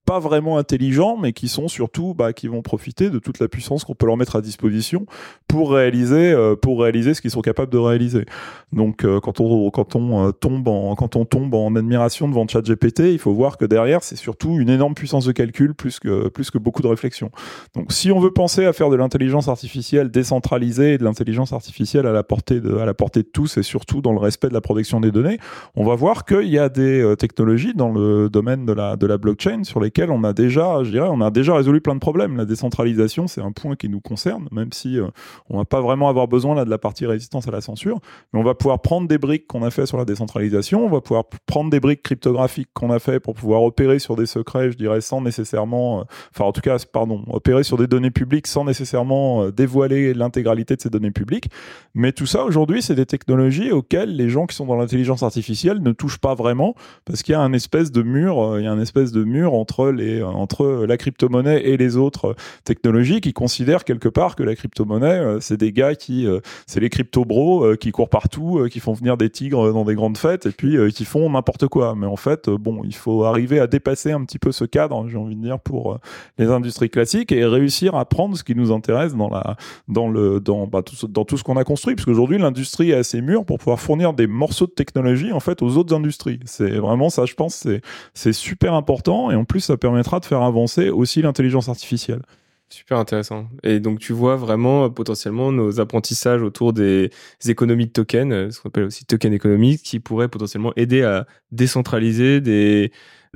pas 0.06 0.20
vraiment 0.20 0.56
intelligents, 0.56 1.18
mais 1.20 1.32
qui 1.32 1.48
sont 1.48 1.68
surtout, 1.68 2.14
bah, 2.14 2.32
qui 2.32 2.46
vont 2.46 2.62
profiter 2.62 3.10
de 3.10 3.18
toute 3.18 3.40
la 3.40 3.48
puissance 3.48 3.84
qu'on 3.84 3.94
peut 3.94 4.06
leur 4.06 4.16
mettre 4.16 4.36
à 4.36 4.40
disposition 4.40 5.04
pour 5.48 5.72
réaliser, 5.72 6.32
euh, 6.32 6.54
pour 6.54 6.80
réaliser 6.80 7.12
ce 7.12 7.20
qu'ils 7.20 7.32
sont 7.32 7.42
capables 7.42 7.72
de 7.72 7.78
réaliser. 7.78 8.24
Donc, 8.72 9.04
euh, 9.04 9.18
quand 9.20 9.40
on, 9.40 9.70
quand 9.70 9.96
on 9.96 10.28
euh, 10.28 10.30
tombe 10.30 10.68
en, 10.68 10.94
quand 10.94 11.16
on 11.16 11.24
tombe 11.24 11.52
en 11.54 11.74
admiration 11.74 12.28
devant 12.28 12.46
ChatGPT, 12.46 13.12
il 13.12 13.18
faut 13.18 13.32
voir 13.32 13.58
que 13.58 13.64
derrière, 13.64 14.04
c'est 14.04 14.16
surtout 14.16 14.56
une 14.60 14.68
énorme 14.68 14.94
puissance 14.94 15.26
de 15.26 15.32
calcul 15.32 15.74
plus 15.74 15.98
que, 15.98 16.28
plus 16.28 16.50
que 16.50 16.58
beaucoup 16.58 16.82
de 16.82 16.88
réflexion. 16.88 17.30
Donc, 17.74 17.92
si 17.92 18.12
on 18.12 18.20
veut 18.20 18.32
penser 18.32 18.64
à 18.64 18.72
faire 18.72 18.90
de 18.90 18.96
l'intelligence 18.96 19.48
artificielle 19.48 20.10
décentralisée 20.10 20.94
et 20.94 20.98
de 20.98 21.04
l'intelligence 21.04 21.52
artificielle 21.52 22.06
à 22.06 22.12
la 22.12 22.22
portée 22.22 22.60
de, 22.60 22.76
à 22.76 22.86
la 22.86 22.94
portée 22.94 23.22
de 23.22 23.28
tous 23.28 23.56
et 23.56 23.64
surtout 23.64 24.02
dans 24.02 24.12
le 24.12 24.20
respect 24.20 24.48
de 24.48 24.54
la 24.54 24.60
protection 24.60 25.00
des 25.00 25.10
données, 25.10 25.38
on 25.74 25.84
va 25.84 25.96
voir 25.96 26.24
qu'il 26.24 26.48
y 26.48 26.58
a 26.58 26.68
des 26.68 27.14
technologies 27.18 27.74
dans 27.74 27.90
le 27.90 28.28
domaine 28.30 28.66
de 28.66 28.72
la, 28.72 28.94
de 28.94 29.06
la 29.06 29.18
blockchain 29.18 29.64
sur 29.64 29.80
on 30.04 30.24
a 30.24 30.32
déjà, 30.32 30.84
je 30.84 30.90
dirais, 30.90 31.08
on 31.10 31.20
a 31.20 31.30
déjà 31.30 31.54
résolu 31.54 31.80
plein 31.80 31.94
de 31.94 32.00
problèmes. 32.00 32.36
La 32.36 32.44
décentralisation, 32.44 33.26
c'est 33.26 33.40
un 33.40 33.52
point 33.52 33.76
qui 33.76 33.88
nous 33.88 34.00
concerne, 34.00 34.48
même 34.52 34.72
si 34.72 34.98
euh, 34.98 35.06
on 35.48 35.58
va 35.58 35.64
pas 35.64 35.80
vraiment 35.80 36.08
avoir 36.08 36.28
besoin 36.28 36.54
là 36.54 36.64
de 36.64 36.70
la 36.70 36.78
partie 36.78 37.06
résistance 37.06 37.48
à 37.48 37.50
la 37.50 37.60
censure, 37.60 37.98
mais 38.32 38.40
on 38.40 38.42
va 38.42 38.54
pouvoir 38.54 38.80
prendre 38.80 39.08
des 39.08 39.18
briques 39.18 39.46
qu'on 39.46 39.62
a 39.62 39.70
fait 39.70 39.86
sur 39.86 39.96
la 39.96 40.04
décentralisation, 40.04 40.84
on 40.84 40.90
va 40.90 41.00
pouvoir 41.00 41.24
prendre 41.46 41.70
des 41.70 41.80
briques 41.80 42.02
cryptographiques 42.02 42.68
qu'on 42.74 42.90
a 42.90 42.98
fait 42.98 43.20
pour 43.20 43.34
pouvoir 43.34 43.62
opérer 43.62 43.98
sur 43.98 44.16
des 44.16 44.26
secrets, 44.26 44.70
je 44.70 44.76
dirais, 44.76 45.00
sans 45.00 45.20
nécessairement, 45.20 46.00
euh, 46.00 46.04
enfin 46.34 46.44
en 46.44 46.52
tout 46.52 46.60
cas, 46.60 46.76
pardon, 46.92 47.24
opérer 47.28 47.62
sur 47.62 47.76
des 47.76 47.86
données 47.86 48.10
publiques 48.10 48.46
sans 48.46 48.64
nécessairement 48.64 49.44
euh, 49.44 49.52
dévoiler 49.52 50.14
l'intégralité 50.14 50.76
de 50.76 50.80
ces 50.80 50.90
données 50.90 51.10
publiques. 51.10 51.48
Mais 51.94 52.12
tout 52.12 52.26
ça 52.26 52.44
aujourd'hui, 52.44 52.82
c'est 52.82 52.94
des 52.94 53.06
technologies 53.06 53.72
auxquelles 53.72 54.14
les 54.14 54.28
gens 54.28 54.46
qui 54.46 54.54
sont 54.54 54.66
dans 54.66 54.76
l'intelligence 54.76 55.22
artificielle 55.22 55.82
ne 55.82 55.92
touchent 55.92 56.18
pas 56.18 56.34
vraiment 56.34 56.74
parce 57.04 57.22
qu'il 57.22 57.32
y 57.32 57.36
a 57.36 57.40
un 57.40 57.52
espèce 57.52 57.90
de 57.90 58.02
mur, 58.02 58.58
il 58.58 58.64
y 58.64 58.66
a 58.66 58.72
un 58.72 58.80
espèce 58.80 59.12
de 59.12 59.24
mur 59.24 59.54
entre 59.54 59.85
entre 59.86 59.92
les 59.92 60.22
entre 60.22 60.84
la 60.86 60.96
crypto-monnaie 60.96 61.62
et 61.64 61.76
les 61.76 61.96
autres 61.96 62.34
technologies 62.64 63.20
qui 63.20 63.32
considèrent 63.32 63.84
quelque 63.84 64.08
part 64.08 64.36
que 64.36 64.42
la 64.42 64.54
crypto-monnaie 64.54 65.38
c'est 65.40 65.56
des 65.56 65.72
gars 65.72 65.94
qui 65.94 66.26
c'est 66.66 66.80
les 66.80 66.90
crypto-bros 66.90 67.76
qui 67.76 67.92
courent 67.92 68.08
partout, 68.08 68.66
qui 68.70 68.80
font 68.80 68.92
venir 68.92 69.16
des 69.16 69.30
tigres 69.30 69.72
dans 69.72 69.84
des 69.84 69.94
grandes 69.94 70.18
fêtes 70.18 70.46
et 70.46 70.50
puis 70.50 70.76
qui 70.92 71.04
font 71.04 71.28
n'importe 71.30 71.68
quoi. 71.68 71.94
Mais 71.96 72.06
en 72.06 72.16
fait, 72.16 72.48
bon, 72.48 72.82
il 72.84 72.94
faut 72.94 73.24
arriver 73.24 73.60
à 73.60 73.66
dépasser 73.66 74.12
un 74.12 74.24
petit 74.24 74.38
peu 74.38 74.52
ce 74.52 74.64
cadre, 74.64 75.06
j'ai 75.08 75.16
envie 75.16 75.36
de 75.36 75.42
dire, 75.42 75.58
pour 75.58 75.98
les 76.38 76.46
industries 76.46 76.90
classiques 76.90 77.32
et 77.32 77.44
réussir 77.44 77.94
à 77.94 78.04
prendre 78.04 78.36
ce 78.36 78.44
qui 78.44 78.54
nous 78.54 78.72
intéresse 78.72 79.14
dans 79.14 79.28
la 79.28 79.56
dans 79.88 80.08
le 80.08 80.40
bah, 80.40 80.82
tout, 80.82 81.06
dans 81.08 81.24
tout 81.24 81.36
ce 81.36 81.44
qu'on 81.44 81.56
a 81.56 81.64
construit, 81.64 81.94
parce 81.94 82.04
qu'aujourd'hui 82.04 82.38
l'industrie 82.38 82.90
est 82.90 82.94
assez 82.94 83.20
mûre 83.20 83.44
pour 83.44 83.58
pouvoir 83.58 83.80
fournir 83.80 84.12
des 84.12 84.26
morceaux 84.26 84.66
de 84.66 84.72
technologie 84.72 85.32
en 85.32 85.40
fait 85.40 85.62
aux 85.62 85.76
autres 85.76 85.94
industries. 85.94 86.40
C'est 86.44 86.76
vraiment 86.78 87.10
ça, 87.10 87.24
je 87.26 87.34
pense, 87.34 87.54
c'est 87.54 87.82
c'est 88.14 88.32
super 88.32 88.74
important 88.74 89.30
et 89.30 89.34
en 89.34 89.44
plus 89.44 89.60
ça 89.60 89.75
permettra 89.76 90.20
de 90.20 90.24
faire 90.24 90.42
avancer 90.42 90.90
aussi 90.90 91.22
l'intelligence 91.22 91.68
artificielle. 91.68 92.22
Super 92.68 92.98
intéressant. 92.98 93.48
Et 93.62 93.78
donc 93.78 94.00
tu 94.00 94.12
vois 94.12 94.34
vraiment 94.34 94.86
euh, 94.86 94.88
potentiellement 94.88 95.52
nos 95.52 95.78
apprentissages 95.78 96.42
autour 96.42 96.72
des 96.72 97.10
économies 97.46 97.86
de 97.86 97.92
tokens, 97.92 98.32
euh, 98.32 98.50
ce 98.50 98.60
qu'on 98.60 98.70
appelle 98.70 98.84
aussi 98.84 99.04
token 99.04 99.32
économique, 99.32 99.82
qui 99.82 100.00
pourraient 100.00 100.28
potentiellement 100.28 100.72
aider 100.74 101.02
à 101.02 101.26
décentraliser 101.52 102.40
des 102.40 102.90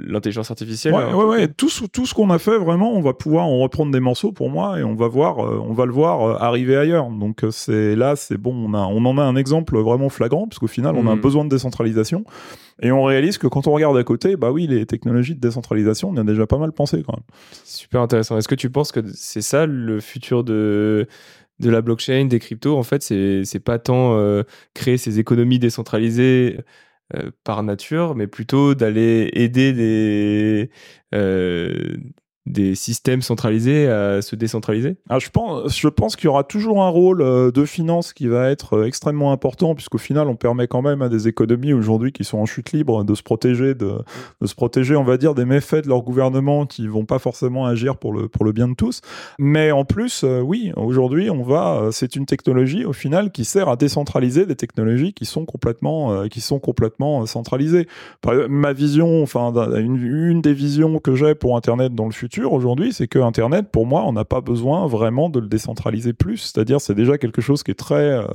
l'intelligence 0.06 0.50
artificielle. 0.50 0.94
Ouais, 0.94 1.12
ouais, 1.12 1.24
ouais, 1.24 1.48
Tout, 1.48 1.70
tout 1.92 2.06
ce 2.06 2.14
qu'on 2.14 2.30
a 2.30 2.38
fait, 2.38 2.58
vraiment, 2.58 2.92
on 2.92 3.00
va 3.00 3.12
pouvoir 3.12 3.46
en 3.46 3.58
reprendre 3.58 3.92
des 3.92 4.00
morceaux 4.00 4.32
pour 4.32 4.50
moi 4.50 4.78
et 4.78 4.84
on 4.84 4.94
va 4.94 5.08
voir, 5.08 5.44
euh, 5.44 5.62
on 5.64 5.72
va 5.72 5.86
le 5.86 5.92
voir 5.92 6.42
arriver 6.42 6.76
ailleurs. 6.76 7.08
Donc 7.10 7.44
c'est 7.50 7.96
là, 7.96 8.16
c'est 8.16 8.38
bon, 8.38 8.54
on 8.54 8.74
a, 8.74 8.80
on 8.80 9.04
en 9.04 9.18
a 9.18 9.22
un 9.22 9.36
exemple 9.36 9.78
vraiment 9.78 10.08
flagrant 10.08 10.46
puisqu'au 10.46 10.66
final, 10.66 10.96
on 10.96 11.06
a 11.06 11.10
un 11.10 11.16
hmm. 11.16 11.20
besoin 11.20 11.44
de 11.44 11.50
décentralisation. 11.50 12.24
Et 12.82 12.92
on 12.92 13.04
réalise 13.04 13.38
que 13.38 13.46
quand 13.46 13.66
on 13.66 13.72
regarde 13.72 13.96
à 13.96 14.04
côté, 14.04 14.36
bah 14.36 14.50
oui, 14.50 14.66
les 14.66 14.86
technologies 14.86 15.34
de 15.34 15.40
décentralisation, 15.40 16.10
on 16.10 16.14
y 16.14 16.18
a 16.18 16.24
déjà 16.24 16.46
pas 16.46 16.58
mal 16.58 16.72
pensé 16.72 17.02
quand 17.06 17.12
même. 17.12 17.24
Super 17.64 18.00
intéressant. 18.00 18.38
Est-ce 18.38 18.48
que 18.48 18.54
tu 18.54 18.70
penses 18.70 18.90
que 18.90 19.00
c'est 19.12 19.42
ça 19.42 19.66
le 19.66 20.00
futur 20.00 20.44
de 20.44 21.06
de 21.58 21.68
la 21.68 21.82
blockchain, 21.82 22.24
des 22.24 22.38
cryptos? 22.38 22.76
En 22.76 22.82
fait, 22.82 23.02
c'est 23.02 23.42
c'est 23.44 23.60
pas 23.60 23.78
tant 23.78 24.16
euh, 24.16 24.44
créer 24.72 24.96
ces 24.96 25.18
économies 25.18 25.58
décentralisées 25.58 26.56
euh, 26.58 26.62
par 27.44 27.62
nature, 27.62 28.14
mais 28.14 28.26
plutôt 28.26 28.74
d'aller 28.74 29.30
aider 29.34 29.72
des 29.72 30.70
euh, 31.14 31.96
des 32.46 32.74
systèmes 32.74 33.22
centralisés 33.22 33.86
à 33.86 34.22
se 34.22 34.34
décentraliser? 34.34 34.96
Ah, 35.08 35.18
Je 35.18 35.28
pense, 35.28 35.78
je 35.78 35.88
pense 35.88 36.16
qu'il 36.16 36.24
y 36.24 36.28
aura 36.28 36.44
toujours 36.44 36.82
un 36.82 36.88
rôle 36.88 37.20
euh, 37.20 37.50
de 37.50 37.64
finance 37.64 38.12
qui 38.12 38.26
va 38.26 38.50
être 38.50 38.78
euh, 38.78 38.86
extrêmement 38.86 39.32
important, 39.32 39.74
puisqu'au 39.74 39.98
final, 39.98 40.28
on 40.28 40.36
permet 40.36 40.66
quand 40.66 40.82
même 40.82 41.02
à 41.02 41.08
des 41.08 41.28
économies 41.28 41.72
aujourd'hui 41.72 42.12
qui 42.12 42.24
sont 42.24 42.38
en 42.38 42.46
chute 42.46 42.72
libre 42.72 43.04
de 43.04 43.14
se 43.14 43.22
protéger, 43.22 43.74
de, 43.74 43.92
se 44.44 44.54
protéger, 44.54 44.96
on 44.96 45.04
va 45.04 45.18
dire, 45.18 45.34
des 45.34 45.44
méfaits 45.44 45.84
de 45.84 45.88
leur 45.88 46.02
gouvernement 46.02 46.66
qui 46.66 46.88
vont 46.88 47.04
pas 47.04 47.18
forcément 47.18 47.66
agir 47.66 47.96
pour 47.96 48.12
le, 48.12 48.28
pour 48.28 48.44
le 48.44 48.52
bien 48.52 48.68
de 48.68 48.74
tous. 48.74 49.02
Mais 49.38 49.70
en 49.70 49.84
plus, 49.84 50.24
euh, 50.24 50.40
oui, 50.40 50.72
aujourd'hui, 50.76 51.30
on 51.30 51.42
va, 51.42 51.88
c'est 51.92 52.16
une 52.16 52.26
technologie 52.26 52.84
au 52.84 52.92
final 52.92 53.30
qui 53.30 53.44
sert 53.44 53.68
à 53.68 53.76
décentraliser 53.76 54.46
des 54.46 54.56
technologies 54.56 55.12
qui 55.12 55.26
sont 55.26 55.44
complètement, 55.44 56.26
qui 56.28 56.40
sont 56.40 56.58
complètement 56.58 57.26
centralisées. 57.26 57.86
Ma 58.48 58.72
vision, 58.72 59.22
enfin, 59.22 59.52
une 59.76 60.40
des 60.40 60.54
visions 60.54 60.98
que 60.98 61.14
j'ai 61.14 61.34
pour 61.34 61.56
Internet 61.56 61.94
dans 61.94 62.06
le 62.06 62.12
futur, 62.12 62.29
aujourd'hui, 62.38 62.92
c'est 62.92 63.08
que 63.08 63.18
Internet, 63.18 63.70
pour 63.70 63.86
moi, 63.86 64.04
on 64.06 64.12
n'a 64.12 64.24
pas 64.24 64.40
besoin 64.40 64.86
vraiment 64.86 65.28
de 65.28 65.40
le 65.40 65.48
décentraliser 65.48 66.12
plus. 66.12 66.38
C'est-à-dire, 66.38 66.80
c'est 66.80 66.94
déjà 66.94 67.18
quelque 67.18 67.40
chose 67.40 67.62
qui 67.62 67.70
est 67.70 67.74
très, 67.74 67.94
euh, 67.94 68.26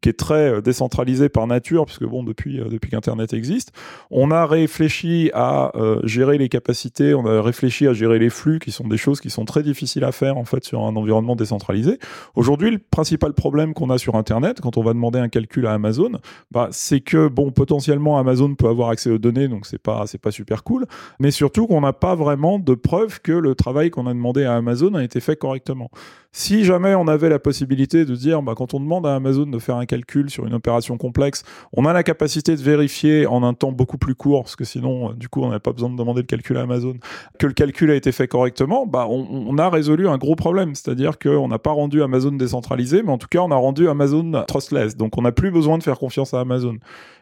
qui 0.00 0.08
est 0.08 0.18
très 0.18 0.50
euh, 0.50 0.60
décentralisé 0.60 1.28
par 1.28 1.46
nature, 1.46 1.86
puisque 1.86 2.04
bon, 2.04 2.22
depuis, 2.22 2.60
euh, 2.60 2.68
depuis 2.68 2.90
qu'Internet 2.90 3.32
existe, 3.32 3.72
on 4.10 4.30
a 4.30 4.46
réfléchi 4.46 5.30
à 5.34 5.72
gérer 6.04 6.38
les 6.38 6.48
capacités, 6.48 7.14
on 7.14 7.26
a 7.26 7.42
réfléchi 7.42 7.86
à 7.86 7.92
gérer 7.92 8.18
les 8.18 8.30
flux, 8.30 8.58
qui 8.58 8.70
sont 8.70 8.86
des 8.86 8.96
choses 8.96 9.20
qui 9.20 9.30
sont 9.30 9.44
très 9.44 9.62
difficiles 9.62 10.04
à 10.04 10.12
faire 10.12 10.36
en 10.36 10.44
fait 10.44 10.64
sur 10.64 10.82
un 10.82 10.96
environnement 10.96 11.36
décentralisé. 11.36 11.98
Aujourd'hui, 12.34 12.70
le 12.70 12.78
principal 12.78 13.32
problème 13.32 13.74
qu'on 13.74 13.90
a 13.90 13.98
sur 13.98 14.16
Internet, 14.16 14.60
quand 14.60 14.76
on 14.76 14.82
va 14.82 14.92
demander 14.92 15.18
un 15.18 15.28
calcul 15.28 15.66
à 15.66 15.72
Amazon, 15.72 16.12
bah, 16.50 16.68
c'est 16.70 17.00
que 17.00 17.28
bon, 17.28 17.50
potentiellement 17.50 18.18
Amazon 18.18 18.54
peut 18.54 18.68
avoir 18.68 18.90
accès 18.90 19.10
aux 19.10 19.18
données, 19.18 19.48
donc 19.48 19.66
c'est 19.66 19.82
pas, 19.82 20.06
c'est 20.06 20.20
pas 20.20 20.30
super 20.30 20.64
cool, 20.64 20.86
mais 21.20 21.30
surtout 21.30 21.66
qu'on 21.66 21.80
n'a 21.80 21.92
pas 21.92 22.14
vraiment 22.14 22.58
de 22.58 22.74
preuves 22.74 23.20
que 23.20 23.32
le 23.44 23.54
travail 23.54 23.90
qu'on 23.90 24.06
a 24.06 24.12
demandé 24.12 24.44
à 24.44 24.56
Amazon 24.56 24.94
a 24.94 25.04
été 25.04 25.20
fait 25.20 25.36
correctement. 25.36 25.90
Si 26.36 26.64
jamais 26.64 26.96
on 26.96 27.06
avait 27.06 27.28
la 27.28 27.38
possibilité 27.38 28.04
de 28.04 28.12
dire, 28.16 28.42
bah, 28.42 28.54
quand 28.56 28.74
on 28.74 28.80
demande 28.80 29.06
à 29.06 29.14
Amazon 29.14 29.46
de 29.46 29.58
faire 29.60 29.76
un 29.76 29.86
calcul 29.86 30.30
sur 30.30 30.44
une 30.44 30.54
opération 30.54 30.96
complexe, 30.96 31.44
on 31.72 31.84
a 31.84 31.92
la 31.92 32.02
capacité 32.02 32.56
de 32.56 32.60
vérifier 32.60 33.28
en 33.28 33.44
un 33.44 33.54
temps 33.54 33.70
beaucoup 33.70 33.98
plus 33.98 34.16
court, 34.16 34.42
parce 34.42 34.56
que 34.56 34.64
sinon, 34.64 35.10
euh, 35.10 35.12
du 35.14 35.28
coup, 35.28 35.42
on 35.42 35.46
n'avait 35.46 35.60
pas 35.60 35.70
besoin 35.70 35.90
de 35.90 35.96
demander 35.96 36.22
le 36.22 36.26
calcul 36.26 36.56
à 36.56 36.62
Amazon, 36.62 36.94
que 37.38 37.46
le 37.46 37.52
calcul 37.52 37.88
a 37.92 37.94
été 37.94 38.10
fait 38.10 38.26
correctement, 38.26 38.84
bah, 38.84 39.06
on, 39.08 39.56
a 39.58 39.70
résolu 39.70 40.08
un 40.08 40.18
gros 40.18 40.34
problème. 40.34 40.74
C'est-à-dire 40.74 41.20
qu'on 41.20 41.46
n'a 41.46 41.60
pas 41.60 41.70
rendu 41.70 42.02
Amazon 42.02 42.32
décentralisé, 42.32 43.04
mais 43.04 43.12
en 43.12 43.18
tout 43.18 43.28
cas, 43.30 43.38
on 43.38 43.52
a 43.52 43.56
rendu 43.56 43.88
Amazon 43.88 44.42
trustless. 44.48 44.96
Donc, 44.96 45.16
on 45.16 45.22
n'a 45.22 45.30
plus 45.30 45.52
besoin 45.52 45.78
de 45.78 45.84
faire 45.84 46.00
confiance 46.00 46.34
à 46.34 46.40
Amazon. 46.40 46.78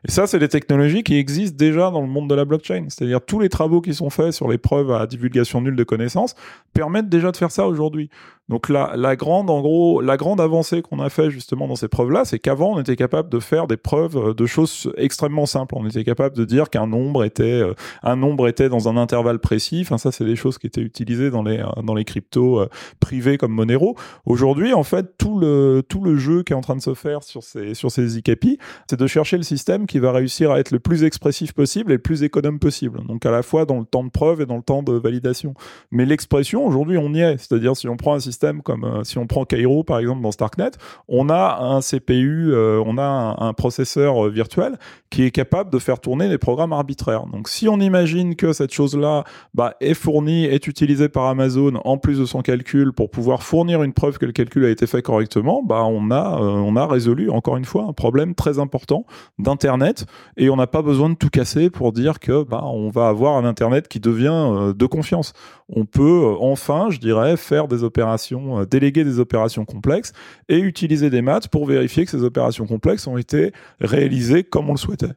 Et 0.08 0.10
ça, 0.10 0.26
c'est 0.26 0.38
des 0.38 0.48
technologies 0.48 1.02
qui 1.02 1.16
existent 1.16 1.58
déjà 1.58 1.90
dans 1.90 2.00
le 2.00 2.08
monde 2.08 2.30
de 2.30 2.34
la 2.34 2.46
blockchain. 2.46 2.86
C'est-à-dire 2.88 3.20
tous 3.20 3.40
les 3.40 3.50
travaux 3.50 3.82
qui 3.82 3.92
sont 3.92 4.08
faits 4.08 4.32
sur 4.32 4.48
les 4.48 4.56
preuves 4.56 4.90
à 4.90 5.06
divulgation 5.06 5.60
nulle 5.60 5.76
de 5.76 5.84
connaissances 5.84 6.34
permettent 6.72 7.10
déjà 7.10 7.30
de 7.30 7.36
faire 7.36 7.50
ça 7.50 7.66
aujourd'hui. 7.66 8.08
Donc 8.48 8.68
la, 8.68 8.96
la 9.02 9.16
grande, 9.16 9.50
en 9.50 9.60
gros, 9.60 10.00
la 10.00 10.16
grande 10.16 10.40
avancée 10.40 10.80
qu'on 10.80 11.00
a 11.00 11.10
fait 11.10 11.30
justement 11.30 11.66
dans 11.66 11.74
ces 11.74 11.88
preuves-là, 11.88 12.24
c'est 12.24 12.38
qu'avant 12.38 12.74
on 12.74 12.80
était 12.80 12.96
capable 12.96 13.28
de 13.28 13.40
faire 13.40 13.66
des 13.66 13.76
preuves 13.76 14.16
euh, 14.16 14.34
de 14.34 14.46
choses 14.46 14.92
extrêmement 14.96 15.44
simples. 15.44 15.74
On 15.76 15.86
était 15.86 16.04
capable 16.04 16.36
de 16.36 16.44
dire 16.44 16.70
qu'un 16.70 16.86
nombre 16.86 17.24
était 17.24 17.42
euh, 17.42 17.74
un 18.04 18.16
nombre 18.16 18.46
était 18.46 18.68
dans 18.68 18.88
un 18.88 18.96
intervalle 18.96 19.40
précis. 19.40 19.80
Enfin 19.82 19.98
ça, 19.98 20.12
c'est 20.12 20.24
des 20.24 20.36
choses 20.36 20.56
qui 20.58 20.68
étaient 20.68 20.80
utilisées 20.80 21.30
dans 21.30 21.42
les 21.42 21.58
euh, 21.58 21.82
dans 21.82 21.94
les 21.94 22.04
cryptos 22.04 22.66
privés 23.00 23.38
comme 23.38 23.52
Monero. 23.52 23.96
Aujourd'hui, 24.24 24.72
en 24.72 24.84
fait, 24.84 25.18
tout 25.18 25.38
le 25.38 25.82
tout 25.86 26.02
le 26.02 26.16
jeu 26.16 26.44
qui 26.44 26.52
est 26.52 26.56
en 26.56 26.60
train 26.60 26.76
de 26.76 26.82
se 26.82 26.94
faire 26.94 27.24
sur 27.24 27.42
ces 27.42 27.74
sur 27.74 27.90
ces 27.90 28.18
ICAPI, 28.18 28.58
c'est 28.88 28.98
de 28.98 29.06
chercher 29.08 29.36
le 29.36 29.42
système 29.42 29.86
qui 29.86 29.98
va 29.98 30.12
réussir 30.12 30.52
à 30.52 30.60
être 30.60 30.70
le 30.70 30.78
plus 30.78 31.02
expressif 31.02 31.52
possible 31.52 31.90
et 31.90 31.96
le 31.96 32.02
plus 32.02 32.22
économe 32.22 32.60
possible. 32.60 33.04
Donc 33.08 33.26
à 33.26 33.32
la 33.32 33.42
fois 33.42 33.64
dans 33.66 33.80
le 33.80 33.84
temps 33.84 34.04
de 34.04 34.10
preuve 34.10 34.40
et 34.40 34.46
dans 34.46 34.56
le 34.56 34.62
temps 34.62 34.84
de 34.84 34.92
validation. 34.92 35.54
Mais 35.90 36.06
l'expression 36.06 36.64
aujourd'hui, 36.64 36.98
on 36.98 37.12
y 37.12 37.20
est. 37.20 37.38
C'est-à-dire 37.38 37.76
si 37.76 37.88
on 37.88 37.96
prend 37.96 38.14
un 38.14 38.20
système 38.20 38.62
comme 38.62 38.84
si 39.04 39.18
on 39.18 39.26
prend 39.26 39.44
Cairo 39.44 39.84
par 39.84 39.98
exemple 39.98 40.22
dans 40.22 40.32
Starknet, 40.32 40.72
on 41.08 41.28
a 41.28 41.58
un 41.60 41.80
CPU, 41.80 42.52
euh, 42.52 42.82
on 42.84 42.98
a 42.98 43.36
un, 43.38 43.52
processeur 43.52 44.26
euh, 44.26 44.30
virtuel 44.30 44.78
qui 45.10 45.24
est 45.24 45.30
capable 45.30 45.70
de 45.70 45.78
faire 45.78 46.00
tourner 46.00 46.28
des 46.28 46.38
programmes 46.38 46.72
arbitraires. 46.72 47.26
Donc 47.26 47.48
si 47.48 47.68
on 47.68 47.78
imagine 47.80 48.34
que 48.34 48.52
cette 48.52 48.72
chose-là 48.72 49.24
bah, 49.54 49.74
est 49.80 49.94
fournie, 49.94 50.44
est 50.44 50.66
utilisée 50.66 51.08
par 51.08 51.26
Amazon 51.26 51.80
en 51.84 51.98
plus 51.98 52.18
de 52.18 52.24
son 52.24 52.42
calcul 52.42 52.92
pour 52.92 53.10
pouvoir 53.10 53.42
fournir 53.42 53.82
une 53.82 53.92
preuve 53.92 54.18
que 54.18 54.26
le 54.26 54.32
calcul 54.32 54.64
a 54.64 54.70
été 54.70 54.86
fait 54.86 55.02
correctement, 55.02 55.62
bah, 55.62 55.84
on, 55.84 56.10
a, 56.10 56.86
résolu 56.86 57.30
encore 57.30 57.56
une 57.56 57.64
fois 57.64 57.84
un 57.84 57.92
problème 57.92 58.34
très 58.34 58.58
important 58.58 59.04
d'Internet 59.38 60.06
et 60.36 60.50
on 60.50 60.56
n'a 60.56 60.66
pas 60.66 60.82
besoin 60.82 61.10
de 61.10 61.14
tout 61.14 61.30
casser 61.30 61.70
pour 61.70 61.92
dire 61.92 62.18
que 62.18 62.42
bah, 62.42 62.62
on 62.64 62.90
va 62.90 63.08
avoir 63.08 63.36
un 63.36 63.44
Internet 63.44 63.88
qui 63.88 64.00
devient 64.00 64.72
de 64.76 64.86
confiance. 64.86 65.32
On 65.68 65.84
peut 65.84 66.34
enfin, 66.40 66.88
je 66.90 66.98
dirais, 66.98 67.36
faire 67.36 67.68
des 67.68 67.84
opérations 67.84 68.60
euh, 68.60 68.66
déléguer 68.82 69.04
des 69.04 69.20
opérations 69.20 69.64
complexes 69.64 70.12
et 70.48 70.58
utiliser 70.58 71.08
des 71.08 71.22
maths 71.22 71.48
pour 71.48 71.66
vérifier 71.66 72.04
que 72.04 72.10
ces 72.10 72.24
opérations 72.24 72.66
complexes 72.66 73.06
ont 73.06 73.16
été 73.16 73.52
réalisées 73.80 74.42
comme 74.42 74.68
on 74.68 74.72
le 74.72 74.78
souhaitait. 74.78 75.12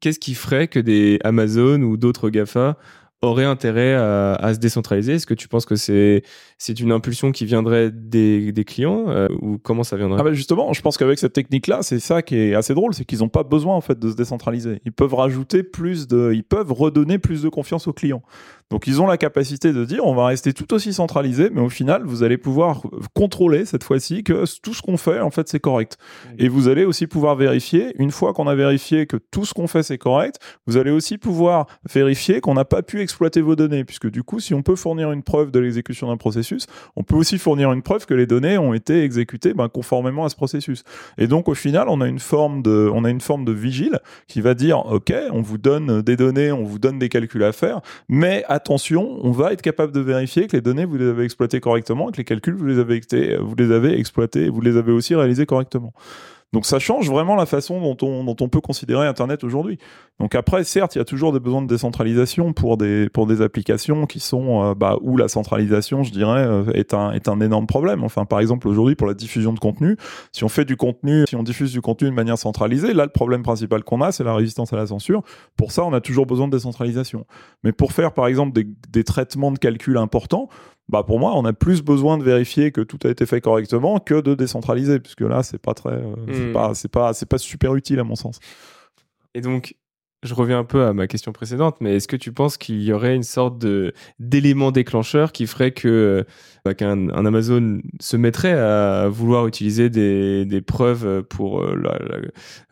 Qu'est-ce 0.00 0.20
qui 0.20 0.34
ferait 0.34 0.68
que 0.68 0.78
des 0.78 1.18
Amazon 1.24 1.80
ou 1.80 1.96
d'autres 1.96 2.28
GAFA 2.28 2.76
auraient 3.22 3.46
intérêt 3.46 3.94
à, 3.94 4.52
se 4.52 4.58
décentraliser? 4.58 5.14
Est-ce 5.14 5.26
que 5.26 5.32
tu 5.32 5.48
penses 5.48 5.64
que 5.64 5.76
c'est 5.76 6.22
c'est 6.58 6.78
une 6.78 6.92
impulsion 6.92 7.32
qui 7.32 7.46
viendrait 7.46 7.90
des, 7.90 8.52
des 8.52 8.64
clients 8.64 9.06
euh, 9.08 9.26
ou 9.40 9.56
comment 9.56 9.84
ça 9.84 9.96
viendrait? 9.96 10.20
Ah 10.20 10.24
bah 10.24 10.34
Justement, 10.34 10.74
je 10.74 10.82
pense 10.82 10.98
qu'avec 10.98 11.18
cette 11.18 11.32
technique-là, 11.32 11.78
c'est 11.80 11.98
ça 11.98 12.20
qui 12.20 12.36
est 12.36 12.54
assez 12.54 12.74
drôle, 12.74 12.92
c'est 12.92 13.06
qu'ils 13.06 13.20
n'ont 13.20 13.30
pas 13.30 13.42
besoin 13.42 13.74
en 13.74 13.80
fait 13.80 13.98
de 13.98 14.10
se 14.10 14.16
décentraliser. 14.16 14.80
Ils 14.84 14.92
peuvent 14.92 15.14
rajouter 15.14 15.62
plus 15.62 16.06
de, 16.06 16.32
ils 16.34 16.44
peuvent 16.44 16.72
redonner 16.72 17.18
plus 17.18 17.42
de 17.42 17.48
confiance 17.48 17.88
aux 17.88 17.94
clients. 17.94 18.22
Donc 18.70 18.88
ils 18.88 19.00
ont 19.00 19.06
la 19.06 19.16
capacité 19.16 19.72
de 19.72 19.84
dire 19.84 20.04
on 20.04 20.14
va 20.14 20.26
rester 20.26 20.52
tout 20.52 20.74
aussi 20.74 20.92
centralisé, 20.92 21.50
mais 21.52 21.60
au 21.60 21.68
final 21.68 22.02
vous 22.04 22.24
allez 22.24 22.36
pouvoir 22.36 22.82
contrôler 23.14 23.64
cette 23.64 23.84
fois-ci 23.84 24.24
que 24.24 24.44
tout 24.60 24.74
ce 24.74 24.82
qu'on 24.82 24.96
fait 24.96 25.20
en 25.20 25.30
fait 25.30 25.48
c'est 25.48 25.60
correct. 25.60 25.98
Et 26.38 26.48
vous 26.48 26.66
allez 26.66 26.84
aussi 26.84 27.06
pouvoir 27.06 27.36
vérifier 27.36 27.94
une 28.00 28.10
fois 28.10 28.32
qu'on 28.32 28.48
a 28.48 28.56
vérifié 28.56 29.06
que 29.06 29.18
tout 29.30 29.44
ce 29.44 29.54
qu'on 29.54 29.68
fait 29.68 29.84
c'est 29.84 29.98
correct, 29.98 30.40
vous 30.66 30.76
allez 30.76 30.90
aussi 30.90 31.16
pouvoir 31.16 31.66
vérifier 31.88 32.40
qu'on 32.40 32.54
n'a 32.54 32.64
pas 32.64 32.82
pu 32.82 33.00
exploiter 33.02 33.40
vos 33.40 33.54
données, 33.54 33.84
puisque 33.84 34.10
du 34.10 34.24
coup 34.24 34.40
si 34.40 34.52
on 34.52 34.62
peut 34.62 34.74
fournir 34.74 35.12
une 35.12 35.22
preuve 35.22 35.52
de 35.52 35.60
l'exécution 35.60 36.08
d'un 36.08 36.16
processus, 36.16 36.66
on 36.96 37.04
peut 37.04 37.14
aussi 37.14 37.38
fournir 37.38 37.72
une 37.72 37.82
preuve 37.82 38.04
que 38.04 38.14
les 38.14 38.26
données 38.26 38.58
ont 38.58 38.74
été 38.74 39.04
exécutées 39.04 39.54
ben, 39.54 39.68
conformément 39.68 40.24
à 40.24 40.28
ce 40.28 40.34
processus. 40.34 40.82
Et 41.18 41.28
donc 41.28 41.46
au 41.48 41.54
final 41.54 41.88
on 41.88 42.00
a 42.00 42.08
une 42.08 42.18
forme 42.18 42.62
de 42.62 42.90
on 42.92 43.04
a 43.04 43.10
une 43.10 43.20
forme 43.20 43.44
de 43.44 43.52
vigile 43.52 44.00
qui 44.26 44.40
va 44.40 44.54
dire 44.54 44.84
ok 44.86 45.12
on 45.30 45.40
vous 45.40 45.58
donne 45.58 46.02
des 46.02 46.16
données, 46.16 46.50
on 46.50 46.64
vous 46.64 46.80
donne 46.80 46.98
des 46.98 47.08
calculs 47.08 47.44
à 47.44 47.52
faire, 47.52 47.80
mais 48.08 48.42
attention, 48.56 49.18
on 49.22 49.30
va 49.30 49.52
être 49.52 49.62
capable 49.62 49.92
de 49.92 50.00
vérifier 50.00 50.46
que 50.46 50.56
les 50.56 50.60
données, 50.60 50.84
vous 50.84 50.96
les 50.96 51.06
avez 51.06 51.24
exploitées 51.24 51.60
correctement, 51.60 52.10
que 52.10 52.16
les 52.16 52.24
calculs, 52.24 52.54
vous 52.54 52.66
les 52.66 52.78
avez, 52.78 52.96
été, 52.96 53.36
vous 53.36 53.54
les 53.54 54.48
vous 54.48 54.60
les 54.60 54.76
avez 54.76 54.92
aussi 54.92 55.14
réalisés 55.14 55.46
correctement. 55.46 55.92
Donc 56.56 56.64
ça 56.64 56.78
change 56.78 57.10
vraiment 57.10 57.36
la 57.36 57.44
façon 57.44 57.82
dont 57.82 58.34
on, 58.40 58.48
peut 58.48 58.62
considérer 58.62 59.06
Internet 59.06 59.44
aujourd'hui. 59.44 59.78
Donc 60.18 60.34
après, 60.34 60.64
certes, 60.64 60.94
il 60.94 60.98
y 60.98 61.02
a 61.02 61.04
toujours 61.04 61.34
des 61.34 61.38
besoins 61.38 61.60
de 61.60 61.66
décentralisation 61.66 62.54
pour 62.54 62.78
des, 62.78 63.10
applications 63.42 64.06
qui 64.06 64.20
sont 64.20 64.64
euh, 64.64 64.74
bah, 64.74 64.96
où 65.02 65.18
la 65.18 65.28
centralisation, 65.28 66.02
je 66.02 66.12
dirais, 66.12 66.46
euh, 66.46 66.64
est, 66.72 66.94
un, 66.94 67.40
énorme 67.40 67.66
problème. 67.66 68.04
Enfin, 68.04 68.24
par 68.24 68.40
exemple, 68.40 68.68
aujourd'hui, 68.68 68.94
pour 68.94 69.06
la 69.06 69.12
diffusion 69.12 69.52
de 69.52 69.58
contenu, 69.58 69.98
si 70.32 70.44
on 70.44 71.42
diffuse 71.42 71.72
du 71.72 71.82
contenu 71.82 72.08
de 72.08 72.14
manière 72.14 72.38
centralisée, 72.38 72.94
là, 72.94 73.04
le 73.04 73.10
problème 73.10 73.42
principal 73.42 73.84
qu'on 73.84 74.00
a, 74.00 74.10
c'est 74.10 74.24
la 74.24 74.34
résistance 74.34 74.72
à 74.72 74.76
la 74.76 74.86
censure. 74.86 75.24
Pour 75.58 75.72
ça, 75.72 75.84
on 75.84 75.92
a 75.92 76.00
toujours 76.00 76.24
besoin 76.24 76.48
de 76.48 76.52
décentralisation. 76.52 77.26
Mais 77.64 77.72
pour 77.72 77.92
faire, 77.92 78.12
par 78.12 78.28
exemple, 78.28 78.58
des 78.88 79.04
traitements 79.04 79.52
de 79.52 79.58
calcul 79.58 79.98
importants, 79.98 80.48
bah 80.88 81.02
pour 81.02 81.18
moi, 81.18 81.32
on 81.36 81.44
a 81.44 81.52
plus 81.52 81.82
besoin 81.82 82.16
de 82.18 82.22
vérifier 82.24 82.70
que 82.72 82.80
tout 82.80 82.98
a 83.04 83.08
été 83.10 83.26
fait 83.26 83.40
correctement 83.40 83.98
que 83.98 84.20
de 84.20 84.34
décentraliser, 84.34 85.00
puisque 85.00 85.22
là, 85.22 85.42
c'est 85.42 85.58
pas 85.58 85.74
très, 85.74 85.90
euh, 85.94 86.14
c'est 86.32 86.48
Hmm. 86.48 86.52
pas, 86.52 86.74
c'est 86.74 86.90
pas, 86.90 87.12
c'est 87.12 87.26
pas 87.28 87.38
super 87.38 87.74
utile 87.74 87.98
à 87.98 88.04
mon 88.04 88.14
sens. 88.14 88.38
Et 89.34 89.40
donc, 89.40 89.74
je 90.22 90.32
reviens 90.34 90.58
un 90.60 90.64
peu 90.64 90.84
à 90.84 90.92
ma 90.92 91.06
question 91.06 91.30
précédente, 91.32 91.76
mais 91.80 91.96
est-ce 91.96 92.08
que 92.08 92.16
tu 92.16 92.32
penses 92.32 92.56
qu'il 92.56 92.82
y 92.82 92.92
aurait 92.92 93.14
une 93.14 93.22
sorte 93.22 93.58
de 93.58 93.92
d'élément 94.18 94.72
déclencheur 94.72 95.30
qui 95.30 95.46
ferait 95.46 95.72
que 95.72 96.24
bah, 96.64 96.74
qu'un 96.74 97.10
un 97.10 97.26
Amazon 97.26 97.80
se 98.00 98.16
mettrait 98.16 98.54
à 98.54 99.08
vouloir 99.08 99.46
utiliser 99.46 99.90
des, 99.90 100.44
des 100.46 100.62
preuves 100.62 101.22
pour 101.24 101.62
euh, 101.62 101.76
la- 101.76 101.98
la- 101.98 102.28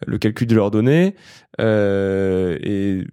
le 0.06 0.18
calcul 0.18 0.46
de 0.48 0.54
leurs 0.56 0.70
données 0.70 1.14
euh, 1.60 2.58
et 2.62 3.04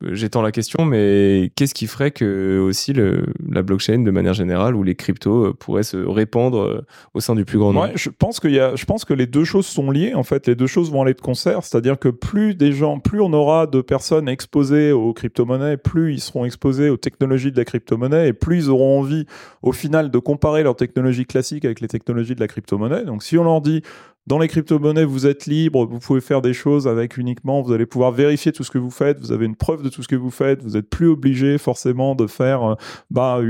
J'étends 0.00 0.42
la 0.42 0.52
question, 0.52 0.84
mais 0.84 1.50
qu'est-ce 1.56 1.74
qui 1.74 1.88
ferait 1.88 2.12
que 2.12 2.60
aussi 2.60 2.92
le, 2.92 3.26
la 3.50 3.62
blockchain, 3.62 3.98
de 3.98 4.10
manière 4.12 4.32
générale, 4.32 4.76
ou 4.76 4.84
les 4.84 4.94
cryptos 4.94 5.46
euh, 5.46 5.52
pourraient 5.52 5.82
se 5.82 5.96
répandre 5.96 6.60
euh, 6.60 6.86
au 7.14 7.20
sein 7.20 7.34
du 7.34 7.44
plus 7.44 7.58
grand 7.58 7.72
nombre? 7.72 7.90
Je 7.96 8.10
pense 8.10 8.38
que 8.38 9.14
les 9.14 9.26
deux 9.26 9.42
choses 9.42 9.66
sont 9.66 9.90
liées. 9.90 10.14
En 10.14 10.22
fait, 10.22 10.46
les 10.46 10.54
deux 10.54 10.68
choses 10.68 10.92
vont 10.92 11.02
aller 11.02 11.14
de 11.14 11.20
concert. 11.20 11.64
C'est-à-dire 11.64 11.98
que 11.98 12.08
plus 12.08 12.54
des 12.54 12.70
gens, 12.70 13.00
plus 13.00 13.20
on 13.20 13.32
aura 13.32 13.66
de 13.66 13.80
personnes 13.80 14.28
exposées 14.28 14.92
aux 14.92 15.12
crypto-monnaies, 15.12 15.76
plus 15.76 16.14
ils 16.14 16.20
seront 16.20 16.44
exposés 16.44 16.90
aux 16.90 16.96
technologies 16.96 17.50
de 17.50 17.56
la 17.56 17.64
crypto-monnaie 17.64 18.28
et 18.28 18.32
plus 18.32 18.66
ils 18.66 18.70
auront 18.70 19.00
envie, 19.00 19.26
au 19.62 19.72
final, 19.72 20.12
de 20.12 20.18
comparer 20.18 20.62
leur 20.62 20.76
technologie 20.76 21.26
classique 21.26 21.64
avec 21.64 21.80
les 21.80 21.88
technologies 21.88 22.36
de 22.36 22.40
la 22.40 22.46
crypto-monnaie. 22.46 23.04
Donc, 23.04 23.24
si 23.24 23.36
on 23.36 23.42
leur 23.42 23.60
dit, 23.60 23.82
dans 24.28 24.38
les 24.38 24.46
crypto-monnaies, 24.46 25.06
vous 25.06 25.26
êtes 25.26 25.46
libre, 25.46 25.86
vous 25.86 26.00
pouvez 26.00 26.20
faire 26.20 26.42
des 26.42 26.52
choses 26.52 26.86
avec 26.86 27.16
uniquement, 27.16 27.62
vous 27.62 27.72
allez 27.72 27.86
pouvoir 27.86 28.12
vérifier 28.12 28.52
tout 28.52 28.62
ce 28.62 28.70
que 28.70 28.76
vous 28.76 28.90
faites, 28.90 29.18
vous 29.20 29.32
avez 29.32 29.46
une 29.46 29.56
preuve 29.56 29.82
de 29.82 29.88
tout 29.88 30.02
ce 30.02 30.08
que 30.08 30.16
vous 30.16 30.30
faites, 30.30 30.62
vous 30.62 30.76
êtes 30.76 30.90
plus 30.90 31.08
obligé 31.08 31.56
forcément 31.56 32.14
de 32.14 32.26
faire, 32.26 32.62
euh, 32.62 32.74
bah, 33.10 33.40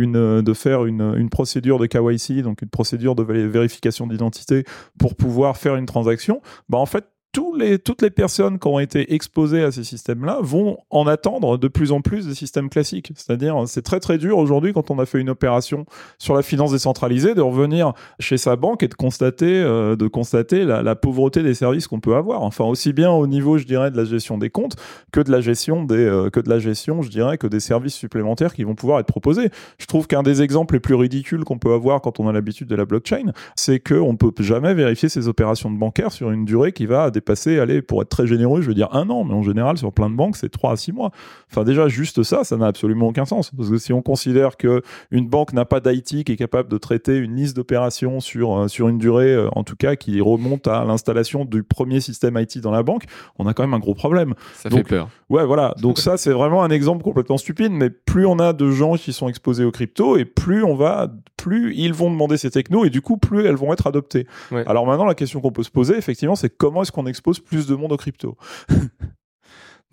faire 0.54 0.84
une, 0.84 1.28
procédure 1.30 1.80
de 1.80 1.86
KYC, 1.86 2.42
donc 2.42 2.62
une 2.62 2.68
procédure 2.68 3.16
de 3.16 3.24
vé- 3.24 3.48
vérification 3.48 4.06
d'identité 4.06 4.62
pour 5.00 5.16
pouvoir 5.16 5.56
faire 5.56 5.74
une 5.74 5.86
transaction. 5.86 6.40
Bah, 6.68 6.78
en 6.78 6.86
fait, 6.86 7.06
toutes 7.32 8.02
les 8.02 8.10
personnes 8.10 8.58
qui 8.58 8.68
ont 8.68 8.78
été 8.78 9.14
exposées 9.14 9.62
à 9.62 9.70
ces 9.70 9.84
systèmes-là 9.84 10.38
vont 10.40 10.78
en 10.90 11.06
attendre 11.06 11.58
de 11.58 11.68
plus 11.68 11.92
en 11.92 12.00
plus 12.00 12.26
des 12.26 12.34
systèmes 12.34 12.68
classiques. 12.68 13.12
C'est-à-dire, 13.14 13.64
c'est 13.66 13.82
très 13.82 14.00
très 14.00 14.18
dur 14.18 14.38
aujourd'hui 14.38 14.72
quand 14.72 14.90
on 14.90 14.98
a 14.98 15.06
fait 15.06 15.20
une 15.20 15.30
opération 15.30 15.86
sur 16.18 16.34
la 16.34 16.42
finance 16.42 16.72
décentralisée 16.72 17.34
de 17.34 17.40
revenir 17.40 17.92
chez 18.18 18.38
sa 18.38 18.56
banque 18.56 18.82
et 18.82 18.88
de 18.88 18.94
constater, 18.94 19.60
euh, 19.60 19.96
de 19.96 20.08
constater 20.08 20.64
la, 20.64 20.94
pauvreté 20.94 21.42
des 21.42 21.54
services 21.54 21.86
qu'on 21.86 22.00
peut 22.00 22.16
avoir. 22.16 22.42
Enfin, 22.42 22.64
aussi 22.64 22.92
bien 22.92 23.10
au 23.10 23.26
niveau, 23.26 23.58
je 23.58 23.64
dirais, 23.64 23.90
de 23.90 23.96
la 23.96 24.04
gestion 24.04 24.38
des 24.38 24.50
comptes 24.50 24.76
que 25.12 25.20
de 25.20 25.30
la 25.30 25.40
gestion 25.40 25.84
des, 25.84 25.96
euh, 25.96 26.30
que 26.30 26.40
de 26.40 26.48
la 26.48 26.58
gestion, 26.58 27.02
je 27.02 27.10
dirais, 27.10 27.38
que 27.38 27.46
des 27.46 27.60
services 27.60 27.94
supplémentaires 27.94 28.54
qui 28.54 28.64
vont 28.64 28.74
pouvoir 28.74 29.00
être 29.00 29.06
proposés. 29.06 29.50
Je 29.78 29.86
trouve 29.86 30.06
qu'un 30.06 30.22
des 30.22 30.42
exemples 30.42 30.74
les 30.74 30.80
plus 30.80 30.94
ridicules 30.94 31.44
qu'on 31.44 31.58
peut 31.58 31.72
avoir 31.72 32.00
quand 32.00 32.20
on 32.20 32.28
a 32.28 32.32
l'habitude 32.32 32.68
de 32.68 32.76
la 32.76 32.84
blockchain, 32.84 33.32
c'est 33.54 33.80
qu'on 33.80 34.12
ne 34.12 34.16
peut 34.16 34.32
jamais 34.42 34.74
vérifier 34.74 35.08
ses 35.08 35.28
opérations 35.28 35.70
de 35.70 35.76
bancaire 35.76 36.12
sur 36.12 36.30
une 36.30 36.44
durée 36.44 36.72
qui 36.72 36.86
va 36.86 37.10
dépasser, 37.18 37.58
allez, 37.58 37.82
pour 37.82 38.02
être 38.02 38.08
très 38.08 38.26
généreux, 38.26 38.62
je 38.62 38.68
veux 38.68 38.74
dire 38.74 38.88
un 38.92 39.08
an, 39.10 39.24
mais 39.24 39.34
en 39.34 39.42
général, 39.42 39.76
sur 39.78 39.92
plein 39.92 40.08
de 40.10 40.14
banques, 40.14 40.36
c'est 40.36 40.48
3 40.48 40.72
à 40.72 40.76
6 40.76 40.92
mois. 40.92 41.10
Enfin, 41.50 41.64
déjà, 41.64 41.88
juste 41.88 42.22
ça, 42.22 42.44
ça 42.44 42.56
n'a 42.56 42.66
absolument 42.66 43.08
aucun 43.08 43.24
sens. 43.24 43.50
Parce 43.56 43.70
que 43.70 43.78
si 43.78 43.92
on 43.92 44.02
considère 44.02 44.56
que 44.56 44.82
une 45.10 45.28
banque 45.28 45.52
n'a 45.52 45.64
pas 45.64 45.80
d'IT 45.80 46.24
qui 46.24 46.32
est 46.32 46.36
capable 46.36 46.68
de 46.68 46.78
traiter 46.78 47.16
une 47.16 47.36
liste 47.36 47.56
d'opérations 47.56 48.20
sur, 48.20 48.56
euh, 48.56 48.68
sur 48.68 48.88
une 48.88 48.98
durée, 48.98 49.34
euh, 49.34 49.48
en 49.52 49.64
tout 49.64 49.76
cas, 49.76 49.96
qui 49.96 50.20
remonte 50.20 50.66
à 50.68 50.84
l'installation 50.84 51.44
du 51.44 51.62
premier 51.62 52.00
système 52.00 52.38
IT 52.38 52.58
dans 52.58 52.70
la 52.70 52.82
banque, 52.82 53.04
on 53.38 53.46
a 53.46 53.54
quand 53.54 53.62
même 53.62 53.74
un 53.74 53.78
gros 53.78 53.94
problème. 53.94 54.34
Ça 54.54 54.68
Donc, 54.68 54.88
fait 54.88 54.96
peur. 54.96 55.08
Ouais, 55.28 55.44
voilà. 55.44 55.74
Donc 55.80 55.98
ça, 55.98 56.16
c'est 56.16 56.32
vraiment 56.32 56.62
un 56.62 56.70
exemple 56.70 57.02
complètement 57.02 57.38
stupide. 57.38 57.72
Mais 57.72 57.90
plus 57.90 58.26
on 58.26 58.38
a 58.38 58.52
de 58.52 58.70
gens 58.70 58.94
qui 58.94 59.12
sont 59.12 59.28
exposés 59.28 59.64
aux 59.64 59.72
crypto, 59.72 60.16
et 60.16 60.24
plus 60.24 60.62
on 60.62 60.74
va, 60.74 61.08
plus 61.48 61.74
ils 61.74 61.94
vont 61.94 62.10
demander 62.10 62.36
ces 62.36 62.50
technos, 62.50 62.84
et 62.84 62.90
du 62.90 63.00
coup, 63.00 63.16
plus 63.16 63.44
elles 63.44 63.56
vont 63.56 63.72
être 63.72 63.86
adoptées. 63.86 64.26
Ouais. 64.50 64.64
Alors 64.66 64.86
maintenant, 64.86 65.06
la 65.06 65.14
question 65.14 65.40
qu'on 65.40 65.52
peut 65.52 65.62
se 65.62 65.70
poser, 65.70 65.96
effectivement, 65.96 66.36
c'est 66.36 66.50
comment 66.50 66.82
est-ce 66.82 66.92
qu'on 66.92 67.06
expose 67.06 67.40
plus 67.40 67.66
de 67.66 67.74
monde 67.74 67.92
aux 67.92 67.96
crypto 67.96 68.36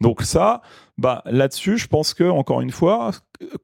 Donc 0.01 0.23
ça, 0.23 0.61
bah 0.97 1.21
là-dessus, 1.25 1.77
je 1.77 1.87
pense 1.87 2.13
que 2.13 2.25
encore 2.25 2.59
une 2.59 2.71
fois, 2.71 3.11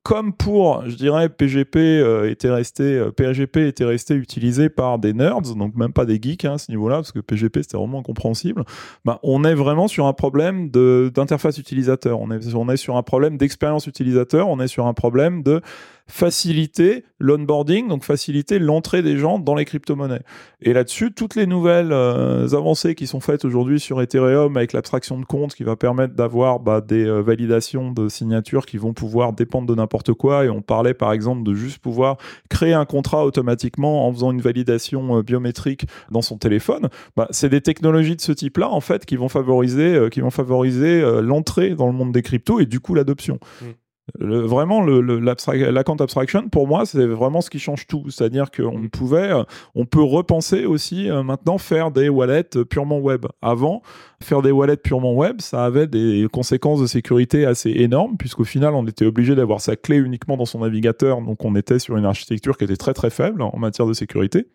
comme 0.01 0.31
pour, 0.31 0.87
je 0.87 0.95
dirais, 0.95 1.27
PGP 1.27 1.77
euh, 1.77 2.29
était 2.29 2.49
resté, 2.49 2.83
euh, 2.83 3.11
PGP 3.11 3.67
était 3.67 3.83
resté 3.83 4.13
utilisé 4.13 4.69
par 4.69 4.97
des 4.97 5.11
nerds, 5.11 5.41
donc 5.41 5.75
même 5.75 5.91
pas 5.91 6.05
des 6.05 6.19
geeks 6.21 6.45
hein, 6.45 6.53
à 6.53 6.57
ce 6.57 6.71
niveau-là, 6.71 6.95
parce 6.97 7.11
que 7.11 7.19
PGP 7.19 7.63
c'était 7.63 7.75
vraiment 7.75 7.99
incompréhensible. 7.99 8.63
Bah, 9.03 9.19
on 9.23 9.43
est 9.43 9.53
vraiment 9.53 9.89
sur 9.89 10.05
un 10.05 10.13
problème 10.13 10.69
d'interface 10.69 11.57
utilisateur. 11.57 12.21
On 12.21 12.31
est, 12.31 12.53
on 12.55 12.69
est 12.69 12.77
sur 12.77 12.95
un 12.95 13.03
problème 13.03 13.37
d'expérience 13.37 13.87
utilisateur. 13.87 14.47
On 14.47 14.61
est 14.61 14.67
sur 14.67 14.87
un 14.87 14.93
problème 14.93 15.43
de 15.43 15.61
faciliter 16.07 17.05
l'onboarding, 17.19 17.87
donc 17.87 18.03
faciliter 18.03 18.59
l'entrée 18.59 19.01
des 19.01 19.17
gens 19.17 19.39
dans 19.39 19.55
les 19.55 19.65
crypto-monnaies. 19.65 20.23
Et 20.61 20.73
là-dessus, 20.73 21.13
toutes 21.13 21.35
les 21.35 21.47
nouvelles 21.47 21.91
euh, 21.91 22.47
avancées 22.53 22.95
qui 22.95 23.07
sont 23.07 23.19
faites 23.19 23.45
aujourd'hui 23.45 23.79
sur 23.79 24.01
Ethereum 24.01 24.57
avec 24.57 24.73
l'abstraction 24.73 25.19
de 25.19 25.25
compte 25.25 25.55
qui 25.55 25.63
va 25.63 25.75
permettre 25.75 26.13
d'avoir 26.13 26.59
bah, 26.59 26.81
des 26.81 27.05
euh, 27.05 27.21
validations 27.21 27.91
de 27.91 28.09
signatures 28.09 28.65
qui 28.65 28.77
vont 28.77 28.93
pouvoir 28.93 29.33
dépendre 29.33 29.67
de 29.67 29.75
n'importe 29.75 30.13
quoi. 30.13 30.45
Et 30.45 30.49
on 30.49 30.61
parlait 30.61 30.93
par 30.93 31.13
exemple 31.13 31.43
de 31.43 31.53
juste 31.53 31.79
pouvoir 31.79 32.17
créer 32.49 32.73
un 32.73 32.85
contrat 32.85 33.25
automatiquement 33.25 34.07
en 34.07 34.13
faisant 34.13 34.31
une 34.31 34.41
validation 34.41 35.17
euh, 35.17 35.21
biométrique 35.23 35.85
dans 36.09 36.21
son 36.21 36.37
téléphone. 36.37 36.89
Bah, 37.15 37.27
c'est 37.31 37.49
des 37.49 37.61
technologies 37.61 38.15
de 38.15 38.21
ce 38.21 38.31
type-là 38.31 38.69
en 38.69 38.81
fait 38.81 39.05
qui 39.05 39.15
vont 39.15 39.29
favoriser, 39.29 39.91
l'entrée 41.21 41.75
dans 41.75 41.87
le 41.87 41.93
monde 41.93 42.11
des 42.11 42.21
cryptos 42.21 42.59
et 42.59 42.65
du 42.65 42.79
coup 42.79 42.93
l'adoption. 42.93 43.39
Mm. 43.61 43.65
Vraiment, 44.19 44.81
le, 44.81 44.99
le- 45.01 45.29
abstraction, 45.29 46.49
pour 46.49 46.67
moi, 46.67 46.85
c'est 46.85 47.05
vraiment 47.05 47.41
ce 47.41 47.49
qui 47.49 47.59
change 47.59 47.87
tout. 47.87 48.09
C'est-à-dire 48.09 48.51
qu'on 48.51 48.87
pouvait, 48.89 49.31
euh, 49.31 49.43
on 49.75 49.85
peut 49.85 50.01
repenser 50.01 50.65
aussi 50.65 51.09
euh, 51.09 51.23
maintenant 51.23 51.57
faire 51.57 51.91
des 51.91 52.09
wallets 52.09 52.57
euh, 52.57 52.65
purement 52.65 52.99
web. 52.99 53.25
Avant, 53.41 53.81
faire 54.21 54.41
des 54.41 54.51
wallets 54.51 54.77
purement 54.77 55.13
web, 55.13 55.39
ça 55.39 55.63
avait 55.65 55.87
des 55.87 56.27
conséquences 56.31 56.81
de 56.81 56.87
sécurité 56.87 57.45
assez 57.45 57.69
énormes, 57.69 58.17
puisqu'au 58.17 58.43
final, 58.43 58.73
on 58.73 58.85
était 58.85 59.05
obligé 59.05 59.35
d'avoir 59.35 59.61
sa 59.61 59.75
clé 59.75 59.97
uniquement 59.97 60.35
dans 60.37 60.45
son 60.45 60.59
navigateur, 60.59 61.21
donc 61.21 61.43
on 61.45 61.55
était 61.55 61.79
sur 61.79 61.95
une 61.97 62.05
architecture 62.05 62.57
qui 62.57 62.65
était 62.65 62.77
très 62.77 62.93
très 62.93 63.09
faible 63.09 63.41
en 63.41 63.57
matière 63.57 63.87
de 63.87 63.93
sécurité. 63.93 64.47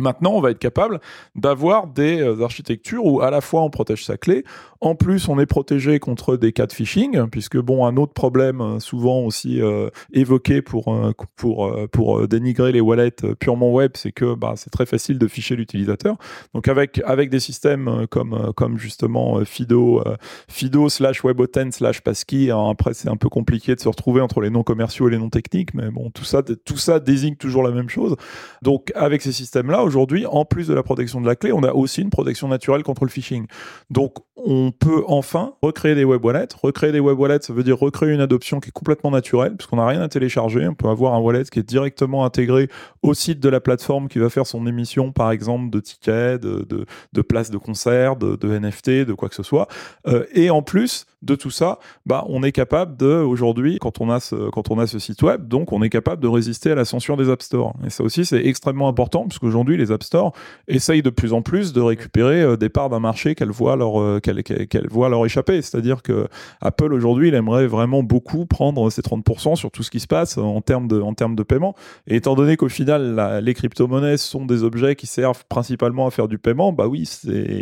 Maintenant, 0.00 0.32
on 0.32 0.40
va 0.40 0.50
être 0.50 0.58
capable 0.58 1.00
d'avoir 1.34 1.86
des 1.86 2.20
euh, 2.20 2.42
architectures 2.42 3.04
où 3.04 3.20
à 3.20 3.30
la 3.30 3.40
fois 3.40 3.62
on 3.62 3.70
protège 3.70 4.04
sa 4.04 4.16
clé, 4.16 4.44
en 4.80 4.94
plus 4.94 5.28
on 5.28 5.38
est 5.38 5.46
protégé 5.46 5.98
contre 5.98 6.36
des 6.36 6.52
cas 6.52 6.66
de 6.66 6.72
phishing, 6.72 7.28
puisque 7.28 7.58
bon, 7.58 7.84
un 7.86 7.96
autre 7.96 8.14
problème 8.14 8.60
euh, 8.60 8.80
souvent 8.80 9.20
aussi 9.20 9.60
euh, 9.60 9.90
évoqué 10.12 10.62
pour 10.62 10.96
pour 11.36 11.72
pour 11.92 12.26
dénigrer 12.26 12.72
les 12.72 12.80
wallets 12.80 13.10
purement 13.38 13.72
web, 13.72 13.92
c'est 13.94 14.12
que 14.12 14.34
bah, 14.34 14.54
c'est 14.56 14.70
très 14.70 14.86
facile 14.86 15.18
de 15.18 15.28
ficher 15.28 15.54
l'utilisateur. 15.54 16.16
Donc 16.54 16.68
avec 16.68 17.00
avec 17.04 17.28
des 17.30 17.40
systèmes 17.40 18.06
comme 18.10 18.52
comme 18.56 18.78
justement 18.78 19.44
Fido 19.44 20.02
Fido 20.48 20.88
slash 20.88 21.22
WebAuthn 21.22 21.72
slash 21.72 22.00
Passkey, 22.00 22.50
hein, 22.50 22.68
après 22.70 22.94
c'est 22.94 23.08
un 23.08 23.16
peu 23.16 23.28
compliqué 23.28 23.74
de 23.74 23.80
se 23.80 23.88
retrouver 23.88 24.20
entre 24.20 24.40
les 24.40 24.50
noms 24.50 24.62
commerciaux 24.62 25.08
et 25.08 25.10
les 25.10 25.18
noms 25.18 25.30
techniques, 25.30 25.74
mais 25.74 25.90
bon 25.90 26.10
tout 26.10 26.24
ça 26.24 26.42
tout 26.42 26.78
ça 26.78 27.00
désigne 27.00 27.36
toujours 27.36 27.62
la 27.62 27.70
même 27.70 27.88
chose. 27.88 28.16
Donc 28.62 28.92
avec 28.94 29.22
ces 29.22 29.32
systèmes-là, 29.32 29.82
aujourd'hui, 29.90 30.24
en 30.26 30.44
plus 30.44 30.68
de 30.68 30.74
la 30.74 30.82
protection 30.82 31.20
de 31.20 31.26
la 31.26 31.34
clé, 31.34 31.52
on 31.52 31.64
a 31.64 31.72
aussi 31.72 32.00
une 32.00 32.10
protection 32.10 32.46
naturelle 32.46 32.84
contre 32.84 33.04
le 33.04 33.10
phishing. 33.10 33.46
Donc 33.90 34.14
on 34.36 34.70
peut 34.70 35.02
enfin 35.06 35.54
recréer 35.62 35.94
des 35.94 36.04
web 36.04 36.24
wallets. 36.24 36.48
Recréer 36.62 36.92
des 36.92 37.00
web 37.00 37.18
wallets, 37.18 37.42
ça 37.42 37.52
veut 37.52 37.64
dire 37.64 37.78
recréer 37.78 38.12
une 38.12 38.20
adoption 38.20 38.60
qui 38.60 38.68
est 38.68 38.72
complètement 38.72 39.10
naturelle, 39.10 39.56
puisqu'on 39.56 39.76
n'a 39.76 39.86
rien 39.86 40.00
à 40.00 40.08
télécharger. 40.08 40.66
On 40.68 40.74
peut 40.74 40.88
avoir 40.88 41.14
un 41.14 41.18
wallet 41.18 41.44
qui 41.44 41.58
est 41.58 41.68
directement 41.68 42.24
intégré 42.24 42.68
au 43.02 43.14
site 43.14 43.40
de 43.40 43.48
la 43.48 43.60
plateforme 43.60 44.08
qui 44.08 44.18
va 44.18 44.30
faire 44.30 44.46
son 44.46 44.66
émission, 44.66 45.12
par 45.12 45.30
exemple, 45.32 45.70
de 45.70 45.80
tickets, 45.80 46.40
de, 46.40 47.22
places 47.22 47.50
de 47.50 47.58
concert, 47.58 48.16
de, 48.16 48.36
de 48.36 48.58
NFT, 48.58 49.04
de 49.04 49.12
quoi 49.12 49.28
que 49.28 49.34
ce 49.34 49.42
soit. 49.42 49.68
Euh, 50.06 50.24
et 50.32 50.50
en 50.50 50.62
plus, 50.62 51.06
de 51.22 51.34
tout 51.34 51.50
ça, 51.50 51.78
bah, 52.06 52.24
on 52.28 52.42
est 52.42 52.52
capable 52.52 52.96
de, 52.96 53.06
aujourd'hui, 53.06 53.78
quand 53.78 54.00
on 54.00 54.10
a 54.10 54.20
ce, 54.20 54.48
quand 54.50 54.70
on 54.70 54.78
a 54.78 54.86
ce 54.86 54.98
site 54.98 55.22
web, 55.22 55.48
donc 55.48 55.72
on 55.72 55.82
est 55.82 55.90
capable 55.90 56.22
de 56.22 56.28
résister 56.28 56.70
à 56.70 56.74
la 56.74 56.86
censure 56.86 57.16
des 57.16 57.28
App 57.28 57.42
Store. 57.42 57.74
Et 57.86 57.90
ça 57.90 58.02
aussi, 58.02 58.24
c'est 58.24 58.44
extrêmement 58.44 58.88
important, 58.88 59.26
puisqu'aujourd'hui, 59.26 59.76
les 59.76 59.92
App 59.92 60.02
Store 60.02 60.32
essayent 60.66 61.02
de 61.02 61.10
plus 61.10 61.34
en 61.34 61.42
plus 61.42 61.74
de 61.74 61.80
récupérer 61.80 62.40
euh, 62.40 62.56
des 62.56 62.70
parts 62.70 62.88
d'un 62.88 63.00
marché 63.00 63.34
qu'elles 63.34 63.50
voient 63.50 63.76
leur, 63.76 64.00
euh, 64.00 64.20
qu'elles 64.20 64.88
voient 64.88 65.10
leur 65.10 65.24
échapper. 65.26 65.60
C'est-à-dire 65.60 66.02
que 66.02 66.26
Apple, 66.62 66.92
aujourd'hui, 66.94 67.28
il 67.28 67.34
aimerait 67.34 67.66
vraiment 67.66 68.02
beaucoup 68.02 68.46
prendre 68.46 68.88
ces 68.88 69.02
30% 69.02 69.56
sur 69.56 69.70
tout 69.70 69.82
ce 69.82 69.90
qui 69.90 70.00
se 70.00 70.06
passe 70.06 70.38
en 70.38 70.62
termes 70.62 70.88
de, 70.88 71.00
en 71.00 71.12
termes 71.12 71.36
de 71.36 71.42
paiement. 71.42 71.74
Et 72.06 72.16
étant 72.16 72.34
donné 72.34 72.56
qu'au 72.56 72.70
final, 72.70 73.40
les 73.42 73.54
crypto-monnaies 73.54 74.16
sont 74.16 74.46
des 74.46 74.62
objets 74.62 74.96
qui 74.96 75.06
servent 75.06 75.44
principalement 75.48 76.06
à 76.06 76.10
faire 76.10 76.28
du 76.28 76.38
paiement, 76.38 76.72
bah 76.72 76.86
oui, 76.86 77.08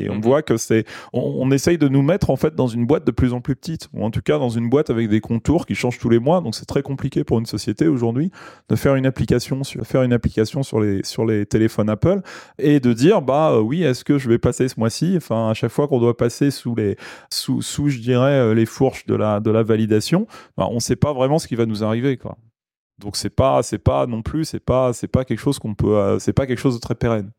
on 0.09 0.15
mhm. 0.15 0.21
voit 0.23 0.43
que 0.43 0.57
c'est, 0.57 0.85
on, 1.13 1.21
on 1.39 1.51
essaye 1.51 1.77
de 1.77 1.89
nous 1.89 2.03
mettre, 2.03 2.31
en 2.31 2.37
fait, 2.37 2.55
dans 2.55 2.69
une 2.69 2.87
boîte 2.87 3.05
de 3.05 3.11
plus 3.11 3.33
en 3.33 3.41
plus 3.41 3.48
petite, 3.55 3.89
ou 3.93 4.05
en 4.05 4.11
tout 4.11 4.21
cas 4.21 4.39
dans 4.39 4.49
une 4.49 4.69
boîte 4.69 4.91
avec 4.91 5.09
des 5.09 5.21
contours 5.21 5.67
qui 5.67 5.75
changent 5.75 5.99
tous 5.99 6.09
les 6.09 6.19
mois. 6.19 6.41
Donc 6.41 6.55
c'est 6.55 6.67
très 6.67 6.83
compliqué 6.83 7.25
pour 7.25 7.39
une 7.39 7.47
société 7.47 7.89
aujourd'hui 7.89 8.31
de 8.69 8.77
faire 8.77 8.95
une 8.95 9.07
application 9.07 9.65
sur, 9.65 9.85
faire 9.87 10.03
une 10.03 10.13
application 10.13 10.63
sur 10.63 10.81
les, 10.81 11.03
sur 11.05 11.25
les 11.25 11.47
téléphones 11.47 11.91
Apple 11.91 12.21
et 12.59 12.81
de 12.81 12.93
dire, 12.93 13.23
bah 13.23 13.53
euh, 13.53 13.61
oui, 13.61 13.83
est-ce 13.83 14.05
que 14.05 14.19
je 14.19 14.29
vais 14.29 14.39
passer 14.39 14.69
ce 14.69 14.79
mois-ci? 14.79 15.15
Enfin, 15.17 15.51
à 15.51 15.55
chaque 15.55 15.71
fois 15.71 15.89
qu'on 15.89 16.01
doit 16.01 16.17
passer 16.17 16.51
sous 16.51 16.75
les, 16.75 16.97
sous, 17.31 17.63
sous, 17.63 17.89
je 17.89 17.99
dirais, 17.99 18.33
euh, 18.33 18.55
les 18.55 18.67
fourches 18.67 19.07
de 19.07 19.15
la, 19.15 19.41
de 19.41 19.51
la 19.51 19.63
validation, 19.63 20.27
bah, 20.57 20.67
on 20.71 20.77
ne 20.77 20.81
sait 20.81 20.97
pas 20.97 21.13
vraiment 21.13 21.39
ce 21.39 21.47
qui 21.49 21.55
va 21.55 21.67
nous 21.67 21.85
arriver, 21.85 22.17
quoi. 22.17 22.37
Donc 22.99 23.17
c'est 23.17 23.31
pas, 23.31 23.63
c'est 23.63 23.79
pas 23.79 24.07
non 24.07 24.23
plus, 24.23 24.45
c'est 24.45 24.61
pas, 24.61 24.93
c'est 24.93 25.09
pas 25.09 25.25
quelque 25.25 25.39
chose 25.39 25.59
qu'on 25.59 25.75
peut, 25.75 25.97
euh, 25.97 26.19
c'est 26.19 26.33
pas 26.33 26.47
quelque 26.47 26.59
chose 26.59 26.75
de 26.75 26.81
très 26.81 26.97
pérenne. 26.97 27.31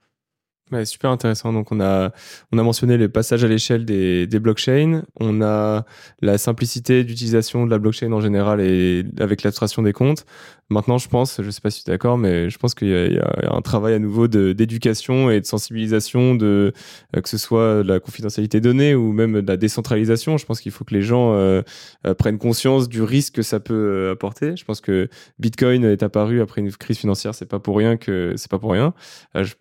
Super 0.85 1.09
intéressant. 1.09 1.51
Donc 1.51 1.71
on 1.71 1.79
a 1.79 2.11
on 2.51 2.57
a 2.57 2.63
mentionné 2.63 2.97
le 2.97 3.09
passage 3.09 3.43
à 3.43 3.47
l'échelle 3.47 3.85
des, 3.85 4.27
des 4.27 4.39
blockchains, 4.39 5.03
on 5.19 5.41
a 5.41 5.85
la 6.21 6.37
simplicité 6.37 7.03
d'utilisation 7.03 7.65
de 7.65 7.71
la 7.71 7.79
blockchain 7.79 8.11
en 8.11 8.21
général 8.21 8.61
et 8.61 9.03
avec 9.19 9.43
l'abstraction 9.43 9.81
des 9.81 9.93
comptes. 9.93 10.25
Maintenant, 10.71 10.99
je 10.99 11.09
pense, 11.09 11.41
je 11.41 11.49
sais 11.49 11.61
pas 11.61 11.71
si 11.71 11.83
tu 11.83 11.89
es 11.89 11.93
d'accord, 11.93 12.19
mais 12.19 12.49
je 12.51 12.57
pense 12.59 12.75
qu'il 12.75 12.89
y, 12.89 13.19
a 13.19 13.55
un 13.55 13.61
travail 13.61 13.95
à 13.95 13.99
nouveau 13.99 14.27
d'éducation 14.27 15.31
et 15.31 15.41
de 15.41 15.45
sensibilisation 15.45 16.35
de 16.35 16.73
euh, 17.15 17.21
que 17.21 17.29
ce 17.29 17.39
soit 17.39 17.83
la 17.83 17.99
confidentialité 17.99 18.61
donnée 18.61 18.93
ou 18.93 19.11
même 19.11 19.41
de 19.41 19.47
la 19.47 19.57
décentralisation. 19.57 20.37
Je 20.37 20.45
pense 20.45 20.61
qu'il 20.61 20.71
faut 20.71 20.85
que 20.85 20.93
les 20.93 21.01
gens 21.01 21.33
euh, 21.33 21.63
euh, 22.05 22.13
prennent 22.13 22.37
conscience 22.37 22.87
du 22.87 23.01
risque 23.01 23.35
que 23.35 23.41
ça 23.41 23.59
peut 23.59 24.09
apporter. 24.11 24.55
Je 24.55 24.63
pense 24.63 24.79
que 24.79 25.09
Bitcoin 25.39 25.83
est 25.85 26.03
apparu 26.03 26.39
après 26.39 26.61
une 26.61 26.71
crise 26.71 26.99
financière, 26.99 27.33
c'est 27.33 27.47
pas 27.47 27.59
pour 27.59 27.75
rien 27.75 27.97
que 27.97 28.33
c'est 28.35 28.51
pas 28.51 28.59
pour 28.59 28.71
rien. 28.71 28.93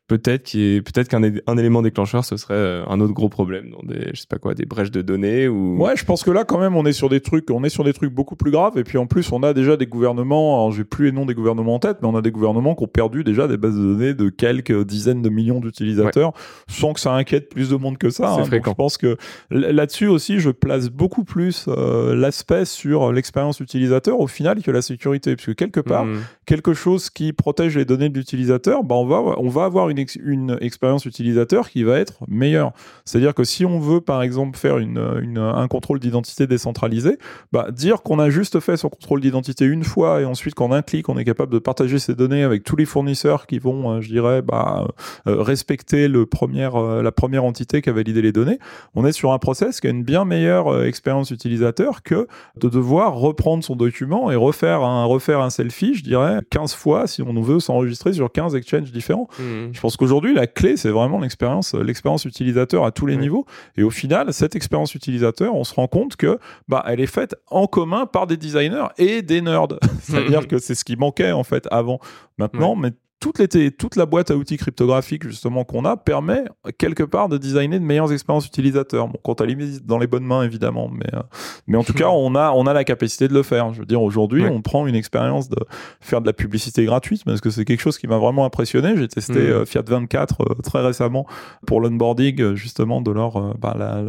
peut-être 0.09 0.42
qu'il 0.42 0.83
peut-être 0.83 1.09
qu'un 1.09 1.23
un 1.23 1.57
élément 1.57 1.83
déclencheur 1.83 2.25
ce 2.25 2.37
serait 2.37 2.83
un 2.87 3.01
autre 3.01 3.14
gros 3.14 3.29
problème 3.29 3.71
dans 3.71 3.83
des 3.83 4.11
je 4.12 4.21
sais 4.21 4.27
pas 4.29 4.38
quoi 4.38 4.55
des 4.55 4.66
brèches 4.66 4.90
de 4.90 5.03
données 5.03 5.49
ou 5.49 5.83
Ouais, 5.83 5.97
je 5.97 6.05
pense 6.05 6.23
que 6.23 6.31
là 6.31 6.44
quand 6.44 6.59
même 6.59 6.77
on 6.77 6.85
est 6.85 6.92
sur 6.92 7.09
des 7.09 7.21
trucs 7.21 7.51
on 7.51 7.64
est 7.64 7.71
sur 7.71 7.85
des 7.85 7.92
trucs 7.92 8.12
beaucoup 8.12 8.37
plus 8.37 8.51
graves 8.51 8.79
et 8.79 8.85
puis 8.85 8.99
en 8.99 9.07
plus 9.07 9.33
on 9.33 9.42
a 9.42 9.55
déjà 9.55 9.77
des 9.77 9.87
gouvernements, 9.87 10.71
plus 10.88 10.98
les 11.05 11.13
noms 11.13 11.27
des 11.27 11.35
gouvernements 11.35 11.75
en 11.75 11.79
tête, 11.79 11.99
mais 12.03 12.09
on 12.09 12.17
a 12.17 12.23
des 12.23 12.31
gouvernements 12.31 12.75
qui 12.75 12.85
ont 12.85 12.89
perdu 12.89 13.25
déjà 13.25 13.49
des 13.49 13.57
bases 13.57 13.77
de 13.77 13.83
données 13.83 14.15
de 14.15 14.29
quelques 14.29 14.85
dizaines 14.85 15.23
de 15.23 15.29
millions 15.29 15.61
d'utilisateurs 15.61 16.33
sans 16.69 16.93
que 16.93 17.01
ça 17.01 17.13
inquiète 17.13 17.49
plus 17.49 17.71
de 17.71 17.77
monde 17.77 17.99
que 17.99 18.11
ça. 18.11 18.33
Hein. 18.33 18.45
je 18.51 18.73
pense 18.73 18.99
que 18.99 19.17
là-dessus 19.51 20.07
aussi, 20.07 20.41
je 20.41 20.51
place 20.51 20.89
beaucoup 20.89 21.25
plus 21.25 21.67
euh, 21.69 22.15
l'aspect 22.15 22.65
sur 22.65 23.13
l'expérience 23.13 23.61
utilisateur 23.61 24.21
au 24.21 24.27
final 24.27 24.63
que 24.63 24.71
la 24.71 24.83
sécurité, 24.83 25.37
puisque 25.37 25.55
quelque 25.55 25.81
part, 25.81 26.05
mmh. 26.05 26.19
quelque 26.47 26.75
chose 26.75 27.11
qui 27.11 27.33
protège 27.33 27.77
les 27.77 27.85
données 27.85 28.09
de 28.09 28.19
l'utilisateur, 28.19 28.85
bah 28.85 28.95
on 28.95 29.07
va 29.07 29.19
on 29.39 29.49
va 29.49 29.65
avoir 29.65 29.89
une, 29.89 30.05
une 30.25 30.59
expérience 30.61 31.05
utilisateur 31.07 31.71
qui 31.71 31.83
va 31.83 31.99
être 31.99 32.21
meilleure. 32.29 32.73
C'est-à-dire 33.05 33.35
que 33.35 33.45
si 33.45 33.65
on 33.65 33.79
veut 33.79 34.01
par 34.01 34.23
exemple 34.23 34.59
faire 34.59 34.79
une, 34.79 34.99
une 35.23 35.39
un 35.39 35.69
contrôle 35.69 36.01
d'identité 36.01 36.47
décentralisé, 36.47 37.19
bah 37.53 37.71
dire 37.71 38.03
qu'on 38.03 38.19
a 38.19 38.31
juste 38.31 38.61
fait 38.61 38.77
son 38.77 38.89
contrôle 38.89 39.21
d'identité 39.21 39.65
une 39.65 39.85
fois 39.85 40.21
et 40.21 40.25
ensuite 40.25 40.55
qu'en 40.55 40.73
un 40.73 40.83
clic 40.88 41.09
on 41.09 41.18
est 41.18 41.24
capable 41.24 41.53
de 41.53 41.59
partager 41.59 41.98
ces 41.98 42.14
données 42.14 42.42
avec 42.42 42.64
tous 42.64 42.77
les 42.77 42.87
fournisseurs 42.87 43.46
qui 43.46 43.59
vont, 43.59 43.90
euh, 43.90 44.01
je 44.01 44.09
dirais, 44.09 44.42
bah, 44.42 44.88
euh, 45.27 45.42
respecter 45.42 46.09
le 46.09 46.27
premier, 46.27 46.68
euh, 46.74 47.03
la 47.03 47.12
première 47.12 47.44
entité 47.44 47.83
qui 47.83 47.90
a 47.90 47.92
validé 47.92 48.22
les 48.22 48.33
données. 48.33 48.59
On 48.94 49.05
est 49.05 49.12
sur 49.12 49.33
un 49.33 49.38
process 49.38 49.81
qui 49.81 49.87
a 49.87 49.90
une 49.90 50.03
bien 50.03 50.24
meilleure 50.24 50.85
expérience 50.85 51.31
utilisateur 51.31 52.03
que 52.03 52.27
de 52.57 52.68
devoir 52.68 53.14
reprendre 53.14 53.62
son 53.62 53.77
document 53.77 54.31
et 54.31 54.37
refaire 54.37 54.83
un, 54.83 55.05
refaire 55.05 55.40
un 55.40 55.51
selfie, 55.51 55.94
je 55.94 56.03
dirais, 56.03 56.40
15 56.51 56.74
fois 56.74 57.07
si 57.07 57.22
on 57.22 57.40
veut 57.40 57.61
s'enregistrer 57.61 58.12
sur 58.14 58.33
15 58.33 58.55
exchanges 58.55 58.90
différents. 58.90 59.29
Mmh. 59.38 59.72
Je 59.72 59.81
pense 59.81 59.96
qu'aujourd'hui, 59.96 60.35
la 60.35 60.46
clé, 60.46 60.77
c'est 60.77 60.90
vraiment 60.90 61.20
l'expérience, 61.20 61.74
l'expérience 61.74 62.24
utilisateur 62.24 62.85
à 62.85 62.90
tous 62.90 63.07
les 63.07 63.16
niveaux. 63.16 63.44
Et 63.77 63.83
au 63.83 63.90
final, 63.90 64.33
cette 64.33 64.57
expérience 64.57 64.94
utilisateur, 64.94 65.55
on 65.55 65.64
se 65.64 65.74
rend 65.74 65.87
compte 65.87 66.16
que, 66.16 66.38
bah, 66.68 66.83
elle 66.87 67.01
est 67.01 67.07
faite 67.07 67.37
en 67.51 67.66
commun 67.66 68.07
par 68.07 68.27
des 68.27 68.37
designers 68.37 68.88
et 68.96 69.22
des 69.22 69.40
nerds. 69.40 69.59
C'est-à-dire 70.01 70.46
que 70.48 70.59
c'est 70.59 70.74
ce 70.79 70.85
qui 70.85 70.97
manquait 70.97 71.33
en 71.33 71.45
fait 71.45 71.69
avant. 71.71 72.01
Maintenant, 72.38 72.77
mais 72.77 72.93
toute, 73.20 73.38
les 73.38 73.70
toute 73.70 73.96
la 73.96 74.07
boîte 74.07 74.31
à 74.31 74.37
outils 74.37 74.57
cryptographiques 74.57 75.26
justement 75.26 75.64
qu'on 75.64 75.85
a 75.85 75.96
permet 75.96 76.44
quelque 76.78 77.02
part 77.02 77.28
de 77.28 77.37
designer 77.37 77.81
de 77.81 77.85
meilleures 77.85 78.12
expériences 78.12 78.46
utilisateurs. 78.46 79.09
Bon, 79.09 79.18
quand 79.24 79.40
à 79.40 79.46
limite 79.46 79.85
dans 79.85 79.98
les 79.98 80.07
bonnes 80.07 80.24
mains 80.24 80.42
évidemment, 80.44 80.88
mais 80.88 81.07
euh, 81.14 81.22
mais 81.66 81.76
en 81.76 81.85
tout 81.85 81.92
cas 81.94 82.09
on 82.09 82.35
a 82.35 82.52
on 82.52 82.66
a 82.66 82.72
la 82.72 82.85
capacité 82.85 83.26
de 83.26 83.35
le 83.35 83.42
faire. 83.42 83.72
Je 83.74 83.81
veux 83.81 83.87
dire 83.87 84.02
aujourd'hui 84.02 84.44
on 84.44 84.62
prend 84.62 84.87
une 84.87 84.94
expérience 84.94 85.48
de 85.48 85.59
faire 86.00 86.20
de 86.20 86.26
la 86.26 86.33
publicité 86.33 86.85
gratuite 86.85 87.24
parce 87.24 87.40
que 87.40 87.50
c'est 87.50 87.64
quelque 87.64 87.81
chose 87.81 87.98
qui 87.98 88.07
m'a 88.07 88.18
vraiment 88.18 88.44
impressionné. 88.44 88.96
J'ai 88.96 89.09
testé 89.09 89.33
mm. 89.33 89.37
euh, 89.37 89.64
Fiat 89.64 89.83
24 89.87 90.40
euh, 90.40 90.54
très 90.62 90.81
récemment 90.81 91.26
pour 91.66 91.81
l'onboarding 91.81 92.54
justement 92.54 93.00
de 93.00 93.11
leur 93.11 93.57
bah, 93.59 93.74
la, 93.76 94.00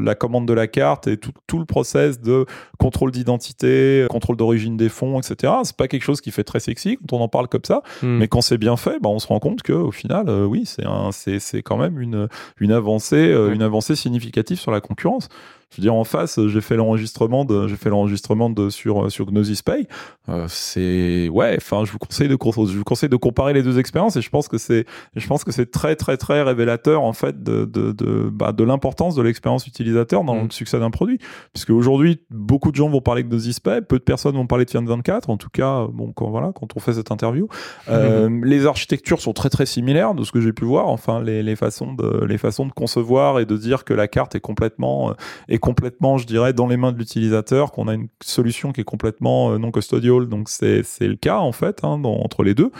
la, 0.00 0.14
commande 0.14 0.46
de 0.46 0.54
la 0.54 0.66
carte 0.66 1.06
et 1.06 1.16
tout, 1.16 1.32
tout 1.46 1.58
le 1.58 1.64
process 1.64 2.20
de 2.20 2.46
contrôle 2.78 3.10
d'identité, 3.10 4.06
contrôle 4.08 4.36
d'origine 4.36 4.76
des 4.76 4.88
fonds, 4.88 5.20
etc. 5.20 5.52
C'est 5.64 5.76
pas 5.76 5.88
quelque 5.88 6.02
chose 6.02 6.20
qui 6.20 6.30
fait 6.30 6.44
très 6.44 6.60
sexy 6.60 6.96
quand 6.96 7.16
on 7.16 7.20
en 7.20 7.28
parle 7.28 7.48
comme 7.48 7.64
ça, 7.64 7.82
mm. 8.02 8.06
mais 8.06 8.28
quand 8.28 8.37
c'est 8.40 8.58
bien 8.58 8.76
fait, 8.76 8.98
bah, 9.00 9.08
on 9.08 9.18
se 9.18 9.26
rend 9.26 9.40
compte 9.40 9.62
que 9.62 9.72
au 9.72 9.90
final, 9.90 10.28
euh, 10.28 10.44
oui, 10.44 10.64
c'est 10.66 10.86
un, 10.86 11.10
c'est, 11.12 11.62
quand 11.62 11.76
même 11.76 12.00
une, 12.00 12.28
une 12.58 12.72
avancée, 12.72 13.16
euh, 13.16 13.52
une 13.52 13.62
avancée 13.62 13.96
significative 13.96 14.58
sur 14.58 14.70
la 14.70 14.80
concurrence. 14.80 15.28
Je 15.70 15.76
veux 15.76 15.82
dire, 15.82 15.94
en 15.94 16.04
face, 16.04 16.40
j'ai 16.46 16.60
fait 16.62 16.76
l'enregistrement 16.76 17.44
de, 17.44 17.68
j'ai 17.68 17.76
fait 17.76 17.90
l'enregistrement 17.90 18.48
de 18.48 18.70
sur 18.70 19.12
sur 19.12 19.26
Gnosis 19.26 19.60
Pay. 19.60 19.86
Euh, 20.30 20.46
c'est 20.48 21.28
ouais, 21.28 21.56
enfin, 21.58 21.84
je 21.84 21.92
vous 21.92 21.98
conseille 21.98 22.28
de 22.28 22.38
je 22.40 22.78
vous 22.78 22.84
conseille 22.84 23.10
de 23.10 23.16
comparer 23.16 23.52
les 23.52 23.62
deux 23.62 23.78
expériences 23.78 24.16
et 24.16 24.22
je 24.22 24.30
pense 24.30 24.48
que 24.48 24.56
c'est, 24.56 24.86
je 25.14 25.26
pense 25.26 25.44
que 25.44 25.52
c'est 25.52 25.70
très 25.70 25.94
très 25.94 26.16
très 26.16 26.42
révélateur 26.42 27.02
en 27.02 27.12
fait 27.12 27.42
de 27.42 27.66
de 27.66 27.92
de, 27.92 28.30
bah, 28.32 28.52
de 28.52 28.64
l'importance 28.64 29.14
de 29.14 29.20
l'expérience 29.20 29.66
utilisateur 29.66 30.24
dans 30.24 30.36
mm. 30.36 30.44
le 30.44 30.50
succès 30.50 30.78
d'un 30.78 30.90
produit. 30.90 31.18
Puisque 31.52 31.70
aujourd'hui, 31.70 32.22
beaucoup 32.30 32.70
de 32.70 32.76
gens 32.76 32.88
vont 32.88 33.02
parler 33.02 33.22
de 33.22 33.28
Gnosis 33.28 33.60
Pay, 33.60 33.82
peu 33.82 33.98
de 33.98 34.04
personnes 34.04 34.36
vont 34.36 34.46
parler 34.46 34.64
de 34.64 34.70
Fiat 34.70 34.80
24. 34.80 35.28
En 35.28 35.36
tout 35.36 35.50
cas, 35.50 35.86
bon, 35.92 36.12
quand 36.12 36.30
voilà, 36.30 36.52
quand 36.54 36.76
on 36.76 36.80
fait 36.80 36.94
cette 36.94 37.10
interview, 37.10 37.46
euh, 37.90 38.30
les 38.42 38.64
architectures 38.64 39.20
sont 39.20 39.34
très 39.34 39.50
très 39.50 39.66
similaires 39.66 40.14
de 40.14 40.24
ce 40.24 40.32
que 40.32 40.40
j'ai 40.40 40.54
pu 40.54 40.64
voir. 40.64 40.88
Enfin, 40.88 41.22
les, 41.22 41.42
les 41.42 41.56
façons 41.56 41.92
de 41.92 42.24
les 42.24 42.38
façons 42.38 42.64
de 42.64 42.72
concevoir 42.72 43.38
et 43.38 43.44
de 43.44 43.56
dire 43.58 43.84
que 43.84 43.92
la 43.92 44.08
carte 44.08 44.34
est 44.34 44.40
complètement 44.40 45.14
complètement, 45.58 46.18
je 46.18 46.26
dirais, 46.26 46.52
dans 46.52 46.66
les 46.66 46.76
mains 46.76 46.92
de 46.92 46.98
l'utilisateur, 46.98 47.72
qu'on 47.72 47.88
a 47.88 47.94
une 47.94 48.08
solution 48.22 48.72
qui 48.72 48.80
est 48.80 48.84
complètement 48.84 49.52
euh, 49.52 49.58
non 49.58 49.70
custodial. 49.70 50.26
Donc 50.26 50.48
c'est 50.48 50.82
le 51.00 51.16
cas 51.16 51.38
en 51.38 51.52
fait 51.52 51.80
hein, 51.82 52.00
entre 52.04 52.42
les 52.42 52.54
deux. 52.54 52.70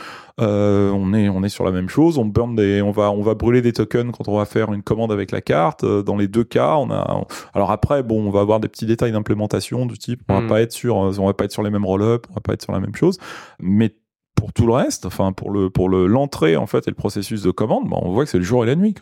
Euh, 0.41 0.91
on 0.93 1.13
est 1.15 1.29
on 1.29 1.43
est 1.43 1.49
sur 1.49 1.65
la 1.65 1.71
même 1.71 1.89
chose. 1.89 2.19
On 2.19 2.25
burn 2.25 2.55
des, 2.55 2.83
on 2.83 2.91
va 2.91 3.11
on 3.11 3.23
va 3.23 3.35
brûler 3.35 3.63
des 3.63 3.73
tokens 3.73 4.13
quand 4.13 4.29
on 4.29 4.37
va 4.37 4.45
faire 4.45 4.73
une 4.73 4.83
commande 4.83 5.13
avec 5.13 5.31
la 5.31 5.41
carte. 5.41 5.85
Euh, 5.85 6.03
dans 6.03 6.17
les 6.17 6.29
deux 6.29 6.45
cas, 6.45 6.77
on 6.77 6.91
a. 6.91 7.25
Alors 7.55 7.71
après, 7.71 8.03
bon, 8.03 8.27
on 8.27 8.31
va 8.31 8.41
avoir 8.41 8.61
des 8.61 8.69
petits 8.69 8.87
détails 8.87 9.13
d'implémentation 9.13 9.87
du 9.87 9.99
type, 9.99 10.23
on 10.29 10.35
va 10.35 10.41
hmm. 10.41 10.49
pas 10.49 10.61
être 10.61 10.73
sur, 10.73 10.97
on 10.97 11.27
va 11.27 11.35
pas 11.35 11.45
être 11.45 11.53
sur 11.53 11.63
les 11.63 11.71
mêmes 11.71 11.85
roll-up, 11.85 12.27
on 12.31 12.35
va 12.35 12.41
pas 12.41 12.53
être 12.53 12.63
sur 12.63 12.73
la 12.73 12.81
même 12.81 12.95
chose, 12.95 13.19
mais 13.61 13.95
pour 14.35 14.53
tout 14.53 14.67
le 14.67 14.73
reste, 14.73 15.05
enfin 15.05 15.33
pour 15.33 15.51
le 15.51 15.69
pour 15.69 15.89
le 15.89 16.07
l'entrée 16.07 16.57
en 16.57 16.67
fait 16.67 16.87
et 16.87 16.91
le 16.91 16.97
processus 16.97 17.43
de 17.43 17.51
commande, 17.51 17.89
bah, 17.89 17.97
on 18.01 18.13
voit 18.13 18.25
que 18.25 18.31
c'est 18.31 18.39
le 18.39 18.45
jour 18.45 18.63
et 18.63 18.67
la 18.67 18.77
nuit. 18.77 18.95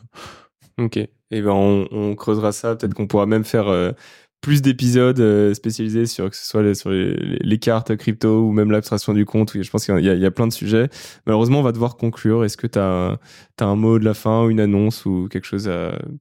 Ok. 0.78 0.96
Et 0.98 1.10
eh 1.30 1.42
ben 1.42 1.50
on, 1.52 1.88
on, 1.90 2.14
creusera 2.14 2.52
ça. 2.52 2.76
Peut-être 2.76 2.94
qu'on 2.94 3.06
pourra 3.06 3.26
même 3.26 3.44
faire 3.44 3.68
euh, 3.68 3.92
plus 4.46 4.62
d'épisodes 4.62 5.18
euh, 5.18 5.54
spécialisés 5.54 6.06
sur 6.06 6.30
que 6.30 6.36
ce 6.36 6.46
soit 6.46 6.62
les, 6.62 6.76
sur 6.76 6.90
les, 6.90 7.58
cartes 7.58 7.96
crypto 7.96 8.42
ou 8.42 8.52
même 8.52 8.70
l'abstraction 8.70 9.12
du 9.12 9.24
compte. 9.24 9.60
Je 9.60 9.68
pense 9.68 9.84
qu'il 9.84 9.98
y, 9.98 10.24
a 10.24 10.30
plein 10.30 10.46
de 10.46 10.52
sujets. 10.52 10.88
Malheureusement, 11.26 11.58
on 11.58 11.62
va 11.64 11.72
devoir 11.72 11.96
conclure. 11.96 12.44
Est-ce 12.44 12.56
que 12.56 12.68
tu 12.68 12.78
as, 12.78 13.18
un 13.58 13.74
mot 13.74 13.98
de 13.98 14.04
la 14.04 14.14
fin, 14.14 14.48
une 14.48 14.60
annonce 14.60 15.04
ou 15.04 15.26
quelque 15.28 15.46
chose 15.46 15.68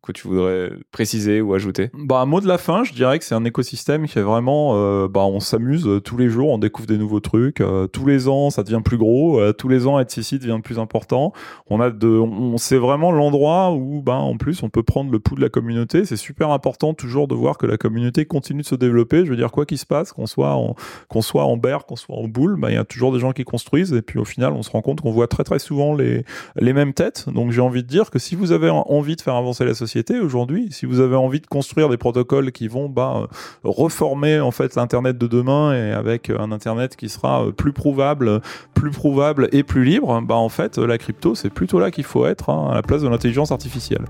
que 0.02 0.12
tu 0.12 0.28
voudrais 0.28 0.72
préciser 0.92 1.40
ou 1.40 1.54
ajouter? 1.54 1.92
Bah 1.94 2.22
un 2.22 2.26
mot 2.26 2.42
de 2.42 2.48
la 2.48 2.58
fin, 2.58 2.84
je 2.84 2.94
dirais 2.94 3.20
que 3.20 3.26
c'est 3.26 3.36
un 3.36 3.46
écosystème 3.46 4.08
qui 4.08 4.18
est 4.18 4.24
vraiment, 4.24 4.72
euh, 4.74 5.08
bah 5.08 5.26
on 5.26 5.40
s'amuse 5.40 5.86
euh, 5.86 6.00
tous 6.00 6.18
les 6.18 6.30
jours, 6.30 6.50
on 6.50 6.58
découvre 6.58 6.88
des 6.88 6.98
nouveaux 6.98 7.20
trucs. 7.20 7.62
tous 7.94 8.08
les 8.08 8.28
ans, 8.28 8.50
ça 8.50 8.64
devient 8.64 8.82
plus 8.84 8.98
gros. 8.98 9.40
tous 9.54 9.68
les 9.68 9.86
ans, 9.86 10.02
HCC 10.02 10.40
devient 10.40 10.62
plus 10.64 10.80
important. 10.80 11.32
On 11.68 11.80
a 11.80 11.92
de, 11.92 12.08
on, 12.08 12.58
c'est 12.58 12.78
vraiment 12.78 13.12
l'endroit 13.12 13.72
où, 13.74 14.02
bah 14.02 14.16
en 14.16 14.36
plus, 14.38 14.64
on 14.64 14.70
peut 14.70 14.82
prendre 14.82 15.12
le 15.12 15.20
pouls 15.20 15.36
de 15.36 15.42
la 15.42 15.50
communauté. 15.50 16.06
C'est 16.06 16.18
super 16.18 16.50
important 16.50 16.96
toujours 16.96 17.28
de 17.28 17.36
voir 17.36 17.60
que 17.60 17.68
la 17.68 17.78
communauté 17.78 18.14
continue 18.23 18.62
de 18.62 18.65
se 18.67 18.75
développer. 18.75 19.25
Je 19.25 19.30
veux 19.30 19.36
dire, 19.36 19.51
quoi 19.51 19.65
qu'il 19.65 19.78
se 19.78 19.86
passe, 19.86 20.13
qu'on 20.13 20.28
soit 20.28 20.54
en, 20.54 20.75
qu'on 21.10 21.21
soit 21.21 21.43
en 21.43 21.58
bear, 21.58 21.86
qu'on 21.86 21.97
soit 21.97 22.15
en 22.15 22.30
boule, 22.30 22.58
bah, 22.58 22.71
il 22.71 22.75
y 22.75 22.78
a 22.78 22.86
toujours 22.86 23.12
des 23.12 23.19
gens 23.19 23.34
qui 23.34 23.43
construisent. 23.43 23.91
Et 23.91 24.01
puis 24.01 24.19
au 24.19 24.25
final, 24.25 24.54
on 24.54 24.63
se 24.63 24.69
rend 24.69 24.82
compte 24.82 25.01
qu'on 25.01 25.12
voit 25.12 25.28
très 25.28 25.43
très 25.43 25.60
souvent 25.60 25.93
les, 25.93 26.23
les 26.56 26.71
mêmes 26.71 26.93
têtes. 26.93 27.25
Donc 27.28 27.51
j'ai 27.51 27.62
envie 27.62 27.84
de 27.84 27.88
dire 27.88 28.12
que 28.12 28.19
si 28.19 28.36
vous 28.36 28.54
avez 28.54 28.69
envie 28.69 29.17
de 29.17 29.21
faire 29.21 29.36
avancer 29.36 29.65
la 29.65 29.73
société 29.73 30.19
aujourd'hui, 30.19 30.69
si 30.71 30.86
vous 30.86 30.99
avez 30.99 31.15
envie 31.15 31.41
de 31.41 31.47
construire 31.47 31.89
des 31.89 31.97
protocoles 31.97 32.51
qui 32.51 32.67
vont 32.67 32.88
bah, 32.88 33.28
reformer 33.63 34.39
en 34.39 34.51
fait 34.51 34.75
l'internet 34.75 35.17
de 35.17 35.28
demain 35.28 35.73
et 35.73 35.91
avec 35.91 36.30
un 36.30 36.51
internet 36.51 36.95
qui 36.95 37.10
sera 37.10 37.45
plus 37.51 37.73
prouvable, 37.73 38.41
plus 38.73 38.91
prouvable 38.91 39.49
et 39.51 39.63
plus 39.63 39.84
libre, 39.84 40.21
bah 40.21 40.36
en 40.36 40.49
fait 40.49 40.78
la 40.78 40.97
crypto 40.97 41.36
c'est 41.36 41.49
plutôt 41.49 41.80
là 41.80 41.91
qu'il 41.91 42.04
faut 42.04 42.25
être 42.25 42.49
hein, 42.49 42.69
à 42.71 42.75
la 42.75 42.82
place 42.82 43.01
de 43.01 43.08
l'intelligence 43.08 43.51
artificielle. 43.51 44.06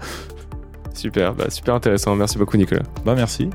Super, 0.93 1.33
bah, 1.33 1.49
super 1.49 1.75
intéressant. 1.75 2.15
Merci 2.15 2.37
beaucoup 2.37 2.57
Nicolas. 2.57 2.83
Bah 3.05 3.15
merci. 3.15 3.49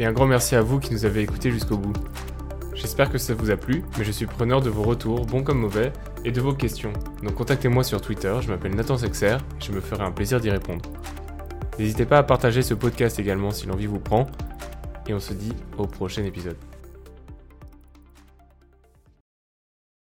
Et 0.00 0.06
un 0.06 0.12
grand 0.12 0.26
merci 0.26 0.54
à 0.54 0.62
vous 0.62 0.78
qui 0.78 0.92
nous 0.92 1.04
avez 1.04 1.22
écoutés 1.22 1.50
jusqu'au 1.50 1.76
bout. 1.76 1.92
J'espère 2.72 3.10
que 3.10 3.18
ça 3.18 3.34
vous 3.34 3.50
a 3.50 3.56
plu, 3.56 3.82
mais 3.98 4.04
je 4.04 4.12
suis 4.12 4.26
preneur 4.26 4.60
de 4.60 4.70
vos 4.70 4.84
retours, 4.84 5.26
bons 5.26 5.42
comme 5.42 5.58
mauvais, 5.58 5.92
et 6.24 6.30
de 6.30 6.40
vos 6.40 6.52
questions. 6.52 6.92
Donc 7.24 7.34
contactez-moi 7.34 7.82
sur 7.82 8.00
Twitter, 8.00 8.32
je 8.40 8.48
m'appelle 8.48 8.76
Nathan 8.76 8.96
Sexer, 8.96 9.38
et 9.38 9.64
je 9.64 9.72
me 9.72 9.80
ferai 9.80 10.04
un 10.04 10.12
plaisir 10.12 10.38
d'y 10.38 10.50
répondre. 10.50 10.88
N'hésitez 11.80 12.04
pas 12.04 12.18
à 12.18 12.22
partager 12.22 12.62
ce 12.62 12.74
podcast 12.74 13.18
également 13.18 13.50
si 13.50 13.66
l'envie 13.66 13.86
vous 13.86 13.98
prend, 13.98 14.28
et 15.08 15.14
on 15.14 15.20
se 15.20 15.32
dit 15.32 15.52
au 15.76 15.86
prochain 15.86 16.22
épisode. 16.22 16.56